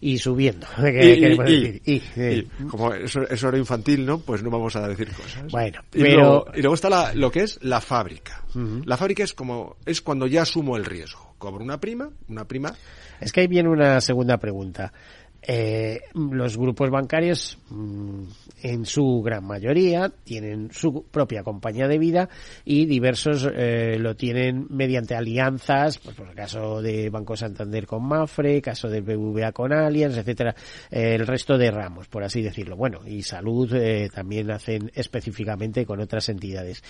Y 0.00 0.18
subiendo. 0.18 0.66
¿qué 0.76 1.36
decir? 1.36 2.02
Eh, 2.16 2.46
como 2.70 2.92
eso, 2.94 3.22
eso 3.28 3.48
era 3.48 3.58
infantil, 3.58 4.04
¿no? 4.06 4.18
Pues 4.20 4.42
no 4.42 4.50
vamos 4.50 4.74
a 4.76 4.86
decir 4.88 5.08
cosas. 5.12 5.50
Bueno, 5.52 5.80
y 5.94 6.02
pero- 6.02 6.20
luego, 6.20 6.46
y 6.54 6.60
luego 6.60 6.74
está 6.74 6.90
la- 6.90 7.14
lo 7.14 7.30
que 7.30 7.40
es 7.40 7.58
la 7.62 7.80
fábrica. 7.80 8.42
La 8.86 8.96
fábrica 8.96 9.22
es 9.24 9.34
como 9.34 9.76
es 9.86 10.00
cuando 10.02 10.26
ya 10.26 10.42
asumo 10.42 10.76
el 10.76 10.84
riesgo. 10.84 11.34
Cobro 11.38 11.62
una 11.62 11.78
prima, 11.78 12.10
una 12.28 12.44
prima. 12.46 12.74
Es 13.20 13.32
que 13.32 13.40
ahí 13.42 13.46
viene 13.46 13.68
una 13.68 14.00
segunda 14.00 14.36
pregunta. 14.38 14.92
Eh, 15.40 16.00
los 16.14 16.56
grupos 16.56 16.90
bancarios, 16.90 17.58
mm, 17.70 18.22
en 18.62 18.84
su 18.84 19.22
gran 19.22 19.44
mayoría, 19.44 20.12
tienen 20.24 20.70
su 20.72 21.04
propia 21.10 21.42
compañía 21.42 21.88
de 21.88 21.98
vida 21.98 22.28
y 22.64 22.86
diversos 22.86 23.48
eh, 23.54 23.96
lo 23.98 24.16
tienen 24.16 24.66
mediante 24.70 25.14
alianzas, 25.14 25.98
pues 25.98 26.16
por 26.16 26.28
el 26.28 26.34
caso 26.34 26.82
de 26.82 27.10
Banco 27.10 27.36
Santander 27.36 27.86
con 27.86 28.06
Mafre, 28.06 28.60
caso 28.62 28.88
del 28.88 29.02
BBVA 29.02 29.52
con 29.52 29.72
Allianz, 29.72 30.16
etcétera, 30.16 30.54
eh, 30.90 31.14
el 31.14 31.26
resto 31.26 31.58
de 31.58 31.70
ramos, 31.70 32.08
por 32.08 32.24
así 32.24 32.42
decirlo. 32.42 32.76
Bueno, 32.76 33.00
y 33.06 33.22
Salud 33.22 33.72
eh, 33.74 34.08
también 34.12 34.50
hacen 34.50 34.90
específicamente 34.94 35.86
con 35.86 36.00
otras 36.00 36.28
entidades. 36.28 36.82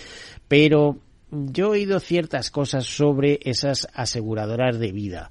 Pero 0.47 0.99
yo 1.31 1.67
he 1.67 1.79
oído 1.81 2.01
ciertas 2.01 2.51
cosas 2.51 2.87
sobre 2.87 3.39
esas 3.43 3.89
aseguradoras 3.93 4.79
de 4.79 4.93
vida. 4.93 5.31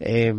Eh, 0.00 0.32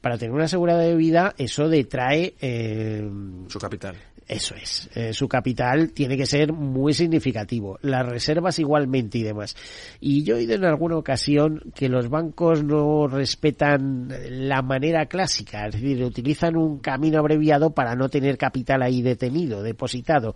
para 0.00 0.18
tener 0.18 0.34
una 0.34 0.44
asegurada 0.44 0.80
de 0.80 0.96
vida, 0.96 1.34
eso 1.38 1.68
detrae 1.68 2.34
eh, 2.40 3.08
su 3.48 3.58
capital. 3.58 3.96
Eso 4.28 4.56
es. 4.56 4.90
Eh, 4.94 5.12
su 5.12 5.28
capital 5.28 5.92
tiene 5.92 6.16
que 6.16 6.26
ser 6.26 6.52
muy 6.52 6.92
significativo. 6.94 7.78
Las 7.82 8.04
reservas 8.06 8.58
igualmente 8.58 9.18
y 9.18 9.22
demás. 9.22 9.56
Y 10.00 10.24
yo 10.24 10.34
he 10.34 10.38
oído 10.38 10.54
en 10.54 10.64
alguna 10.64 10.96
ocasión 10.96 11.62
que 11.74 11.88
los 11.88 12.08
bancos 12.08 12.64
no 12.64 13.06
respetan 13.06 14.08
la 14.28 14.62
manera 14.62 15.06
clásica, 15.06 15.66
es 15.66 15.74
decir, 15.74 16.02
utilizan 16.02 16.56
un 16.56 16.78
camino 16.78 17.20
abreviado 17.20 17.70
para 17.70 17.94
no 17.94 18.08
tener 18.08 18.36
capital 18.36 18.82
ahí 18.82 19.00
detenido, 19.00 19.62
depositado. 19.62 20.34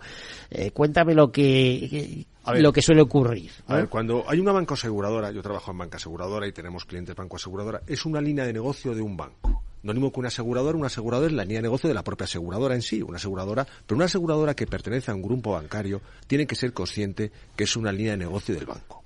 Eh, 0.49 0.71
cuéntame 0.71 1.13
lo 1.13 1.29
que 1.31 2.25
ver. 2.45 2.61
lo 2.61 2.71
que 2.71 2.81
suele 2.81 3.01
ocurrir. 3.01 3.51
A 3.67 3.75
ver, 3.75 3.89
cuando 3.89 4.23
hay 4.27 4.39
una 4.39 4.53
banca 4.53 4.75
aseguradora, 4.75 5.31
yo 5.31 5.41
trabajo 5.41 5.71
en 5.71 5.79
banca 5.79 5.97
aseguradora 5.97 6.47
y 6.47 6.53
tenemos 6.53 6.85
clientes 6.85 7.13
banco 7.13 7.35
aseguradora, 7.35 7.81
es 7.85 8.05
una 8.05 8.21
línea 8.21 8.45
de 8.45 8.53
negocio 8.53 8.95
de 8.95 9.01
un 9.01 9.17
banco. 9.17 9.63
No 9.83 9.93
mismo 9.93 10.11
que 10.11 10.19
una 10.19 10.27
aseguradora, 10.27 10.77
una 10.77 10.87
aseguradora 10.87 11.27
es 11.27 11.33
la 11.33 11.43
línea 11.43 11.57
de 11.59 11.63
negocio 11.63 11.87
de 11.87 11.93
la 11.95 12.03
propia 12.03 12.25
aseguradora 12.25 12.75
en 12.75 12.81
sí, 12.83 13.01
una 13.01 13.17
aseguradora, 13.17 13.65
pero 13.85 13.95
una 13.95 14.05
aseguradora 14.05 14.53
que 14.55 14.67
pertenece 14.67 15.09
a 15.11 15.15
un 15.15 15.21
grupo 15.23 15.53
bancario 15.53 16.01
tiene 16.27 16.45
que 16.45 16.55
ser 16.55 16.71
consciente 16.73 17.31
que 17.55 17.63
es 17.63 17.75
una 17.75 17.91
línea 17.91 18.11
de 18.11 18.17
negocio 18.17 18.53
del 18.53 18.65
banco. 18.67 19.03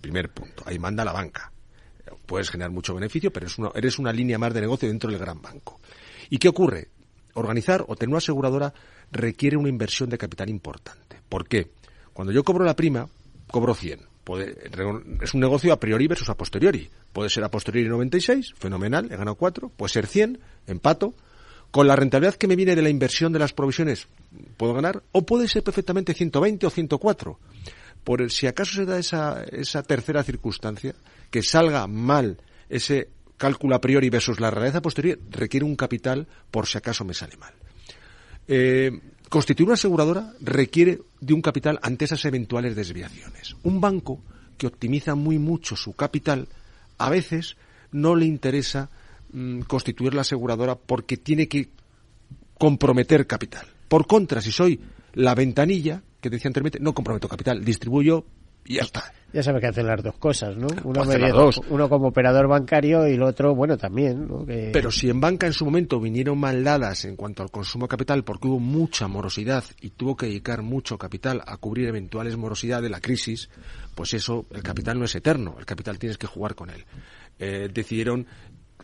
Primer 0.00 0.30
punto, 0.30 0.62
ahí 0.66 0.78
manda 0.78 1.04
la 1.04 1.12
banca. 1.12 1.52
Puedes 2.26 2.50
generar 2.50 2.70
mucho 2.70 2.94
beneficio, 2.94 3.32
pero 3.32 3.46
es 3.46 3.58
una- 3.58 3.70
eres 3.74 3.98
una 3.98 4.12
línea 4.12 4.38
más 4.38 4.52
de 4.52 4.60
negocio 4.60 4.88
dentro 4.88 5.10
del 5.10 5.18
gran 5.18 5.40
banco. 5.40 5.80
¿Y 6.28 6.38
qué 6.38 6.48
ocurre? 6.48 6.88
Organizar 7.34 7.84
o 7.88 7.96
tener 7.96 8.10
una 8.10 8.18
aseguradora 8.18 8.74
requiere 9.12 9.56
una 9.56 9.68
inversión 9.68 10.10
de 10.10 10.18
capital 10.18 10.48
importante. 10.50 11.20
¿Por 11.28 11.48
qué? 11.48 11.70
Cuando 12.12 12.32
yo 12.32 12.44
cobro 12.44 12.64
la 12.64 12.76
prima, 12.76 13.08
cobro 13.50 13.74
100. 13.74 14.00
Es 15.20 15.34
un 15.34 15.40
negocio 15.40 15.72
a 15.72 15.80
priori 15.80 16.06
versus 16.06 16.28
a 16.28 16.36
posteriori. 16.36 16.88
Puede 17.12 17.30
ser 17.30 17.44
a 17.44 17.50
posteriori 17.50 17.88
96, 17.88 18.54
fenomenal, 18.56 19.06
he 19.06 19.16
ganado 19.16 19.34
4. 19.34 19.70
Puede 19.70 19.92
ser 19.92 20.06
100, 20.06 20.38
empato. 20.66 21.14
Con 21.70 21.86
la 21.86 21.94
rentabilidad 21.94 22.34
que 22.34 22.48
me 22.48 22.56
viene 22.56 22.74
de 22.74 22.82
la 22.82 22.88
inversión 22.88 23.32
de 23.32 23.38
las 23.38 23.52
provisiones, 23.52 24.08
puedo 24.56 24.74
ganar. 24.74 25.02
O 25.12 25.24
puede 25.24 25.46
ser 25.46 25.62
perfectamente 25.62 26.14
120 26.14 26.66
o 26.66 26.70
104. 26.70 27.38
Por 28.02 28.30
si 28.30 28.46
acaso 28.46 28.74
se 28.74 28.86
da 28.86 28.98
esa, 28.98 29.44
esa 29.44 29.82
tercera 29.82 30.22
circunstancia, 30.22 30.94
que 31.30 31.42
salga 31.42 31.86
mal 31.86 32.38
ese 32.68 33.08
cálculo 33.36 33.74
a 33.74 33.80
priori 33.80 34.10
versus 34.10 34.40
la 34.40 34.50
realidad 34.50 34.76
a 34.76 34.82
posteriori, 34.82 35.20
requiere 35.30 35.64
un 35.64 35.76
capital 35.76 36.26
por 36.50 36.66
si 36.66 36.78
acaso 36.78 37.04
me 37.04 37.14
sale 37.14 37.36
mal. 37.36 37.54
Eh, 38.46 38.90
constituir 39.30 39.68
una 39.68 39.74
aseguradora 39.74 40.34
requiere 40.40 41.00
de 41.20 41.32
un 41.32 41.40
capital 41.40 41.78
ante 41.82 42.04
esas 42.04 42.24
eventuales 42.24 42.76
desviaciones. 42.76 43.56
Un 43.62 43.80
banco 43.80 44.20
que 44.58 44.66
optimiza 44.66 45.14
muy 45.14 45.38
mucho 45.38 45.76
su 45.76 45.94
capital, 45.94 46.48
a 46.98 47.08
veces 47.08 47.56
no 47.92 48.16
le 48.16 48.26
interesa 48.26 48.90
mm, 49.32 49.60
constituir 49.60 50.14
la 50.14 50.22
aseguradora 50.22 50.74
porque 50.74 51.16
tiene 51.16 51.48
que 51.48 51.70
comprometer 52.58 53.26
capital. 53.26 53.66
Por 53.88 54.06
contra, 54.06 54.42
si 54.42 54.50
soy 54.50 54.80
la 55.14 55.34
ventanilla, 55.36 56.02
que 56.20 56.28
decía 56.28 56.48
anteriormente, 56.48 56.80
no 56.80 56.92
comprometo 56.92 57.28
capital, 57.28 57.64
distribuyo 57.64 58.26
y 58.64 58.74
ya 58.76 58.82
está. 58.82 59.12
Ya 59.32 59.44
sabe 59.44 59.60
que 59.60 59.68
hacen 59.68 59.86
las 59.86 60.02
dos 60.02 60.16
cosas, 60.18 60.56
¿no? 60.56 60.66
Uno, 60.82 61.02
hacer 61.02 61.20
las 61.20 61.30
medio- 61.30 61.44
dos. 61.44 61.60
uno 61.70 61.88
como 61.88 62.08
operador 62.08 62.48
bancario 62.48 63.06
y 63.08 63.12
el 63.14 63.22
otro, 63.22 63.54
bueno, 63.54 63.78
también, 63.78 64.26
¿no? 64.26 64.44
Que- 64.44 64.70
Pero 64.72 64.90
si 64.90 65.08
en 65.08 65.20
banca 65.20 65.46
en 65.46 65.52
su 65.52 65.64
momento 65.64 66.00
vinieron 66.00 66.36
mal 66.36 66.64
dadas 66.64 67.04
en 67.04 67.14
cuanto 67.14 67.44
al 67.44 67.50
consumo 67.52 67.84
de 67.84 67.90
capital 67.90 68.24
porque 68.24 68.48
hubo 68.48 68.58
mucha 68.58 69.06
morosidad 69.06 69.62
y 69.80 69.90
tuvo 69.90 70.16
que 70.16 70.26
dedicar 70.26 70.62
mucho 70.62 70.98
capital 70.98 71.42
a 71.46 71.56
cubrir 71.58 71.86
eventuales 71.86 72.36
morosidad 72.36 72.82
de 72.82 72.90
la 72.90 73.00
crisis, 73.00 73.48
pues 73.94 74.14
eso, 74.14 74.46
el 74.50 74.64
capital 74.64 74.98
no 74.98 75.04
es 75.04 75.14
eterno, 75.14 75.54
el 75.60 75.64
capital 75.64 75.96
tienes 76.00 76.18
que 76.18 76.26
jugar 76.26 76.56
con 76.56 76.70
él. 76.70 76.84
Eh, 77.38 77.68
decidieron 77.72 78.26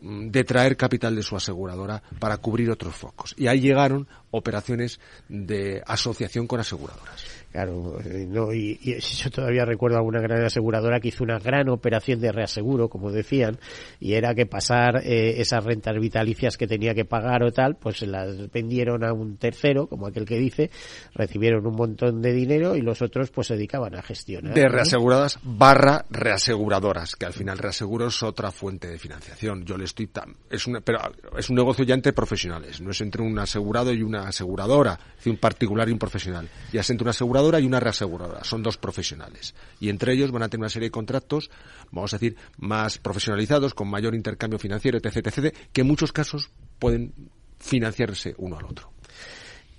mm, 0.00 0.28
detraer 0.28 0.76
capital 0.76 1.16
de 1.16 1.22
su 1.22 1.34
aseguradora 1.36 2.02
para 2.20 2.36
cubrir 2.36 2.70
otros 2.70 2.94
focos. 2.94 3.34
Y 3.36 3.48
ahí 3.48 3.60
llegaron 3.60 4.06
operaciones 4.30 5.00
de 5.28 5.82
asociación 5.86 6.46
con 6.46 6.60
aseguradoras. 6.60 7.24
Claro, 7.56 7.98
eh, 8.04 8.26
no, 8.28 8.52
y, 8.52 8.78
y 8.82 9.00
yo 9.00 9.30
todavía 9.30 9.64
recuerdo 9.64 9.96
alguna 9.96 10.20
gran 10.20 10.44
aseguradora 10.44 11.00
que 11.00 11.08
hizo 11.08 11.24
una 11.24 11.38
gran 11.38 11.70
operación 11.70 12.20
de 12.20 12.30
reaseguro, 12.30 12.90
como 12.90 13.10
decían, 13.10 13.58
y 13.98 14.12
era 14.12 14.34
que 14.34 14.44
pasar 14.44 15.00
eh, 15.02 15.40
esas 15.40 15.64
rentas 15.64 15.98
vitalicias 15.98 16.58
que 16.58 16.66
tenía 16.66 16.92
que 16.92 17.06
pagar 17.06 17.42
o 17.44 17.52
tal, 17.52 17.76
pues 17.76 18.02
las 18.02 18.52
vendieron 18.52 19.02
a 19.06 19.14
un 19.14 19.38
tercero, 19.38 19.86
como 19.86 20.06
aquel 20.06 20.26
que 20.26 20.36
dice, 20.36 20.70
recibieron 21.14 21.66
un 21.66 21.76
montón 21.76 22.20
de 22.20 22.34
dinero 22.34 22.76
y 22.76 22.82
los 22.82 23.00
otros 23.00 23.30
pues 23.30 23.46
se 23.46 23.54
dedicaban 23.54 23.94
a 23.94 24.02
gestionar. 24.02 24.52
de 24.52 24.64
¿no? 24.64 24.68
reaseguradas 24.68 25.38
barra 25.42 26.04
reaseguradoras, 26.10 27.16
que 27.16 27.24
al 27.24 27.32
final 27.32 27.56
reaseguro 27.56 28.08
es 28.08 28.22
otra 28.22 28.50
fuente 28.50 28.86
de 28.86 28.98
financiación. 28.98 29.64
Yo 29.64 29.78
le 29.78 29.86
estoy 29.86 30.08
tan, 30.08 30.36
es 30.50 30.66
una, 30.66 30.82
pero 30.82 30.98
es 31.38 31.48
un 31.48 31.56
negocio 31.56 31.86
ya 31.86 31.94
entre 31.94 32.12
profesionales, 32.12 32.82
no 32.82 32.90
es 32.90 33.00
entre 33.00 33.22
un 33.22 33.38
asegurado 33.38 33.94
y 33.94 34.02
una 34.02 34.28
aseguradora, 34.28 34.92
es 34.92 35.16
decir, 35.16 35.32
un 35.32 35.38
particular 35.38 35.88
y 35.88 35.92
un 35.92 35.98
profesional. 35.98 36.50
Ya 36.70 36.82
es 36.82 36.90
entre 36.90 37.04
una 37.04 37.14
y 37.54 37.66
una 37.66 37.80
reaseguradora, 37.80 38.44
son 38.44 38.62
dos 38.62 38.76
profesionales. 38.76 39.54
Y 39.80 39.88
entre 39.88 40.12
ellos 40.12 40.32
van 40.32 40.42
a 40.42 40.48
tener 40.48 40.62
una 40.62 40.68
serie 40.68 40.88
de 40.88 40.92
contratos, 40.92 41.50
vamos 41.90 42.12
a 42.12 42.18
decir, 42.18 42.36
más 42.58 42.98
profesionalizados, 42.98 43.74
con 43.74 43.88
mayor 43.88 44.14
intercambio 44.14 44.58
financiero, 44.58 44.98
etc, 44.98 45.26
etc, 45.26 45.54
que 45.72 45.80
en 45.82 45.86
muchos 45.86 46.12
casos 46.12 46.50
pueden 46.78 47.12
financiarse 47.58 48.34
uno 48.38 48.58
al 48.58 48.66
otro. 48.66 48.92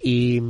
Y, 0.02 0.42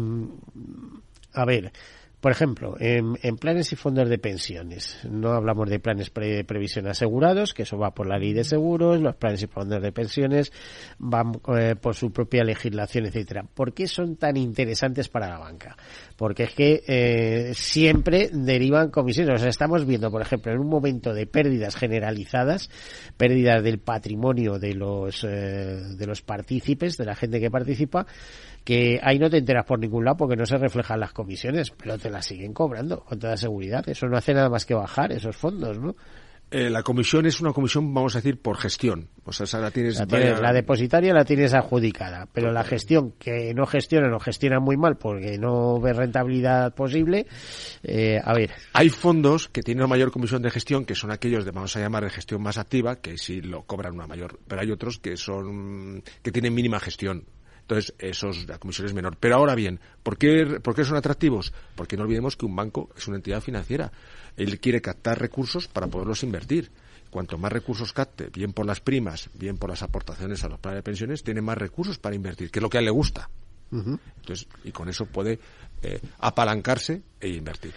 a 1.34 1.45
ver, 1.45 1.72
por 2.20 2.32
ejemplo, 2.32 2.76
en, 2.80 3.18
en 3.22 3.38
planes 3.38 3.72
y 3.72 3.76
fondos 3.76 4.09
de 4.09 4.18
pensiones, 4.18 4.97
no 5.09 5.34
hablamos 5.34 5.70
de 5.70 5.80
planes 5.80 6.09
pre- 6.09 6.38
de 6.38 6.43
previsión 6.43 6.88
asegurados, 6.88 7.53
que 7.53 7.63
eso 7.63 7.78
va 7.78 7.93
por 7.93 8.07
la 8.07 8.18
ley 8.18 8.34
de 8.34 8.43
seguros, 8.43 8.99
los 8.99 9.15
planes 9.15 9.43
y 9.43 9.47
fondos 9.47 9.82
de 9.82 9.91
pensiones 9.91 10.51
van 10.97 11.39
eh, 11.55 11.76
por 11.80 11.93
su 11.93 12.11
propia 12.11 12.43
legislación, 12.43 13.05
etcétera. 13.05 13.45
¿Por 13.53 13.74
qué 13.74 13.88
son 13.88 14.15
tan 14.15 14.36
interesantes 14.36 15.09
para 15.09 15.30
la 15.30 15.38
banca? 15.38 15.78
Porque 16.15 16.43
es 16.43 16.53
que 16.53 16.84
eh, 16.88 17.51
siempre 17.53 18.30
derivan 18.34 18.89
comisiones. 18.89 19.36
O 19.36 19.38
sea, 19.38 19.49
estamos 19.49 19.86
viendo, 19.86 20.09
por 20.09 20.22
ejemplo, 20.24 20.51
en 20.51 20.57
un 20.59 20.68
momento 20.68 21.13
de 21.13 21.28
pérdidas 21.28 21.76
generalizadas, 21.76 22.72
pérdidas 23.15 23.63
del 23.63 23.78
patrimonio 23.80 24.57
de 24.57 24.74
los 24.74 25.24
eh, 25.24 25.84
de 25.95 26.07
los 26.07 26.24
partícipes, 26.24 26.97
de 26.97 27.05
la 27.05 27.15
gente 27.15 27.39
que 27.39 27.51
participa, 27.51 28.07
que 28.68 28.99
ahí 29.01 29.18
no 29.18 29.30
te 29.30 29.38
enteras 29.38 29.63
por 29.65 29.80
ningún 29.80 30.03
lado 30.03 30.18
porque 30.18 30.36
no 30.36 30.45
se 30.45 30.57
reflejan 30.57 30.99
las 30.99 31.13
comisiones, 31.13 31.72
pero 31.72 31.97
te 31.97 32.09
las 32.09 32.26
siguen 32.26 32.51
cobrando 32.53 32.99
con 32.99 33.18
toda 33.18 33.38
seguridad. 33.38 33.88
Eso 33.88 34.07
no 34.07 34.18
hace 34.18 34.34
nada 34.34 34.49
más 34.49 34.65
que 34.65 34.74
bajar 34.74 35.13
esos 35.13 35.38
fondos, 35.38 35.80
¿no? 35.80 35.95
Eh, 36.51 36.70
la 36.70 36.84
comisión 36.84 37.26
es 37.26 37.39
una 37.39 37.53
comisión, 37.53 37.93
vamos 37.93 38.15
a 38.15 38.20
decir, 38.20 38.41
por 38.41 38.57
gestión. 38.57 39.07
O 39.24 39.32
sea, 39.32 39.45
esa 39.45 39.59
la 39.61 39.72
tienes, 39.72 39.97
La, 39.99 40.05
tienes- 40.05 40.32
vaya- 40.32 40.41
la 40.41 40.51
depositaria 40.53 41.13
la 41.13 41.24
tienes 41.24 41.53
adjudicada, 41.53 42.28
pero 42.34 42.51
la 42.51 42.65
gestión 42.65 43.13
que 43.18 43.53
no 43.53 43.65
gestionan 43.65 44.13
o 44.13 44.20
gestionan 44.20 44.61
muy 44.61 44.76
mal 44.76 44.97
porque 44.97 45.38
no 45.38 45.80
ve 45.80 45.93
rentabilidad 45.93 46.74
posible, 46.76 47.26
eh, 47.84 48.20
a 48.22 48.34
ver, 48.34 48.51
Hay 48.74 48.89
fondos 48.89 49.47
que 49.47 49.61
tienen 49.63 49.82
una 49.84 49.88
mayor 49.89 50.11
comisión 50.11 50.41
de 50.41 50.51
gestión, 50.51 50.84
que 50.84 50.95
son 50.95 51.11
aquellos 51.11 51.45
de, 51.45 51.51
vamos 51.51 51.74
a 51.78 51.80
llamar, 51.80 52.03
de 52.03 52.09
gestión 52.09 52.41
más 52.41 52.57
activa, 52.57 52.97
que 52.97 53.18
sí 53.18 53.39
lo 53.41 53.63
cobran 53.63 53.93
una 53.93 54.07
mayor. 54.07 54.39
Pero 54.45 54.61
hay 54.61 54.72
otros 54.72 54.99
que 54.99 55.15
son, 55.15 56.03
que 56.22 56.32
tienen 56.34 56.53
mínima 56.53 56.80
gestión. 56.82 57.24
Entonces, 57.68 57.93
esos, 57.99 58.47
la 58.47 58.59
comisión 58.59 58.88
es 58.88 58.93
menor. 58.93 59.18
Pero 59.20 59.36
ahora 59.36 59.53
bien, 59.53 59.82
¿por 60.01 60.18
qué, 60.18 60.61
¿por 60.63 60.74
qué 60.74 60.86
son 60.86 60.95
atractivos? 60.95 61.51
Porque 61.76 61.97
no 61.97 62.03
olvidemos 62.03 62.38
que 62.38 62.45
un 62.45 62.55
banco 62.55 62.89
es 62.95 63.09
una 63.09 63.18
entidad 63.18 63.41
financiera. 63.41 63.91
Él 64.38 64.57
quiere 64.61 64.80
captar 64.80 65.20
recursos 65.20 65.68
para 65.68 65.88
poderlos 65.88 66.24
invertir. 66.24 66.72
Cuanto 67.09 67.38
más 67.38 67.51
recursos 67.51 67.91
capte, 67.91 68.30
bien 68.30 68.53
por 68.53 68.65
las 68.65 68.80
primas, 68.80 69.30
bien 69.34 69.57
por 69.57 69.70
las 69.70 69.84
aportaciones 69.84 70.45
a 70.45 70.47
los 70.47 70.59
planes 70.59 70.80
de 70.80 70.84
pensiones, 70.84 71.24
tiene 71.24 71.41
más 71.41 71.57
recursos 71.57 71.99
para 71.99 72.15
invertir, 72.15 72.51
que 72.51 72.59
es 72.59 72.63
lo 72.63 72.70
que 72.70 72.78
a 72.78 72.80
él 72.80 72.86
le 72.86 72.91
gusta. 72.91 73.30
Entonces, 73.70 74.47
y 74.63 74.72
con 74.72 74.88
eso 74.88 75.05
puede 75.05 75.38
eh, 75.82 75.99
apalancarse 76.20 77.01
e 77.20 77.28
invertir. 77.28 77.74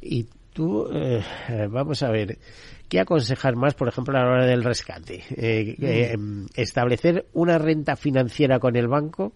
y 0.00 0.24
Tú, 0.52 0.86
eh, 0.92 1.24
vamos 1.70 2.02
a 2.02 2.10
ver, 2.10 2.38
¿qué 2.92 3.00
aconsejar 3.00 3.56
más, 3.56 3.72
por 3.72 3.88
ejemplo, 3.88 4.18
a 4.18 4.20
la 4.20 4.30
hora 4.30 4.44
del 4.44 4.62
rescate? 4.62 5.24
Eh, 5.30 5.76
eh, 5.80 6.14
¿Establecer 6.54 7.24
una 7.32 7.56
renta 7.56 7.96
financiera 7.96 8.58
con 8.58 8.76
el 8.76 8.86
banco 8.86 9.32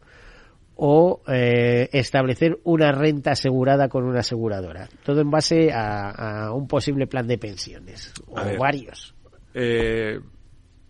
o 0.74 1.22
eh, 1.26 1.88
establecer 1.90 2.58
una 2.64 2.92
renta 2.92 3.30
asegurada 3.30 3.88
con 3.88 4.04
una 4.04 4.20
aseguradora? 4.20 4.90
Todo 5.02 5.22
en 5.22 5.30
base 5.30 5.72
a, 5.72 6.48
a 6.48 6.52
un 6.52 6.68
posible 6.68 7.06
plan 7.06 7.26
de 7.26 7.38
pensiones, 7.38 8.12
o 8.26 8.34
ver. 8.34 8.58
varios. 8.58 9.14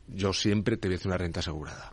Yo 0.08 0.32
siempre 0.32 0.76
te 0.76 0.88
voy 0.88 0.96
a 0.96 0.96
hacer 0.96 1.06
una 1.06 1.18
renta 1.18 1.38
asegurada. 1.38 1.92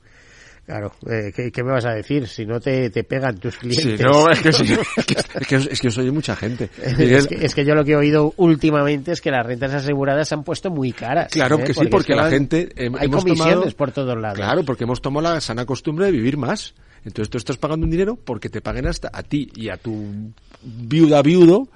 Claro, 0.65 0.93
eh, 1.09 1.33
¿qué, 1.35 1.51
qué 1.51 1.61
me 1.61 1.71
vas 1.71 1.83
a 1.85 1.91
decir? 1.93 2.25
Si 2.25 2.45
no 2.45 2.59
te, 2.59 2.89
te 2.89 3.03
pegan 3.03 3.37
tus 3.37 3.55
Sí, 3.55 3.59
clientes. 3.59 3.99
no, 4.05 4.29
es 4.29 4.41
que, 4.41 4.53
sí, 4.53 4.63
es 4.95 5.05
que, 5.05 5.13
es 5.13 5.47
que, 5.47 5.55
es 5.55 5.81
que 5.81 5.87
yo 5.87 5.91
soy 5.91 6.09
mucha 6.09 6.35
gente. 6.37 6.69
Es 6.97 7.27
que, 7.27 7.35
es 7.45 7.53
que 7.53 7.65
yo 7.65 7.75
lo 7.75 7.83
que 7.83 7.91
he 7.91 7.95
oído 7.97 8.33
últimamente 8.37 9.11
es 9.11 9.19
que 9.19 9.29
las 9.29 9.45
rentas 9.45 9.73
aseguradas 9.73 10.29
se 10.29 10.35
han 10.35 10.43
puesto 10.43 10.69
muy 10.71 10.93
caras. 10.93 11.31
Claro 11.33 11.59
¿eh? 11.59 11.63
que 11.65 11.73
sí, 11.73 11.87
porque 11.87 12.15
la 12.15 12.29
gente 12.29 12.69
eh, 12.77 12.89
hay 12.97 13.07
hemos 13.07 13.23
comisiones 13.23 13.53
tomado, 13.55 13.71
por 13.77 13.91
todos 13.91 14.17
lados. 14.17 14.37
Claro, 14.37 14.63
porque 14.63 14.85
hemos 14.85 15.01
tomado 15.01 15.33
la 15.33 15.41
sana 15.41 15.65
costumbre 15.65 16.05
de 16.05 16.13
vivir 16.13 16.37
más. 16.37 16.73
Entonces 17.05 17.29
tú 17.29 17.37
estás 17.37 17.57
pagando 17.57 17.83
un 17.85 17.91
dinero 17.91 18.15
porque 18.15 18.47
te 18.49 18.61
paguen 18.61 18.87
hasta 18.87 19.09
a 19.11 19.23
ti 19.23 19.51
y 19.55 19.67
a 19.67 19.75
tu 19.75 20.31
viuda 20.63 21.21
viudo 21.21 21.67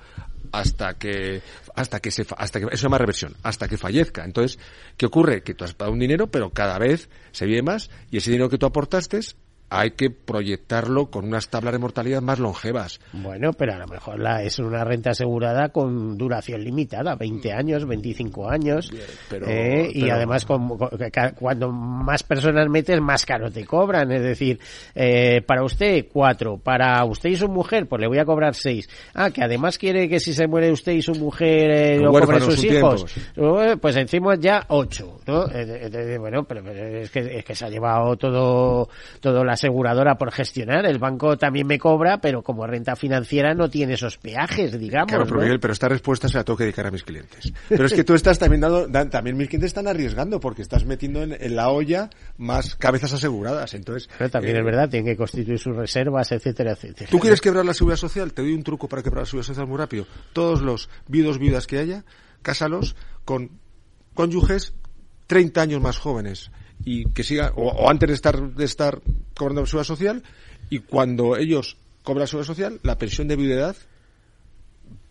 hasta 0.51 0.93
que 0.95 1.41
hasta 1.75 1.99
que 1.99 2.11
se 2.11 2.25
hasta 2.37 2.59
que 2.59 2.65
eso 2.67 2.77
se 2.77 2.83
llama 2.83 2.97
reversión, 2.97 3.35
hasta 3.43 3.67
que 3.67 3.77
fallezca. 3.77 4.25
Entonces, 4.25 4.59
¿qué 4.97 5.05
ocurre? 5.05 5.43
Que 5.43 5.53
tú 5.53 5.63
has 5.63 5.73
pagado 5.73 5.93
un 5.93 5.99
dinero, 5.99 6.27
pero 6.27 6.49
cada 6.49 6.77
vez 6.77 7.09
se 7.31 7.45
vive 7.45 7.61
más 7.61 7.89
y 8.11 8.17
ese 8.17 8.31
dinero 8.31 8.49
que 8.49 8.57
tú 8.57 8.65
aportaste 8.65 9.19
hay 9.69 9.91
que 9.91 10.09
proyectarlo 10.09 11.07
con 11.07 11.25
unas 11.25 11.49
tablas 11.49 11.73
de 11.73 11.79
mortalidad 11.79 12.21
más 12.21 12.39
longevas. 12.39 12.99
Bueno, 13.11 13.51
pero 13.51 13.73
a 13.73 13.77
lo 13.79 13.87
mejor 13.87 14.17
la, 14.19 14.41
es 14.43 14.59
una 14.59 14.83
renta 14.85 15.09
asegurada 15.09 15.69
con 15.69 16.17
duración 16.17 16.63
limitada, 16.63 17.15
20 17.15 17.51
años, 17.51 17.85
25 17.85 18.49
años. 18.49 18.89
pero- 19.29 19.45
¿eh? 19.47 19.89
y 19.93 20.09
además, 20.09 20.45
con- 20.45 20.77
cuando 21.37 21.69
más 21.71 22.23
personas 22.23 22.69
metes, 22.69 23.01
más 23.01 23.25
caro 23.25 23.51
te 23.51 23.65
cobran. 23.65 24.09
Es 24.13 24.21
decir, 24.21 24.57
eh, 24.95 25.41
para 25.45 25.63
usted, 25.63 26.05
cuatro. 26.11 26.57
Para 26.57 27.03
usted 27.03 27.29
y 27.31 27.35
su 27.35 27.49
mujer, 27.49 27.87
pues 27.87 27.99
le 27.99 28.07
voy 28.07 28.19
a 28.19 28.25
cobrar 28.25 28.55
seis. 28.55 28.87
Ah, 29.13 29.31
que 29.31 29.43
además 29.43 29.77
quiere 29.77 30.07
que 30.07 30.19
si 30.21 30.33
se 30.33 30.47
muere 30.47 30.71
usted 30.71 30.93
y 30.93 31.01
su 31.01 31.13
mujer 31.13 31.69
eh, 31.71 31.99
lo 31.99 32.11
cobren 32.11 32.41
sus 32.41 32.63
hijos. 32.63 33.05
Eh, 33.35 33.75
Pues 33.81 33.97
encima 33.97 34.35
ya 34.39 34.63
ocho, 34.69 35.19
¿no? 35.27 35.45
Bueno, 36.19 36.43
pero, 36.45 36.63
pero 36.63 36.99
es 36.99 37.09
que, 37.11 37.19
es 37.39 37.43
que 37.43 37.53
se 37.53 37.65
ha 37.65 37.69
llevado 37.69 38.15
todo, 38.15 38.87
todo 39.19 39.43
la 39.43 39.56
aseguradora 39.57 40.17
por 40.17 40.31
gestionar. 40.31 40.85
El 40.85 40.99
banco 40.99 41.37
también 41.37 41.67
me 41.67 41.77
cobra, 41.79 42.19
pero 42.21 42.41
como 42.43 42.65
renta 42.65 42.95
financiera 42.95 43.53
no 43.53 43.69
tiene 43.69 43.93
esos 43.95 44.17
peajes, 44.17 44.79
digamos. 44.79 45.09
Claro, 45.09 45.25
pero 45.25 45.35
¿no? 45.37 45.41
Miguel, 45.43 45.59
pero 45.59 45.73
esta 45.73 45.89
respuesta 45.89 46.29
se 46.29 46.37
la 46.37 46.43
tengo 46.43 46.57
que 46.57 46.63
dedicar 46.63 46.87
a 46.87 46.91
mis 46.91 47.03
clientes. 47.03 47.51
Pero 47.69 47.85
es 47.85 47.93
que 47.93 48.03
tú 48.03 48.13
estás 48.13 48.39
también 48.39 48.61
dando, 48.61 48.87
dan- 48.87 49.09
también 49.09 49.35
mis 49.37 49.47
clientes 49.49 49.67
están 49.69 49.87
arriesgando 49.87 50.39
porque 50.39 50.61
estás 50.61 50.85
metiendo 50.85 51.21
en, 51.23 51.35
en 51.39 51.55
la 51.55 51.69
olla 51.69 52.09
más 52.37 52.75
cabezas 52.75 53.13
aseguradas. 53.13 53.73
Entonces, 53.73 54.09
Pero 54.17 54.29
también 54.29 54.55
eh, 54.55 54.59
es 54.59 54.65
verdad, 54.65 54.89
tienen 54.89 55.05
que 55.11 55.17
constituir 55.17 55.59
sus 55.59 55.75
reservas, 55.75 56.31
etcétera, 56.31 56.71
etcétera. 56.71 57.09
¿Tú 57.09 57.19
quieres 57.19 57.41
quebrar 57.41 57.65
la 57.65 57.73
seguridad 57.73 57.97
social? 57.97 58.33
Te 58.33 58.41
doy 58.41 58.53
un 58.53 58.63
truco 58.63 58.87
para 58.87 59.03
quebrar 59.03 59.23
la 59.23 59.25
seguridad 59.25 59.47
social 59.47 59.67
muy 59.67 59.77
rápido. 59.77 60.05
Todos 60.33 60.61
los 60.61 60.89
viudos, 61.07 61.39
viudas 61.39 61.67
que 61.67 61.79
haya, 61.79 62.05
cásalos 62.41 62.95
con 63.25 63.51
cónyuges 64.13 64.73
30 65.27 65.61
años 65.61 65.81
más 65.81 65.97
jóvenes 65.97 66.51
y 66.85 67.05
que 67.11 67.23
sigan, 67.23 67.51
o, 67.55 67.89
antes 67.89 68.09
de 68.09 68.15
estar, 68.15 68.53
de 68.53 68.65
estar 68.65 69.01
cobrando 69.35 69.65
seguridad 69.65 69.87
social, 69.87 70.23
y 70.69 70.79
cuando 70.79 71.37
ellos 71.37 71.77
cobran 72.03 72.27
seguridad 72.27 72.47
social, 72.47 72.79
la 72.83 72.97
pensión 72.97 73.27
de 73.27 73.35
viudedad 73.35 73.75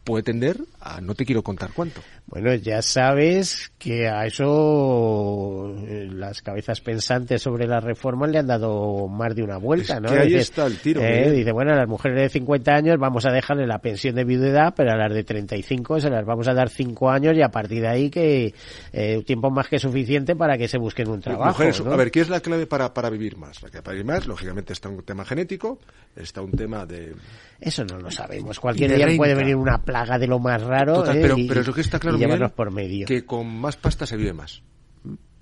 puede 0.07 0.23
tender 0.23 0.57
a 0.81 1.01
no 1.01 1.17
te 1.17 1.27
quiero 1.27 1.43
contar 1.43 1.71
cuánto. 1.75 2.01
Bueno, 2.29 2.55
ya 2.55 2.81
sabes 2.81 3.73
que 3.77 4.09
a 4.09 4.25
eso 4.25 5.75
eh, 5.87 6.09
las 6.11 6.43
cabezas 6.43 6.81
pensantes 6.81 7.43
sobre 7.43 7.67
la 7.67 7.81
reforma 7.81 8.29
le 8.29 8.39
han 8.39 8.47
dado 8.47 9.09
más 9.09 9.35
de 9.35 9.43
una 9.43 9.59
vuelta, 9.59 9.97
Es 9.97 10.01
¿no? 10.01 10.09
que 10.09 10.19
ahí 10.19 10.29
Dices, 10.29 10.43
está 10.43 10.67
el 10.67 10.79
tiro, 10.79 11.01
eh, 11.03 11.31
dice, 11.33 11.51
bueno, 11.51 11.73
a 11.73 11.77
las 11.77 11.89
mujeres 11.89 12.21
de 12.21 12.29
50 12.29 12.73
años 12.73 12.97
vamos 12.99 13.27
a 13.27 13.33
dejarle 13.33 13.67
la 13.67 13.81
pensión 13.81 14.15
de 14.15 14.25
viudedad, 14.25 14.75
pero 14.77 14.93
a 14.93 14.97
las 14.97 15.13
de 15.13 15.25
35 15.25 16.01
se 16.01 16.09
las 16.11 16.25
vamos 16.25 16.47
a 16.47 16.55
dar 16.55 16.69
5 16.69 17.11
años 17.11 17.37
y 17.37 17.43
a 17.43 17.49
partir 17.49 17.83
de 17.83 17.89
ahí 17.89 18.09
que 18.09 18.55
eh, 18.93 19.23
tiempo 19.27 19.51
más 19.51 19.67
que 19.69 19.81
suficiente 19.81 20.37
para 20.37 20.57
que 20.57 20.69
se 20.69 20.79
busquen 20.79 21.09
un 21.09 21.21
trabajo. 21.21 21.51
Mujeres, 21.51 21.85
¿no? 21.85 21.93
A 21.93 21.97
ver, 21.97 22.13
¿qué 22.13 22.21
es 22.21 22.29
la 22.29 22.41
clave 22.41 22.67
para, 22.67 22.95
para 22.95 23.11
vivir 23.11 23.37
más? 23.37 23.61
La 23.61 23.71
clave 23.71 23.83
para 23.83 23.95
vivir 23.95 24.07
más, 24.07 24.27
lógicamente, 24.29 24.73
está 24.73 24.89
un 24.89 25.03
tema 25.03 25.25
genético, 25.25 25.81
está 26.15 26.43
un 26.43 26.53
tema 26.53 26.87
de... 26.87 27.13
Eso 27.61 27.85
no 27.85 27.99
lo 27.99 28.11
sabemos. 28.11 28.61
Cualquier 28.61 28.95
día 28.95 29.09
puede 29.17 29.35
venir 29.35 29.57
una 29.57 29.79
plaga 29.79 29.96
de 30.05 30.27
lo 30.27 30.39
más 30.39 30.63
raro 30.63 30.95
Total, 30.95 31.17
¿eh? 31.17 31.21
pero, 31.23 31.39
y, 31.39 31.49
pero 31.49 31.63
lo 31.63 31.73
que 31.73 31.81
está 31.81 31.99
claro 31.99 32.19
Miguel, 32.19 32.51
por 32.51 32.73
medio. 32.73 33.07
que 33.07 33.25
con 33.25 33.47
más 33.61 33.77
pasta 33.77 34.07
se 34.07 34.17
vive 34.17 34.33
más. 34.33 34.63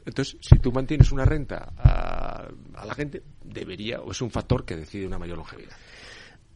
Entonces, 0.07 0.37
si 0.41 0.59
tú 0.59 0.71
mantienes 0.71 1.11
una 1.13 1.25
renta 1.25 1.73
a, 1.77 2.47
a 2.75 2.87
la 2.87 2.95
gente, 2.95 3.23
debería, 3.43 4.01
o 4.01 4.11
es 4.11 4.21
un 4.21 4.31
factor 4.31 4.65
que 4.65 4.77
decide 4.77 5.07
una 5.07 5.19
mayor 5.19 5.39
longevidad. 5.39 5.77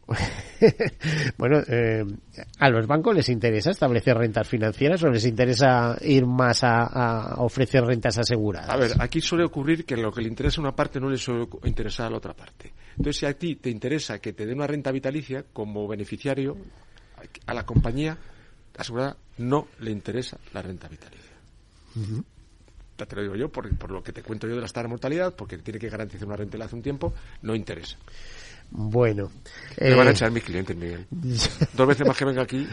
bueno, 1.37 1.61
eh, 1.67 2.03
¿a 2.59 2.69
los 2.69 2.87
bancos 2.87 3.15
les 3.15 3.29
interesa 3.29 3.71
establecer 3.71 4.17
rentas 4.17 4.47
financieras 4.47 5.03
o 5.03 5.09
les 5.09 5.25
interesa 5.25 5.97
ir 6.01 6.25
más 6.25 6.63
a, 6.63 6.83
a 6.83 7.43
ofrecer 7.43 7.83
rentas 7.83 8.17
aseguradas? 8.17 8.69
A 8.69 8.77
ver, 8.77 8.91
aquí 8.99 9.21
suele 9.21 9.43
ocurrir 9.43 9.85
que 9.85 9.95
lo 9.95 10.11
que 10.11 10.21
le 10.21 10.29
interesa 10.29 10.61
a 10.61 10.63
una 10.63 10.75
parte 10.75 10.99
no 10.99 11.09
le 11.09 11.17
suele 11.17 11.47
interesar 11.65 12.07
a 12.07 12.09
la 12.11 12.17
otra 12.17 12.33
parte. 12.33 12.73
Entonces, 12.91 13.17
si 13.17 13.25
a 13.25 13.37
ti 13.37 13.55
te 13.57 13.69
interesa 13.69 14.19
que 14.19 14.33
te 14.33 14.45
dé 14.45 14.53
una 14.53 14.67
renta 14.67 14.91
vitalicia, 14.91 15.45
como 15.53 15.87
beneficiario, 15.87 16.57
a 17.45 17.53
la 17.53 17.65
compañía 17.65 18.17
asegurada 18.77 19.17
no 19.37 19.67
le 19.79 19.91
interesa 19.91 20.37
la 20.53 20.61
renta 20.61 20.87
vitalicia. 20.87 21.31
Ya 22.97 23.05
te 23.05 23.15
lo 23.15 23.21
digo 23.21 23.35
yo, 23.35 23.49
por, 23.49 23.73
por 23.77 23.91
lo 23.91 24.03
que 24.03 24.11
te 24.11 24.23
cuento 24.23 24.47
yo 24.47 24.55
de 24.55 24.61
la 24.61 24.67
tasa 24.67 24.83
de 24.83 24.89
mortalidad, 24.89 25.33
porque 25.35 25.57
tiene 25.57 25.79
que 25.79 25.89
garantizar 25.89 26.27
una 26.27 26.35
renta 26.35 26.63
hace 26.63 26.75
un 26.75 26.81
tiempo, 26.81 27.13
no 27.41 27.55
interesa. 27.55 27.97
Bueno. 28.71 29.31
Me 29.79 29.95
van 29.95 30.07
a 30.07 30.11
eh, 30.11 30.13
echar 30.13 30.31
mis 30.31 30.43
clientes, 30.43 30.75
Miguel. 30.75 31.05
Dos 31.73 31.87
veces 31.87 32.05
más 32.07 32.17
que 32.17 32.25
venga 32.25 32.41
aquí. 32.43 32.67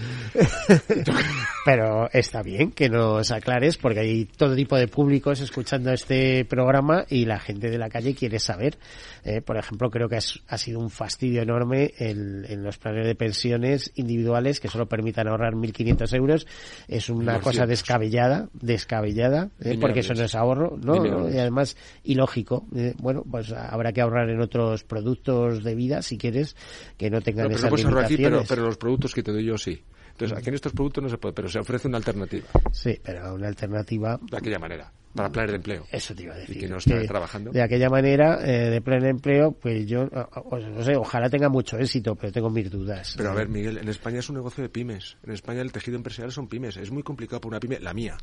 Pero 1.65 2.09
está 2.13 2.43
bien 2.43 2.71
que 2.73 2.89
nos 2.89 3.31
aclares 3.31 3.77
porque 3.77 4.01
hay 4.01 4.25
todo 4.27 4.55
tipo 4.55 4.77
de 4.77 4.89
públicos 4.89 5.41
escuchando 5.41 5.93
este 5.93 6.45
programa 6.45 7.05
y 7.09 7.25
la 7.25 7.39
gente 7.39 7.71
de 7.71 7.79
la 7.79 7.89
calle 7.89 8.15
quiere 8.15 8.39
saber. 8.39 8.79
Eh, 9.25 9.41
por 9.41 9.57
ejemplo, 9.57 9.91
creo 9.91 10.09
que 10.09 10.17
ha 10.49 10.59
sido 10.59 10.79
un 10.81 10.91
fastidio 10.91 11.43
enorme 11.43 11.93
el- 11.99 12.45
en 12.49 12.63
los 12.63 12.79
planes 12.79 13.07
de 13.07 13.15
pensiones 13.15 13.91
individuales 13.97 14.61
que 14.61 14.69
solo 14.69 14.87
permitan 14.87 15.29
ahorrar 15.29 15.55
1.500 15.55 16.13
euros. 16.15 16.47
Es 16.89 17.09
una 17.09 17.39
1.200. 17.39 17.41
cosa 17.43 17.67
descabellada, 17.67 18.49
descabellada, 18.53 19.51
eh, 19.61 19.77
porque 19.81 20.01
eso 20.01 20.15
no 20.15 20.25
es 20.25 20.35
ahorro, 20.35 20.77
¿no? 20.83 21.29
Y 21.31 21.39
además 21.39 21.77
ilógico. 22.05 22.67
Bueno, 22.99 23.23
pues 23.29 23.53
habrá 23.53 23.93
que 23.93 24.01
ahorrar 24.01 24.29
en 24.31 24.41
otros 24.41 24.85
productos 24.85 25.65
de 25.65 25.75
vida 25.75 25.86
si 26.03 26.19
quieres 26.19 26.57
que 26.97 27.11
no 27.11 27.21
tengan 27.21 27.45
No, 27.45 27.49
pero 27.51 27.59
esas 27.59 27.65
no 27.65 27.71
puedes 27.71 27.87
ahorrar 27.87 28.05
aquí, 28.05 28.17
pero, 28.17 28.67
los 28.67 28.77
productos 28.79 29.15
que 29.15 29.23
te 29.23 29.33
doy 29.33 29.45
yo 29.45 29.57
sí. 29.59 29.83
Entonces, 30.13 30.39
aquí 30.39 30.49
en 30.49 30.55
estos 30.55 30.73
productos 30.73 31.05
no 31.05 31.11
se 31.11 31.19
puede, 31.19 31.35
pero 31.35 31.49
se 31.49 31.59
ofrece 31.59 31.89
una 31.89 31.99
alternativa. 31.99 32.47
Sí, 32.73 32.99
pero 33.05 33.35
una 33.35 33.49
alternativa 33.49 34.19
De 34.31 34.39
aquella 34.39 34.59
manera, 34.59 34.91
para 35.15 35.29
planes 35.31 35.51
de 35.51 35.57
empleo. 35.57 35.85
Eso 35.93 36.15
te 36.15 36.23
iba 36.23 36.35
a 36.35 36.39
decir. 36.39 36.57
Y 36.57 36.61
que 36.61 36.69
no 36.69 36.79
está 36.79 36.99
que 36.99 37.07
trabajando. 37.07 37.51
De 37.51 37.61
aquella 37.61 37.91
manera, 37.91 38.39
eh, 38.43 38.71
de 38.71 38.81
pleno 38.81 39.07
empleo, 39.09 39.53
pues 39.53 39.87
yo, 39.87 40.05
o- 40.05 40.59
no 40.59 40.83
sé, 40.83 40.97
ojalá 40.97 41.29
tenga 41.29 41.51
mucho 41.51 41.77
éxito, 41.77 42.15
pero 42.15 42.33
tengo 42.33 42.49
mis 42.49 42.71
dudas. 42.71 43.13
Pero 43.15 43.31
a 43.31 43.35
ver, 43.35 43.51
Miguel, 43.51 43.77
en 43.77 43.89
España 43.91 44.21
es 44.21 44.29
un 44.31 44.37
negocio 44.37 44.63
de 44.63 44.71
pymes. 44.71 45.19
En 45.23 45.33
España 45.33 45.61
el 45.61 45.71
tejido 45.71 45.99
empresarial 45.99 46.33
son 46.33 46.49
pymes. 46.49 46.79
Es 46.79 46.91
muy 46.91 47.03
complicado 47.03 47.41
para 47.43 47.51
una 47.51 47.61
pyme, 47.61 47.79
la 47.81 47.93
mía, 47.93 48.17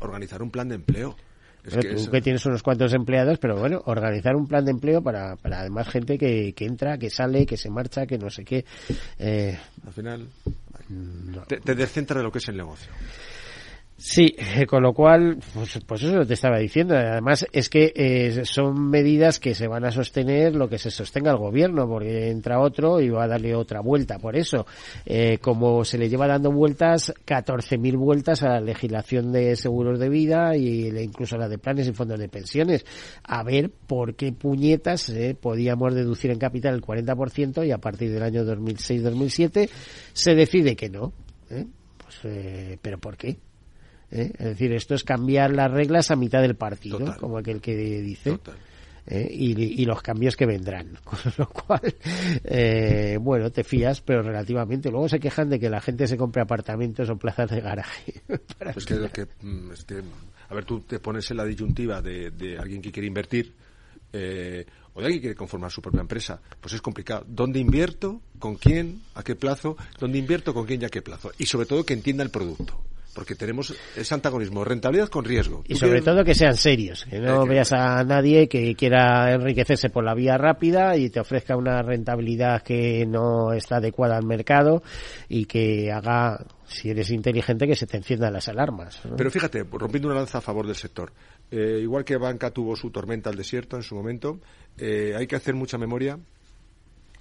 organizar 0.00 0.42
un 0.42 0.50
plan 0.50 0.68
de 0.68 0.74
empleo. 0.76 1.16
Es 1.64 1.76
que 1.76 1.94
tú 1.94 2.10
que 2.10 2.20
tienes 2.20 2.44
unos 2.46 2.62
cuantos 2.62 2.92
empleados, 2.94 3.38
pero 3.38 3.58
bueno, 3.58 3.82
organizar 3.86 4.34
un 4.36 4.46
plan 4.46 4.64
de 4.64 4.70
empleo 4.70 5.02
para, 5.02 5.36
para 5.36 5.60
además 5.60 5.88
gente 5.88 6.18
que, 6.18 6.52
que 6.54 6.64
entra, 6.64 6.98
que 6.98 7.10
sale, 7.10 7.46
que 7.46 7.56
se 7.56 7.70
marcha, 7.70 8.06
que 8.06 8.18
no 8.18 8.30
sé 8.30 8.44
qué. 8.44 8.64
Eh, 9.18 9.58
al 9.86 9.92
final 9.92 10.26
te, 11.46 11.60
te 11.60 11.74
descentra 11.74 12.18
de 12.18 12.24
lo 12.24 12.32
que 12.32 12.38
es 12.38 12.48
el 12.48 12.56
negocio. 12.56 12.90
Sí, 14.02 14.34
con 14.66 14.82
lo 14.82 14.94
cual, 14.94 15.36
pues, 15.52 15.78
pues 15.86 16.02
eso 16.02 16.24
te 16.24 16.32
estaba 16.32 16.58
diciendo. 16.58 16.96
Además, 16.96 17.46
es 17.52 17.68
que 17.68 17.92
eh, 17.94 18.44
son 18.46 18.88
medidas 18.88 19.38
que 19.38 19.54
se 19.54 19.68
van 19.68 19.84
a 19.84 19.92
sostener 19.92 20.56
lo 20.56 20.70
que 20.70 20.78
se 20.78 20.90
sostenga 20.90 21.32
el 21.32 21.36
gobierno, 21.36 21.86
porque 21.86 22.30
entra 22.30 22.60
otro 22.60 22.98
y 23.02 23.10
va 23.10 23.24
a 23.24 23.28
darle 23.28 23.54
otra 23.54 23.80
vuelta. 23.80 24.18
Por 24.18 24.36
eso, 24.36 24.64
eh, 25.04 25.36
como 25.36 25.84
se 25.84 25.98
le 25.98 26.08
lleva 26.08 26.26
dando 26.26 26.50
vueltas, 26.50 27.12
14.000 27.26 27.98
vueltas 27.98 28.42
a 28.42 28.48
la 28.48 28.60
legislación 28.62 29.32
de 29.32 29.54
seguros 29.54 30.00
de 30.00 30.08
vida 30.08 30.56
y 30.56 30.88
incluso 30.88 31.36
a 31.36 31.40
la 31.40 31.48
de 31.48 31.58
planes 31.58 31.86
y 31.86 31.92
fondos 31.92 32.18
de 32.18 32.30
pensiones, 32.30 32.86
a 33.22 33.42
ver 33.42 33.70
por 33.86 34.14
qué 34.14 34.32
puñetas 34.32 35.10
eh, 35.10 35.36
podíamos 35.38 35.94
deducir 35.94 36.30
en 36.30 36.38
capital 36.38 36.74
el 36.74 36.80
40% 36.80 37.66
y 37.66 37.70
a 37.70 37.78
partir 37.78 38.10
del 38.10 38.22
año 38.22 38.44
2006-2007 38.44 39.68
se 40.14 40.34
decide 40.34 40.74
que 40.74 40.88
no. 40.88 41.12
¿eh? 41.50 41.66
Pues, 41.98 42.18
eh, 42.24 42.78
¿Pero 42.80 42.98
por 42.98 43.18
qué? 43.18 43.36
¿Eh? 44.10 44.32
Es 44.38 44.44
decir, 44.44 44.72
esto 44.72 44.94
es 44.94 45.04
cambiar 45.04 45.52
las 45.52 45.70
reglas 45.70 46.10
a 46.10 46.16
mitad 46.16 46.42
del 46.42 46.56
partido, 46.56 46.98
Total. 46.98 47.16
como 47.18 47.38
aquel 47.38 47.60
que 47.60 47.74
dice. 47.76 48.38
¿eh? 49.06 49.28
y, 49.30 49.82
y, 49.82 49.84
los 49.84 50.02
cambios 50.02 50.36
que 50.36 50.46
vendrán. 50.46 50.98
Con 51.04 51.18
lo 51.36 51.48
cual, 51.48 51.94
eh, 52.44 53.18
bueno, 53.20 53.50
te 53.50 53.64
fías, 53.64 54.00
pero 54.00 54.22
relativamente. 54.22 54.90
Luego 54.90 55.08
se 55.08 55.20
quejan 55.20 55.48
de 55.48 55.58
que 55.58 55.68
la 55.68 55.80
gente 55.80 56.06
se 56.06 56.16
compre 56.16 56.42
apartamentos 56.42 57.08
o 57.10 57.16
plazas 57.16 57.50
de 57.50 57.60
garaje. 57.60 58.22
pues 58.72 58.86
que, 58.86 59.08
que 59.10 59.26
mm, 59.42 59.72
este, 59.72 60.02
a 60.48 60.54
ver, 60.54 60.64
tú 60.64 60.80
te 60.80 60.98
pones 60.98 61.30
en 61.30 61.36
la 61.36 61.44
disyuntiva 61.44 62.00
de, 62.00 62.30
de 62.30 62.58
alguien 62.58 62.80
que 62.80 62.92
quiere 62.92 63.06
invertir. 63.06 63.54
Eh, 64.12 64.66
o 64.92 65.00
de 65.00 65.06
alguien 65.06 65.20
que 65.20 65.28
quiere 65.28 65.36
conformar 65.36 65.70
su 65.70 65.80
propia 65.80 66.00
empresa, 66.00 66.40
pues 66.60 66.74
es 66.74 66.82
complicado. 66.82 67.24
¿Dónde 67.28 67.60
invierto? 67.60 68.20
¿Con 68.40 68.56
quién? 68.56 69.02
¿A 69.14 69.22
qué 69.22 69.36
plazo? 69.36 69.76
¿Dónde 70.00 70.18
invierto? 70.18 70.52
¿Con 70.52 70.66
quién 70.66 70.82
y 70.82 70.84
a 70.84 70.88
qué 70.88 71.00
plazo? 71.00 71.30
Y 71.38 71.46
sobre 71.46 71.66
todo 71.66 71.84
que 71.84 71.94
entienda 71.94 72.24
el 72.24 72.30
producto 72.30 72.82
porque 73.14 73.34
tenemos 73.34 73.74
ese 73.96 74.14
antagonismo, 74.14 74.64
rentabilidad 74.64 75.08
con 75.08 75.24
riesgo. 75.24 75.64
Y 75.66 75.74
sobre 75.74 76.00
todo 76.00 76.24
que 76.24 76.34
sean 76.34 76.56
serios, 76.56 77.04
que 77.04 77.18
no 77.18 77.44
veas 77.44 77.72
a 77.72 78.02
nadie 78.04 78.48
que 78.48 78.74
quiera 78.74 79.32
enriquecerse 79.32 79.90
por 79.90 80.04
la 80.04 80.14
vía 80.14 80.38
rápida 80.38 80.96
y 80.96 81.10
te 81.10 81.20
ofrezca 81.20 81.56
una 81.56 81.82
rentabilidad 81.82 82.62
que 82.62 83.04
no 83.06 83.52
está 83.52 83.76
adecuada 83.76 84.16
al 84.16 84.24
mercado 84.24 84.82
y 85.28 85.46
que 85.46 85.90
haga, 85.90 86.44
si 86.66 86.90
eres 86.90 87.10
inteligente, 87.10 87.66
que 87.66 87.76
se 87.76 87.86
te 87.86 87.96
enciendan 87.96 88.32
las 88.32 88.48
alarmas. 88.48 89.00
Pero 89.16 89.30
fíjate, 89.30 89.64
rompiendo 89.64 90.08
una 90.08 90.18
lanza 90.18 90.38
a 90.38 90.42
favor 90.42 90.66
del 90.66 90.76
sector, 90.76 91.12
eh, 91.50 91.80
igual 91.82 92.04
que 92.04 92.16
Banca 92.16 92.50
tuvo 92.50 92.76
su 92.76 92.90
tormenta 92.90 93.30
al 93.30 93.36
desierto 93.36 93.76
en 93.76 93.82
su 93.82 93.96
momento, 93.96 94.38
eh, 94.78 95.14
hay 95.16 95.26
que 95.26 95.36
hacer 95.36 95.54
mucha 95.54 95.78
memoria 95.78 96.18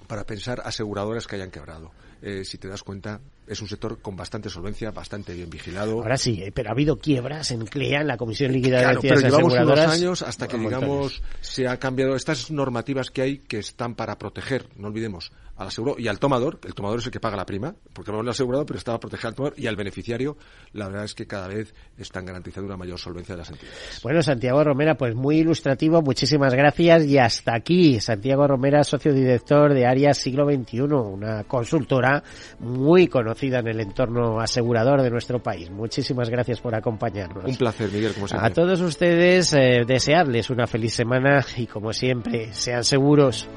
para 0.08 0.26
pensar 0.26 0.62
aseguradoras 0.64 1.28
que 1.28 1.36
hayan 1.36 1.52
quebrado. 1.52 1.92
Eh, 2.22 2.44
si 2.44 2.58
te 2.58 2.68
das 2.68 2.84
cuenta, 2.84 3.22
es 3.50 3.62
un 3.62 3.68
sector 3.68 4.00
con 4.00 4.16
bastante 4.16 4.50
solvencia, 4.50 4.92
bastante 4.92 5.34
bien 5.34 5.50
vigilado. 5.50 5.94
Ahora 5.94 6.18
sí, 6.18 6.42
eh, 6.44 6.52
pero 6.54 6.70
ha 6.70 6.74
habido 6.74 6.98
quiebras 6.98 7.50
en 7.52 7.66
CLEA, 7.66 8.02
en 8.02 8.08
la 8.08 8.18
Comisión 8.18 8.52
Líquida 8.52 8.78
de 8.78 8.84
claro, 8.84 9.02
pero 9.02 9.20
llevamos 9.20 9.54
unos 9.54 9.80
años 9.80 10.22
hasta 10.22 10.48
que, 10.48 10.58
digamos, 10.58 11.24
se 11.42 11.68
ha 11.68 11.78
cambiado. 11.78 12.16
Estas 12.16 12.52
normativas 12.52 13.10
que 13.10 13.22
hay 13.24 13.38
que 13.40 13.58
están 13.58 13.96
para 13.96 14.18
proteger, 14.18 14.68
no 14.78 14.88
olvidemos, 14.88 15.32
al 15.58 15.68
asegurado 15.68 16.00
y 16.00 16.08
al 16.08 16.20
tomador, 16.20 16.60
el 16.64 16.74
tomador 16.74 17.00
es 17.00 17.06
el 17.08 17.12
que 17.12 17.20
paga 17.20 17.36
la 17.36 17.46
prima, 17.46 17.76
porque 17.92 18.12
no 18.12 18.24
lo 18.24 18.32
asegurado, 18.32 18.66
pero 18.66 18.78
estaba 18.78 19.00
proteger 19.00 19.28
al 19.28 19.36
tomador. 19.36 19.60
Y 19.60 19.68
al 19.68 19.76
beneficiario, 19.76 20.38
la 20.74 20.88
verdad 20.88 21.04
es 21.04 21.16
que 21.16 21.28
cada 21.28 21.48
vez 21.48 21.74
están 21.98 22.26
garantizando 22.26 22.68
una 22.68 22.78
mayor 22.78 22.98
solvencia 22.98 23.36
de 23.36 23.40
las 23.40 23.50
entidades. 23.50 24.00
Bueno, 24.04 24.22
Santiago 24.22 24.64
Romera, 24.64 24.96
pues 24.96 25.16
muy 25.16 25.40
ilustrativo, 25.40 26.02
muchísimas 26.02 26.54
gracias. 26.54 27.06
Y 27.06 27.18
hasta 27.18 27.56
aquí, 27.56 28.00
Santiago 28.00 28.48
Romera, 28.48 28.84
socio 28.84 29.14
director 29.14 29.74
de 29.74 29.86
Área 29.86 30.14
Siglo 30.14 30.46
XXI, 30.46 30.82
una 30.82 31.44
consultora 31.44 32.24
muy 32.60 33.08
conocida 33.08 33.39
en 33.42 33.68
el 33.68 33.80
entorno 33.80 34.40
asegurador 34.40 35.02
de 35.02 35.10
nuestro 35.10 35.40
país. 35.42 35.70
Muchísimas 35.70 36.30
gracias 36.30 36.60
por 36.62 36.76
acompañarnos. 36.76 37.46
Un 37.46 37.56
placer, 37.56 37.90
Miguel, 37.92 38.14
como 38.14 38.28
siempre. 38.28 38.48
A 38.48 38.54
todos 38.54 38.82
ustedes, 38.82 39.54
eh, 39.54 39.84
desearles 39.86 40.50
una 40.50 40.68
feliz 40.68 40.94
semana 40.94 41.44
y 41.56 41.66
como 41.68 41.94
siempre, 41.94 42.54
sean 42.54 42.84
seguros. 42.84 43.48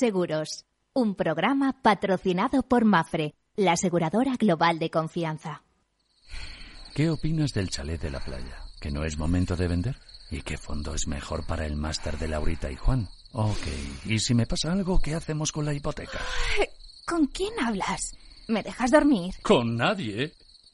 Seguros, 0.00 0.64
un 0.94 1.14
programa 1.14 1.82
patrocinado 1.82 2.62
por 2.62 2.86
Mafre, 2.86 3.34
la 3.54 3.72
aseguradora 3.72 4.36
global 4.38 4.78
de 4.78 4.88
confianza. 4.88 5.62
¿Qué 6.94 7.10
opinas 7.10 7.52
del 7.52 7.68
chalet 7.68 8.00
de 8.00 8.10
la 8.10 8.20
playa? 8.20 8.62
¿Que 8.80 8.90
no 8.90 9.04
es 9.04 9.18
momento 9.18 9.56
de 9.56 9.68
vender? 9.68 9.98
¿Y 10.30 10.40
qué 10.40 10.56
fondo 10.56 10.94
es 10.94 11.06
mejor 11.06 11.46
para 11.46 11.66
el 11.66 11.76
máster 11.76 12.16
de 12.16 12.28
Laurita 12.28 12.70
y 12.70 12.76
Juan? 12.76 13.10
Ok, 13.32 13.66
¿y 14.06 14.18
si 14.20 14.32
me 14.32 14.46
pasa 14.46 14.72
algo, 14.72 14.98
qué 15.00 15.14
hacemos 15.14 15.52
con 15.52 15.66
la 15.66 15.74
hipoteca? 15.74 16.18
¿Con 17.06 17.26
quién 17.26 17.52
hablas? 17.62 18.12
¿Me 18.48 18.62
dejas 18.62 18.90
dormir? 18.90 19.34
Con 19.42 19.76
nadie. 19.76 20.32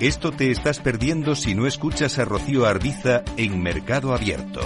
Esto 0.00 0.30
te 0.30 0.50
estás 0.50 0.78
perdiendo 0.78 1.34
si 1.34 1.54
no 1.54 1.66
escuchas 1.66 2.18
a 2.18 2.26
Rocío 2.26 2.66
Arbiza 2.66 3.24
en 3.38 3.62
Mercado 3.62 4.12
Abierto. 4.12 4.60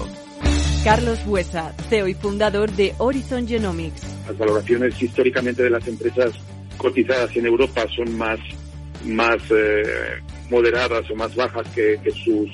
Carlos 0.82 1.24
Buesa, 1.24 1.72
CEO 1.88 2.08
y 2.08 2.14
fundador 2.14 2.72
de 2.72 2.94
Horizon 2.98 3.46
Genomics. 3.46 4.02
Las 4.26 4.36
valoraciones 4.36 5.00
históricamente 5.00 5.62
de 5.62 5.70
las 5.70 5.86
empresas 5.86 6.32
cotizadas 6.78 7.36
en 7.36 7.46
Europa 7.46 7.86
son 7.94 8.18
más, 8.18 8.40
más 9.04 9.40
eh, 9.50 10.20
moderadas 10.50 11.08
o 11.12 11.14
más 11.14 11.32
bajas 11.36 11.68
que, 11.76 12.00
que 12.02 12.10
sus 12.10 12.50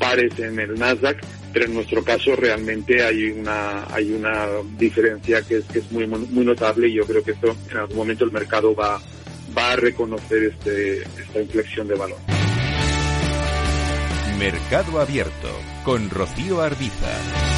pares 0.00 0.36
en 0.40 0.58
el 0.58 0.74
Nasdaq, 0.76 1.24
pero 1.52 1.66
en 1.66 1.74
nuestro 1.74 2.02
caso 2.02 2.34
realmente 2.34 3.00
hay 3.04 3.30
una 3.30 3.84
hay 3.94 4.10
una 4.10 4.46
diferencia 4.76 5.40
que 5.42 5.58
es, 5.58 5.64
que 5.66 5.78
es 5.78 5.92
muy 5.92 6.06
muy 6.06 6.44
notable 6.44 6.88
y 6.88 6.94
yo 6.94 7.06
creo 7.06 7.22
que 7.22 7.32
esto 7.32 7.54
en 7.70 7.76
algún 7.76 7.96
momento 7.96 8.24
el 8.24 8.32
mercado 8.32 8.74
va 8.74 9.00
va 9.58 9.72
a 9.72 9.76
reconocer 9.76 10.44
este, 10.44 11.02
esta 11.02 11.40
inflexión 11.40 11.88
de 11.88 11.96
valor. 11.96 12.18
Mercado 14.38 15.00
Abierto 15.00 15.48
con 15.84 16.08
Rocío 16.10 16.62
Arbiza. 16.62 17.57